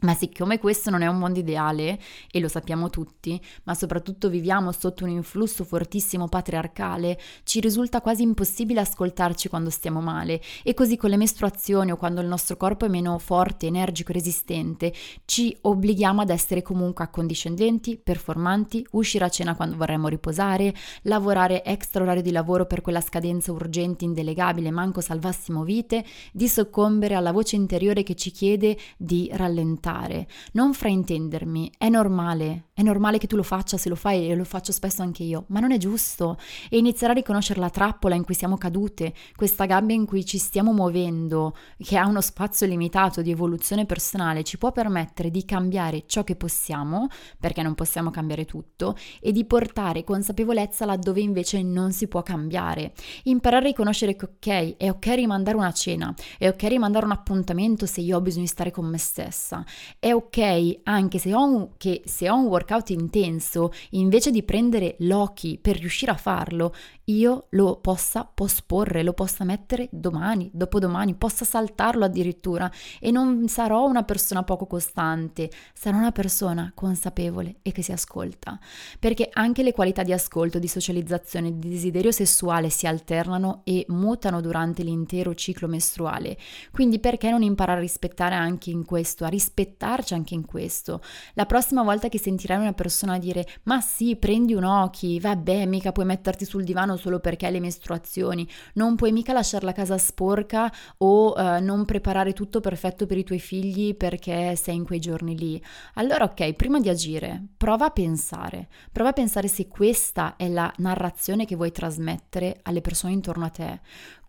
Ma 0.00 0.14
siccome 0.14 0.60
questo 0.60 0.90
non 0.90 1.02
è 1.02 1.08
un 1.08 1.18
mondo 1.18 1.40
ideale, 1.40 1.98
e 2.30 2.38
lo 2.38 2.46
sappiamo 2.46 2.88
tutti, 2.88 3.40
ma 3.64 3.74
soprattutto 3.74 4.28
viviamo 4.28 4.70
sotto 4.70 5.02
un 5.02 5.10
influsso 5.10 5.64
fortissimo 5.64 6.28
patriarcale, 6.28 7.18
ci 7.42 7.58
risulta 7.58 8.00
quasi 8.00 8.22
impossibile 8.22 8.80
ascoltarci 8.80 9.48
quando 9.48 9.70
stiamo 9.70 10.00
male. 10.00 10.40
E 10.62 10.74
così 10.74 10.96
con 10.96 11.10
le 11.10 11.16
mestruazioni 11.16 11.90
o 11.90 11.96
quando 11.96 12.20
il 12.20 12.28
nostro 12.28 12.56
corpo 12.56 12.84
è 12.84 12.88
meno 12.88 13.18
forte, 13.18 13.66
energico, 13.66 14.12
resistente, 14.12 14.92
ci 15.24 15.56
obblighiamo 15.60 16.20
ad 16.20 16.30
essere 16.30 16.62
comunque 16.62 17.02
accondiscendenti, 17.02 17.96
performanti, 17.96 18.86
uscire 18.92 19.24
a 19.24 19.28
cena 19.28 19.56
quando 19.56 19.76
vorremmo 19.76 20.06
riposare, 20.06 20.72
lavorare 21.02 21.64
extra 21.64 22.04
orario 22.04 22.22
di 22.22 22.30
lavoro 22.30 22.66
per 22.66 22.82
quella 22.82 23.00
scadenza 23.00 23.50
urgente, 23.50 24.04
indelegabile, 24.04 24.70
manco 24.70 25.00
salvassimo 25.00 25.64
vite, 25.64 26.04
di 26.32 26.46
soccombere 26.46 27.16
alla 27.16 27.32
voce 27.32 27.56
interiore 27.56 28.04
che 28.04 28.14
ci 28.14 28.30
chiede 28.30 28.78
di 28.96 29.28
rallentare 29.32 29.86
ascoltare, 29.88 30.28
non 30.52 30.74
fraintendermi, 30.74 31.72
è 31.78 31.88
normale, 31.88 32.66
è 32.74 32.82
normale 32.82 33.18
che 33.18 33.26
tu 33.26 33.36
lo 33.36 33.42
faccia 33.42 33.76
se 33.76 33.88
lo 33.88 33.94
fai 33.94 34.30
e 34.30 34.34
lo 34.34 34.44
faccio 34.44 34.72
spesso 34.72 35.02
anche 35.02 35.22
io, 35.22 35.44
ma 35.48 35.60
non 35.60 35.72
è 35.72 35.78
giusto. 35.78 36.36
E 36.68 36.78
iniziare 36.78 37.12
a 37.12 37.16
riconoscere 37.16 37.60
la 37.60 37.70
trappola 37.70 38.14
in 38.14 38.24
cui 38.24 38.34
siamo 38.34 38.56
cadute, 38.56 39.14
questa 39.34 39.64
gabbia 39.64 39.96
in 39.96 40.04
cui 40.04 40.24
ci 40.24 40.38
stiamo 40.38 40.72
muovendo, 40.72 41.56
che 41.78 41.96
ha 41.96 42.06
uno 42.06 42.20
spazio 42.20 42.66
limitato 42.66 43.22
di 43.22 43.30
evoluzione 43.30 43.86
personale, 43.86 44.44
ci 44.44 44.58
può 44.58 44.72
permettere 44.72 45.30
di 45.30 45.44
cambiare 45.44 46.04
ciò 46.06 46.24
che 46.24 46.36
possiamo, 46.36 47.08
perché 47.38 47.62
non 47.62 47.74
possiamo 47.74 48.10
cambiare 48.10 48.44
tutto, 48.44 48.96
e 49.20 49.32
di 49.32 49.44
portare 49.44 50.04
consapevolezza 50.04 50.84
laddove 50.84 51.20
invece 51.20 51.62
non 51.62 51.92
si 51.92 52.06
può 52.08 52.22
cambiare. 52.22 52.92
Imparare 53.24 53.64
a 53.64 53.68
riconoscere 53.68 54.16
che 54.16 54.24
ok, 54.24 54.76
è 54.76 54.90
ok 54.90 55.06
rimandare 55.14 55.56
una 55.56 55.72
cena, 55.72 56.14
è 56.36 56.48
ok 56.48 56.62
rimandare 56.64 57.04
un 57.04 57.12
appuntamento 57.12 57.86
se 57.86 58.00
io 58.00 58.16
ho 58.16 58.20
bisogno 58.20 58.44
di 58.44 58.50
stare 58.50 58.70
con 58.70 58.86
me 58.86 58.98
stessa, 58.98 59.64
è 59.98 60.12
ok 60.12 60.80
anche 60.84 61.18
se 61.18 61.34
ho 61.34 61.44
un, 61.44 61.68
che 61.76 62.02
se 62.04 62.28
ho 62.28 62.34
un 62.34 62.46
workout 62.46 62.90
intenso, 62.90 63.72
invece 63.90 64.30
di 64.30 64.42
prendere 64.42 64.96
Loki 65.00 65.58
per 65.60 65.76
riuscire 65.76 66.12
a 66.12 66.16
farlo, 66.16 66.74
io 67.08 67.46
lo 67.50 67.76
possa 67.76 68.24
posporre, 68.24 69.02
lo 69.02 69.12
possa 69.12 69.44
mettere 69.44 69.88
domani, 69.90 70.50
dopodomani, 70.52 71.14
possa 71.14 71.44
saltarlo 71.44 72.04
addirittura 72.04 72.70
e 73.00 73.10
non 73.10 73.48
sarò 73.48 73.86
una 73.86 74.02
persona 74.02 74.42
poco 74.42 74.66
costante, 74.66 75.50
sarò 75.72 75.96
una 75.96 76.12
persona 76.12 76.72
consapevole 76.74 77.56
e 77.62 77.72
che 77.72 77.82
si 77.82 77.92
ascolta, 77.92 78.58
perché 78.98 79.30
anche 79.32 79.62
le 79.62 79.72
qualità 79.72 80.02
di 80.02 80.12
ascolto, 80.12 80.58
di 80.58 80.68
socializzazione, 80.68 81.58
di 81.58 81.68
desiderio 81.68 82.10
sessuale 82.10 82.68
si 82.68 82.86
alternano 82.86 83.62
e 83.64 83.84
mutano 83.88 84.40
durante 84.40 84.82
l'intero 84.82 85.34
ciclo 85.34 85.66
mestruale. 85.68 86.36
Quindi 86.70 86.98
perché 86.98 87.30
non 87.30 87.42
imparare 87.42 87.78
a 87.78 87.82
rispettare 87.82 88.34
anche 88.34 88.70
in 88.70 88.84
questo, 88.84 89.24
a 89.24 89.28
rispettarci 89.68 90.14
anche 90.14 90.34
in 90.34 90.44
questo? 90.44 91.00
La 91.34 91.46
prossima 91.46 91.82
volta 91.82 92.08
che 92.08 92.18
sentirai 92.18 92.58
una 92.58 92.72
persona 92.72 93.18
dire 93.18 93.46
"Ma 93.64 93.80
sì, 93.80 94.16
prendi 94.16 94.54
un 94.54 94.64
occhi, 94.64 95.20
vabbè, 95.20 95.66
mica 95.66 95.92
puoi 95.92 96.06
metterti 96.06 96.44
sul 96.44 96.64
divano 96.64 96.96
solo 96.96 97.20
perché 97.20 97.46
hai 97.46 97.52
le 97.52 97.60
mestruazioni, 97.60 98.48
non 98.74 98.96
puoi 98.96 99.12
mica 99.12 99.32
lasciare 99.32 99.64
la 99.66 99.72
casa 99.72 99.98
sporca 99.98 100.72
o 100.98 101.34
uh, 101.36 101.62
non 101.62 101.84
preparare 101.84 102.32
tutto 102.32 102.60
perfetto 102.60 103.06
per 103.06 103.18
i 103.18 103.24
tuoi 103.24 103.38
figli 103.38 103.94
perché 103.94 104.56
sei 104.56 104.76
in 104.76 104.84
quei 104.84 105.00
giorni 105.00 105.36
lì. 105.36 105.62
Allora 105.94 106.24
ok, 106.24 106.52
prima 106.54 106.80
di 106.80 106.88
agire, 106.88 107.42
prova 107.56 107.86
a 107.86 107.90
pensare, 107.90 108.68
prova 108.90 109.10
a 109.10 109.12
pensare 109.12 109.48
se 109.48 109.68
questa 109.68 110.36
è 110.36 110.48
la 110.48 110.72
narrazione 110.78 111.44
che 111.44 111.56
vuoi 111.56 111.72
trasmettere 111.72 112.60
alle 112.62 112.80
persone 112.80 113.12
intorno 113.12 113.44
a 113.44 113.50
te. 113.50 113.80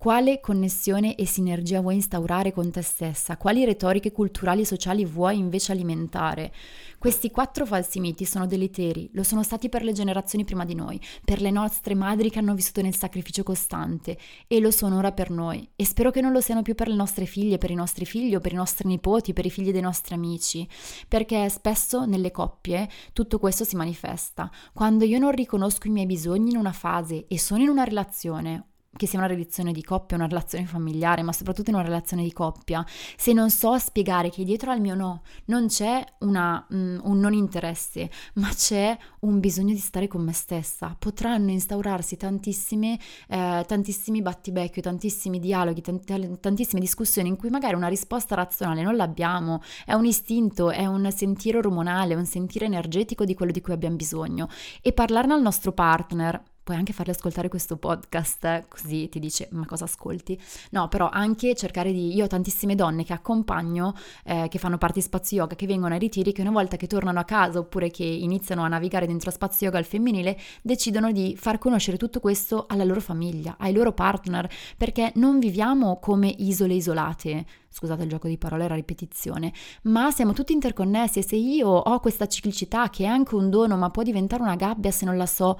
Quale 0.01 0.39
connessione 0.39 1.15
e 1.15 1.25
sinergia 1.25 1.81
vuoi 1.81 1.95
instaurare 1.95 2.53
con 2.53 2.71
te 2.71 2.81
stessa? 2.81 3.35
Quali 3.35 3.65
retoriche 3.65 4.13
culturali 4.13 4.61
e 4.61 4.65
sociali 4.65 5.03
vuoi 5.03 5.37
invece 5.37 5.73
alimentare? 5.73 6.53
Questi 6.97 7.29
quattro 7.29 7.65
falsi 7.65 7.99
miti 7.99 8.23
sono 8.23 8.47
deleteri, 8.47 9.09
lo 9.11 9.23
sono 9.23 9.43
stati 9.43 9.67
per 9.67 9.83
le 9.83 9.91
generazioni 9.91 10.45
prima 10.45 10.63
di 10.63 10.73
noi, 10.73 11.01
per 11.25 11.41
le 11.41 11.51
nostre 11.51 11.95
madri 11.95 12.29
che 12.29 12.39
hanno 12.39 12.53
vissuto 12.53 12.81
nel 12.81 12.95
sacrificio 12.95 13.43
costante 13.43 14.17
e 14.47 14.61
lo 14.61 14.71
sono 14.71 14.95
ora 14.95 15.11
per 15.11 15.31
noi. 15.31 15.67
E 15.75 15.83
spero 15.83 16.11
che 16.11 16.21
non 16.21 16.31
lo 16.31 16.39
siano 16.39 16.61
più 16.61 16.75
per 16.75 16.87
le 16.87 16.95
nostre 16.95 17.25
figlie, 17.25 17.57
per 17.57 17.71
i 17.71 17.75
nostri 17.75 18.05
figli 18.05 18.35
o 18.35 18.39
per 18.39 18.53
i 18.53 18.55
nostri 18.55 18.87
nipoti, 18.87 19.33
per 19.33 19.47
i 19.47 19.51
figli 19.51 19.73
dei 19.73 19.81
nostri 19.81 20.15
amici, 20.15 20.65
perché 21.09 21.49
spesso 21.49 22.05
nelle 22.05 22.31
coppie 22.31 22.87
tutto 23.11 23.37
questo 23.37 23.65
si 23.65 23.75
manifesta. 23.75 24.49
Quando 24.71 25.03
io 25.03 25.19
non 25.19 25.31
riconosco 25.31 25.87
i 25.87 25.91
miei 25.91 26.05
bisogni 26.05 26.51
in 26.51 26.57
una 26.57 26.71
fase 26.71 27.25
e 27.27 27.37
sono 27.37 27.61
in 27.61 27.67
una 27.67 27.83
relazione 27.83 28.68
che 28.95 29.05
sia 29.05 29.19
una 29.19 29.27
relazione 29.27 29.71
di 29.71 29.83
coppia, 29.83 30.17
una 30.17 30.27
relazione 30.27 30.65
familiare, 30.65 31.21
ma 31.21 31.31
soprattutto 31.31 31.69
in 31.69 31.75
una 31.75 31.85
relazione 31.85 32.23
di 32.23 32.33
coppia, 32.33 32.85
se 33.15 33.33
non 33.33 33.49
so 33.49 33.77
spiegare 33.77 34.29
che 34.29 34.43
dietro 34.43 34.71
al 34.71 34.81
mio 34.81 34.95
no 34.95 35.21
non 35.45 35.67
c'è 35.67 36.03
una, 36.19 36.65
um, 36.71 36.99
un 37.03 37.19
non 37.19 37.33
interesse, 37.33 38.09
ma 38.35 38.49
c'è 38.49 38.97
un 39.21 39.39
bisogno 39.39 39.73
di 39.73 39.79
stare 39.79 40.07
con 40.07 40.23
me 40.23 40.33
stessa, 40.33 40.95
potranno 40.97 41.51
instaurarsi 41.51 42.17
tantissime, 42.17 42.97
eh, 43.27 43.63
tantissimi 43.67 44.21
battibecchi, 44.21 44.81
tantissimi 44.81 45.39
dialoghi, 45.39 45.81
tant- 45.81 46.39
tantissime 46.39 46.81
discussioni 46.81 47.29
in 47.29 47.37
cui 47.37 47.49
magari 47.49 47.75
una 47.75 47.87
risposta 47.87 48.35
razionale 48.35 48.81
non 48.81 48.95
l'abbiamo, 48.95 49.61
è 49.85 49.93
un 49.93 50.05
istinto, 50.05 50.71
è 50.71 50.85
un 50.85 51.09
sentire 51.11 51.57
ormonale, 51.57 52.15
un 52.15 52.25
sentire 52.25 52.65
energetico 52.65 53.23
di 53.23 53.35
quello 53.35 53.51
di 53.51 53.61
cui 53.61 53.73
abbiamo 53.73 53.95
bisogno. 53.95 54.49
E 54.81 54.93
parlarne 54.93 55.33
al 55.33 55.41
nostro 55.41 55.71
partner 55.71 56.41
puoi 56.69 56.77
anche 56.77 56.93
farle 56.93 57.13
ascoltare 57.13 57.49
questo 57.49 57.77
podcast, 57.77 58.65
così 58.67 59.09
ti 59.09 59.17
dice 59.17 59.47
ma 59.53 59.65
cosa 59.65 59.85
ascolti? 59.85 60.39
No, 60.69 60.87
però 60.87 61.09
anche 61.09 61.55
cercare 61.55 61.91
di... 61.91 62.13
Io 62.13 62.25
ho 62.25 62.27
tantissime 62.27 62.75
donne 62.75 63.03
che 63.03 63.13
accompagno, 63.13 63.95
eh, 64.23 64.45
che 64.49 64.59
fanno 64.59 64.77
parte 64.77 64.99
di 64.99 65.05
Spazio 65.05 65.37
Yoga, 65.37 65.55
che 65.55 65.65
vengono 65.65 65.95
ai 65.95 65.99
ritiri, 65.99 66.31
che 66.31 66.41
una 66.41 66.51
volta 66.51 66.77
che 66.77 66.85
tornano 66.85 67.19
a 67.19 67.23
casa 67.23 67.57
oppure 67.57 67.89
che 67.89 68.03
iniziano 68.03 68.61
a 68.61 68.67
navigare 68.67 69.07
dentro 69.07 69.31
Spazio 69.31 69.65
Yoga 69.65 69.79
al 69.79 69.85
femminile, 69.85 70.37
decidono 70.61 71.11
di 71.11 71.35
far 71.35 71.57
conoscere 71.57 71.97
tutto 71.97 72.19
questo 72.19 72.65
alla 72.67 72.83
loro 72.83 73.01
famiglia, 73.01 73.55
ai 73.57 73.73
loro 73.73 73.91
partner, 73.91 74.47
perché 74.77 75.11
non 75.15 75.39
viviamo 75.39 75.97
come 75.97 76.31
isole 76.37 76.75
isolate, 76.75 77.45
scusate 77.67 78.03
il 78.03 78.09
gioco 78.09 78.27
di 78.27 78.37
parole, 78.37 78.67
la 78.67 78.75
ripetizione, 78.75 79.51
ma 79.83 80.11
siamo 80.11 80.33
tutti 80.33 80.53
interconnessi 80.53 81.17
e 81.17 81.23
se 81.23 81.35
io 81.35 81.67
ho 81.67 81.99
questa 81.99 82.27
ciclicità 82.27 82.91
che 82.91 83.05
è 83.05 83.07
anche 83.07 83.33
un 83.33 83.49
dono 83.49 83.75
ma 83.75 83.89
può 83.89 84.03
diventare 84.03 84.43
una 84.43 84.55
gabbia 84.55 84.91
se 84.91 85.05
non 85.05 85.17
la 85.17 85.25
so 85.25 85.59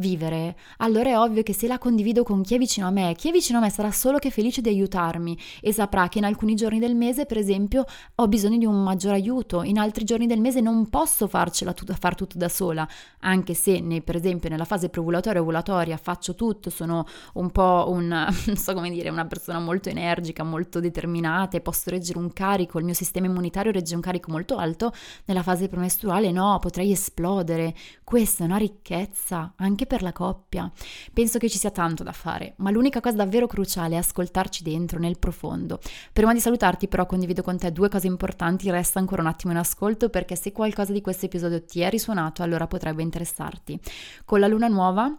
vivere, 0.00 0.56
allora 0.78 1.10
è 1.10 1.18
ovvio 1.18 1.44
che 1.44 1.52
se 1.52 1.68
la 1.68 1.78
condivido 1.78 2.24
con 2.24 2.42
chi 2.42 2.56
è 2.56 2.58
vicino 2.58 2.88
a 2.88 2.90
me, 2.90 3.14
chi 3.16 3.28
è 3.28 3.30
vicino 3.32 3.58
a 3.58 3.60
me 3.60 3.70
sarà 3.70 3.92
solo 3.92 4.18
che 4.18 4.30
felice 4.30 4.60
di 4.60 4.68
aiutarmi 4.70 5.38
e 5.60 5.72
saprà 5.72 6.08
che 6.08 6.18
in 6.18 6.24
alcuni 6.24 6.56
giorni 6.56 6.80
del 6.80 6.96
mese, 6.96 7.26
per 7.26 7.36
esempio, 7.36 7.84
ho 8.16 8.26
bisogno 8.26 8.58
di 8.58 8.64
un 8.64 8.82
maggior 8.82 9.12
aiuto, 9.12 9.62
in 9.62 9.78
altri 9.78 10.04
giorni 10.04 10.26
del 10.26 10.40
mese 10.40 10.60
non 10.60 10.88
posso 10.88 11.28
farcela 11.28 11.72
tut- 11.72 11.96
far 11.96 12.14
tutto 12.16 12.36
da 12.38 12.48
sola, 12.48 12.88
anche 13.20 13.54
se 13.54 13.80
ne, 13.80 14.00
per 14.00 14.16
esempio 14.16 14.48
nella 14.48 14.64
fase 14.64 14.88
preovulatoria 14.88 15.40
ovulatoria 15.40 15.96
faccio 15.96 16.34
tutto, 16.34 16.70
sono 16.70 17.06
un 17.34 17.50
po' 17.50 17.86
un, 17.88 18.08
non 18.08 18.56
so 18.56 18.74
come 18.74 18.90
dire, 18.90 19.10
una 19.10 19.26
persona 19.26 19.60
molto 19.60 19.88
energica, 19.90 20.42
molto 20.42 20.80
determinata 20.80 21.56
e 21.56 21.60
posso 21.60 21.90
reggere 21.90 22.18
un 22.18 22.32
carico, 22.32 22.78
il 22.78 22.84
mio 22.84 22.94
sistema 22.94 23.26
immunitario 23.26 23.70
regge 23.70 23.94
un 23.94 24.00
carico 24.00 24.30
molto 24.30 24.56
alto, 24.56 24.92
nella 25.26 25.42
fase 25.42 25.68
premestruale 25.68 26.30
no, 26.32 26.58
potrei 26.58 26.90
esplodere. 26.90 27.74
Questa 28.02 28.44
è 28.44 28.46
una 28.46 28.56
ricchezza 28.56 29.52
anche 29.56 29.86
per 29.90 30.02
la 30.02 30.12
coppia. 30.12 30.70
Penso 31.12 31.38
che 31.38 31.50
ci 31.50 31.58
sia 31.58 31.72
tanto 31.72 32.04
da 32.04 32.12
fare, 32.12 32.54
ma 32.58 32.70
l'unica 32.70 33.00
cosa 33.00 33.16
davvero 33.16 33.48
cruciale 33.48 33.96
è 33.96 33.98
ascoltarci 33.98 34.62
dentro, 34.62 35.00
nel 35.00 35.18
profondo. 35.18 35.80
Prima 36.12 36.32
di 36.32 36.38
salutarti 36.38 36.86
però 36.86 37.06
condivido 37.06 37.42
con 37.42 37.58
te 37.58 37.72
due 37.72 37.88
cose 37.88 38.06
importanti, 38.06 38.70
resta 38.70 39.00
ancora 39.00 39.22
un 39.22 39.26
attimo 39.26 39.50
in 39.52 39.58
ascolto 39.58 40.08
perché 40.08 40.36
se 40.36 40.52
qualcosa 40.52 40.92
di 40.92 41.00
questo 41.00 41.26
episodio 41.26 41.64
ti 41.64 41.80
è 41.80 41.90
risuonato 41.90 42.44
allora 42.44 42.68
potrebbe 42.68 43.02
interessarti. 43.02 43.80
Con 44.24 44.38
la 44.38 44.46
luna 44.46 44.68
nuova 44.68 45.12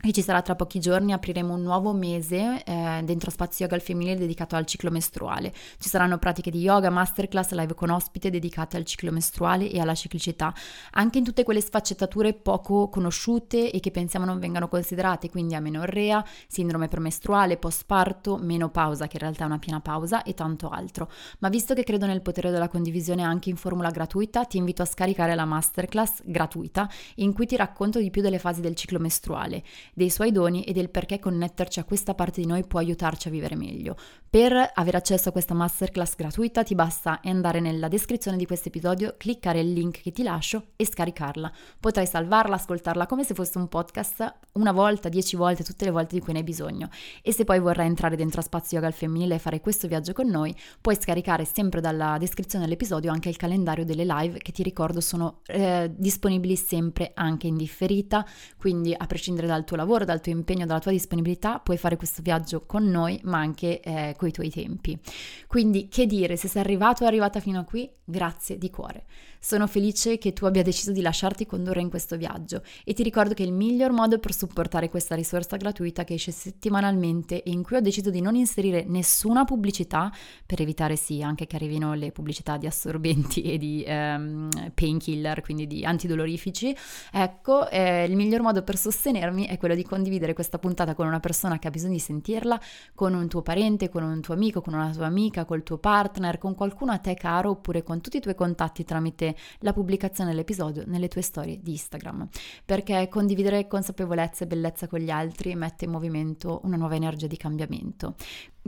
e 0.00 0.12
ci 0.12 0.22
sarà 0.22 0.42
tra 0.42 0.54
pochi 0.54 0.78
giorni, 0.78 1.12
apriremo 1.12 1.54
un 1.54 1.62
nuovo 1.62 1.92
mese 1.92 2.62
eh, 2.62 3.00
dentro 3.02 3.32
Spazio 3.32 3.64
Yoga 3.64 3.74
al 3.74 3.82
femminile 3.82 4.16
dedicato 4.16 4.54
al 4.54 4.64
ciclo 4.64 4.92
mestruale. 4.92 5.52
Ci 5.76 5.88
saranno 5.88 6.18
pratiche 6.18 6.52
di 6.52 6.60
yoga, 6.60 6.88
masterclass, 6.88 7.50
live 7.50 7.74
con 7.74 7.90
ospite 7.90 8.30
dedicate 8.30 8.76
al 8.76 8.84
ciclo 8.84 9.10
mestruale 9.10 9.68
e 9.68 9.80
alla 9.80 9.96
ciclicità, 9.96 10.54
anche 10.92 11.18
in 11.18 11.24
tutte 11.24 11.42
quelle 11.42 11.60
sfaccettature 11.60 12.32
poco 12.32 12.88
conosciute 12.88 13.72
e 13.72 13.80
che 13.80 13.90
pensiamo 13.90 14.24
non 14.24 14.38
vengano 14.38 14.68
considerate, 14.68 15.30
quindi 15.30 15.56
amenorrea, 15.56 16.24
sindrome 16.46 16.86
premestruale, 16.86 17.56
postparto, 17.56 18.38
menopausa, 18.40 19.08
che 19.08 19.16
in 19.16 19.22
realtà 19.22 19.42
è 19.42 19.46
una 19.46 19.58
piena 19.58 19.80
pausa 19.80 20.22
e 20.22 20.32
tanto 20.32 20.68
altro. 20.68 21.10
Ma 21.40 21.48
visto 21.48 21.74
che 21.74 21.82
credo 21.82 22.06
nel 22.06 22.22
potere 22.22 22.52
della 22.52 22.68
condivisione 22.68 23.24
anche 23.24 23.50
in 23.50 23.56
formula 23.56 23.90
gratuita, 23.90 24.44
ti 24.44 24.58
invito 24.58 24.80
a 24.80 24.84
scaricare 24.84 25.34
la 25.34 25.44
masterclass 25.44 26.22
gratuita 26.22 26.88
in 27.16 27.32
cui 27.32 27.46
ti 27.46 27.56
racconto 27.56 27.98
di 27.98 28.10
più 28.10 28.22
delle 28.22 28.38
fasi 28.38 28.60
del 28.60 28.76
ciclo 28.76 29.00
mestruale 29.00 29.64
dei 29.98 30.08
suoi 30.08 30.32
doni 30.32 30.64
e 30.64 30.72
del 30.72 30.88
perché 30.88 31.18
connetterci 31.18 31.80
a 31.80 31.84
questa 31.84 32.14
parte 32.14 32.40
di 32.40 32.46
noi 32.46 32.66
può 32.66 32.78
aiutarci 32.78 33.28
a 33.28 33.30
vivere 33.30 33.56
meglio. 33.56 33.96
Per 34.30 34.72
avere 34.74 34.96
accesso 34.96 35.28
a 35.28 35.32
questa 35.32 35.54
masterclass 35.54 36.14
gratuita 36.14 36.62
ti 36.62 36.74
basta 36.74 37.20
andare 37.24 37.60
nella 37.60 37.88
descrizione 37.88 38.36
di 38.36 38.46
questo 38.46 38.68
episodio, 38.68 39.14
cliccare 39.18 39.60
il 39.60 39.72
link 39.72 40.00
che 40.00 40.12
ti 40.12 40.22
lascio 40.22 40.68
e 40.76 40.86
scaricarla. 40.86 41.52
Potrai 41.80 42.06
salvarla, 42.06 42.54
ascoltarla 42.54 43.06
come 43.06 43.24
se 43.24 43.34
fosse 43.34 43.58
un 43.58 43.68
podcast 43.68 44.34
una 44.52 44.72
volta, 44.72 45.08
dieci 45.08 45.34
volte, 45.36 45.64
tutte 45.64 45.84
le 45.84 45.90
volte 45.90 46.14
di 46.14 46.20
cui 46.20 46.32
ne 46.32 46.38
hai 46.38 46.44
bisogno. 46.44 46.88
E 47.22 47.32
se 47.32 47.44
poi 47.44 47.58
vorrai 47.58 47.86
entrare 47.86 48.16
dentro 48.16 48.40
a 48.40 48.44
Spazio 48.44 48.76
Yoga 48.76 48.88
al 48.88 48.94
femminile 48.94 49.34
e 49.34 49.38
fare 49.38 49.60
questo 49.60 49.88
viaggio 49.88 50.12
con 50.12 50.28
noi, 50.28 50.54
puoi 50.80 50.96
scaricare 50.96 51.44
sempre 51.44 51.80
dalla 51.80 52.16
descrizione 52.18 52.64
dell'episodio 52.64 53.10
anche 53.10 53.28
il 53.28 53.36
calendario 53.36 53.84
delle 53.84 54.04
live 54.04 54.38
che 54.38 54.52
ti 54.52 54.62
ricordo 54.62 55.00
sono 55.00 55.40
eh, 55.46 55.90
disponibili 55.92 56.54
sempre 56.54 57.10
anche 57.14 57.48
in 57.48 57.56
differita, 57.56 58.24
quindi 58.56 58.94
a 58.96 59.06
prescindere 59.06 59.46
dal 59.48 59.64
tuo 59.64 59.76
lavoro 59.76 59.87
lavoro, 59.88 60.04
dal 60.04 60.20
tuo 60.20 60.32
impegno, 60.32 60.66
dalla 60.66 60.80
tua 60.80 60.92
disponibilità, 60.92 61.58
puoi 61.58 61.78
fare 61.78 61.96
questo 61.96 62.20
viaggio 62.20 62.66
con 62.66 62.84
noi, 62.84 63.18
ma 63.24 63.38
anche 63.38 63.80
eh, 63.80 64.14
coi 64.18 64.30
tuoi 64.30 64.50
tempi. 64.50 64.98
Quindi, 65.46 65.88
che 65.88 66.06
dire, 66.06 66.36
se 66.36 66.46
sei 66.46 66.60
arrivato 66.60 67.04
o 67.04 67.06
arrivata 67.06 67.40
fino 67.40 67.60
a 67.60 67.64
qui, 67.64 67.90
grazie 68.04 68.58
di 68.58 68.68
cuore. 68.68 69.06
Sono 69.40 69.66
felice 69.66 70.18
che 70.18 70.32
tu 70.32 70.44
abbia 70.46 70.62
deciso 70.62 70.92
di 70.92 71.00
lasciarti 71.00 71.46
condurre 71.46 71.80
in 71.80 71.90
questo 71.90 72.16
viaggio 72.16 72.62
e 72.84 72.92
ti 72.92 73.02
ricordo 73.02 73.34
che 73.34 73.42
il 73.42 73.52
miglior 73.52 73.92
modo 73.92 74.18
per 74.18 74.34
supportare 74.34 74.88
questa 74.88 75.14
risorsa 75.14 75.56
gratuita 75.56 76.04
che 76.04 76.14
esce 76.14 76.32
settimanalmente 76.32 77.42
e 77.42 77.50
in 77.50 77.62
cui 77.62 77.76
ho 77.76 77.80
deciso 77.80 78.10
di 78.10 78.20
non 78.20 78.34
inserire 78.34 78.84
nessuna 78.86 79.44
pubblicità 79.44 80.12
per 80.44 80.60
evitare 80.60 80.96
sì 80.96 81.22
anche 81.22 81.46
che 81.46 81.56
arrivino 81.56 81.94
le 81.94 82.10
pubblicità 82.10 82.56
di 82.56 82.66
assorbenti 82.66 83.42
e 83.42 83.58
di 83.58 83.84
um, 83.86 84.48
painkiller, 84.74 85.40
quindi 85.40 85.66
di 85.66 85.84
antidolorifici, 85.84 86.76
ecco, 87.12 87.68
eh, 87.70 88.04
il 88.04 88.16
miglior 88.16 88.40
modo 88.40 88.62
per 88.62 88.76
sostenermi 88.76 89.46
è 89.46 89.56
quello 89.58 89.74
di 89.74 89.84
condividere 89.84 90.32
questa 90.32 90.58
puntata 90.58 90.94
con 90.94 91.06
una 91.06 91.20
persona 91.20 91.58
che 91.58 91.68
ha 91.68 91.70
bisogno 91.70 91.92
di 91.92 91.98
sentirla, 92.00 92.60
con 92.94 93.14
un 93.14 93.28
tuo 93.28 93.42
parente, 93.42 93.88
con 93.88 94.02
un 94.02 94.20
tuo 94.20 94.34
amico, 94.34 94.60
con 94.60 94.74
una 94.74 94.90
tua 94.90 95.06
amica, 95.06 95.44
col 95.44 95.62
tuo 95.62 95.78
partner, 95.78 96.38
con 96.38 96.54
qualcuno 96.54 96.92
a 96.92 96.98
te 96.98 97.14
caro 97.14 97.50
oppure 97.50 97.82
con 97.82 98.00
tutti 98.00 98.16
i 98.16 98.20
tuoi 98.20 98.34
contatti 98.34 98.84
tramite 98.84 99.27
la 99.60 99.72
pubblicazione 99.72 100.30
dell'episodio 100.30 100.84
nelle 100.86 101.08
tue 101.08 101.22
storie 101.22 101.58
di 101.60 101.72
Instagram, 101.72 102.28
perché 102.64 103.08
condividere 103.08 103.66
consapevolezza 103.66 104.44
e 104.44 104.46
bellezza 104.46 104.86
con 104.86 105.00
gli 105.00 105.10
altri 105.10 105.54
mette 105.54 105.84
in 105.84 105.90
movimento 105.90 106.60
una 106.64 106.76
nuova 106.76 106.94
energia 106.94 107.26
di 107.26 107.36
cambiamento. 107.36 108.14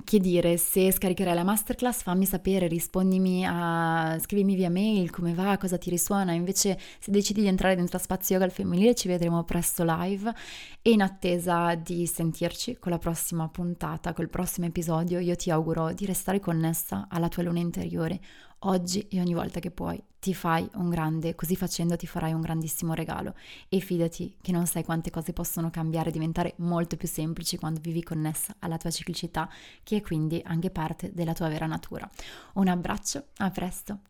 Che 0.02 0.18
dire, 0.18 0.56
se 0.56 0.90
scaricherai 0.90 1.34
la 1.34 1.44
masterclass 1.44 2.02
fammi 2.02 2.24
sapere, 2.24 2.68
rispondimi 2.68 3.44
a, 3.46 4.16
scrivimi 4.18 4.54
via 4.54 4.70
mail 4.70 5.10
come 5.10 5.34
va, 5.34 5.58
cosa 5.58 5.76
ti 5.76 5.90
risuona, 5.90 6.32
invece 6.32 6.78
se 6.98 7.10
decidi 7.10 7.42
di 7.42 7.48
entrare 7.48 7.76
dentro 7.76 7.98
a 7.98 8.00
Spazio 8.00 8.36
Yoga 8.36 8.46
al 8.46 8.52
femminile 8.52 8.94
ci 8.94 9.08
vedremo 9.08 9.44
presto 9.44 9.84
live. 9.86 10.32
E 10.80 10.90
in 10.90 11.02
attesa 11.02 11.74
di 11.74 12.06
sentirci 12.06 12.78
con 12.78 12.92
la 12.92 12.98
prossima 12.98 13.48
puntata, 13.48 14.14
col 14.14 14.30
prossimo 14.30 14.66
episodio, 14.66 15.18
io 15.18 15.36
ti 15.36 15.50
auguro 15.50 15.92
di 15.92 16.06
restare 16.06 16.40
connessa 16.40 17.06
alla 17.10 17.28
tua 17.28 17.42
luna 17.42 17.58
interiore 17.58 18.20
oggi 18.60 19.06
e 19.08 19.20
ogni 19.20 19.34
volta 19.34 19.60
che 19.60 19.70
puoi 19.70 20.02
ti 20.20 20.34
fai 20.34 20.68
un 20.74 20.90
grande, 20.90 21.34
così 21.34 21.56
facendo 21.56 21.96
ti 21.96 22.06
farai 22.06 22.34
un 22.34 22.42
grandissimo 22.42 22.92
regalo 22.92 23.34
e 23.70 23.80
fidati 23.80 24.36
che 24.42 24.52
non 24.52 24.66
sai 24.66 24.84
quante 24.84 25.10
cose 25.10 25.32
possono 25.32 25.70
cambiare 25.70 26.10
diventare 26.10 26.52
molto 26.58 26.96
più 26.96 27.08
semplici 27.08 27.56
quando 27.56 27.80
vivi 27.80 28.02
connessa 28.02 28.54
alla 28.58 28.76
tua 28.76 28.90
ciclicità 28.90 29.48
che 29.82 29.96
è 29.96 30.00
quindi 30.02 30.42
anche 30.44 30.70
parte 30.70 31.10
della 31.14 31.32
tua 31.32 31.48
vera 31.48 31.66
natura. 31.66 32.08
Un 32.54 32.68
abbraccio, 32.68 33.28
a 33.38 33.50
presto, 33.50 34.00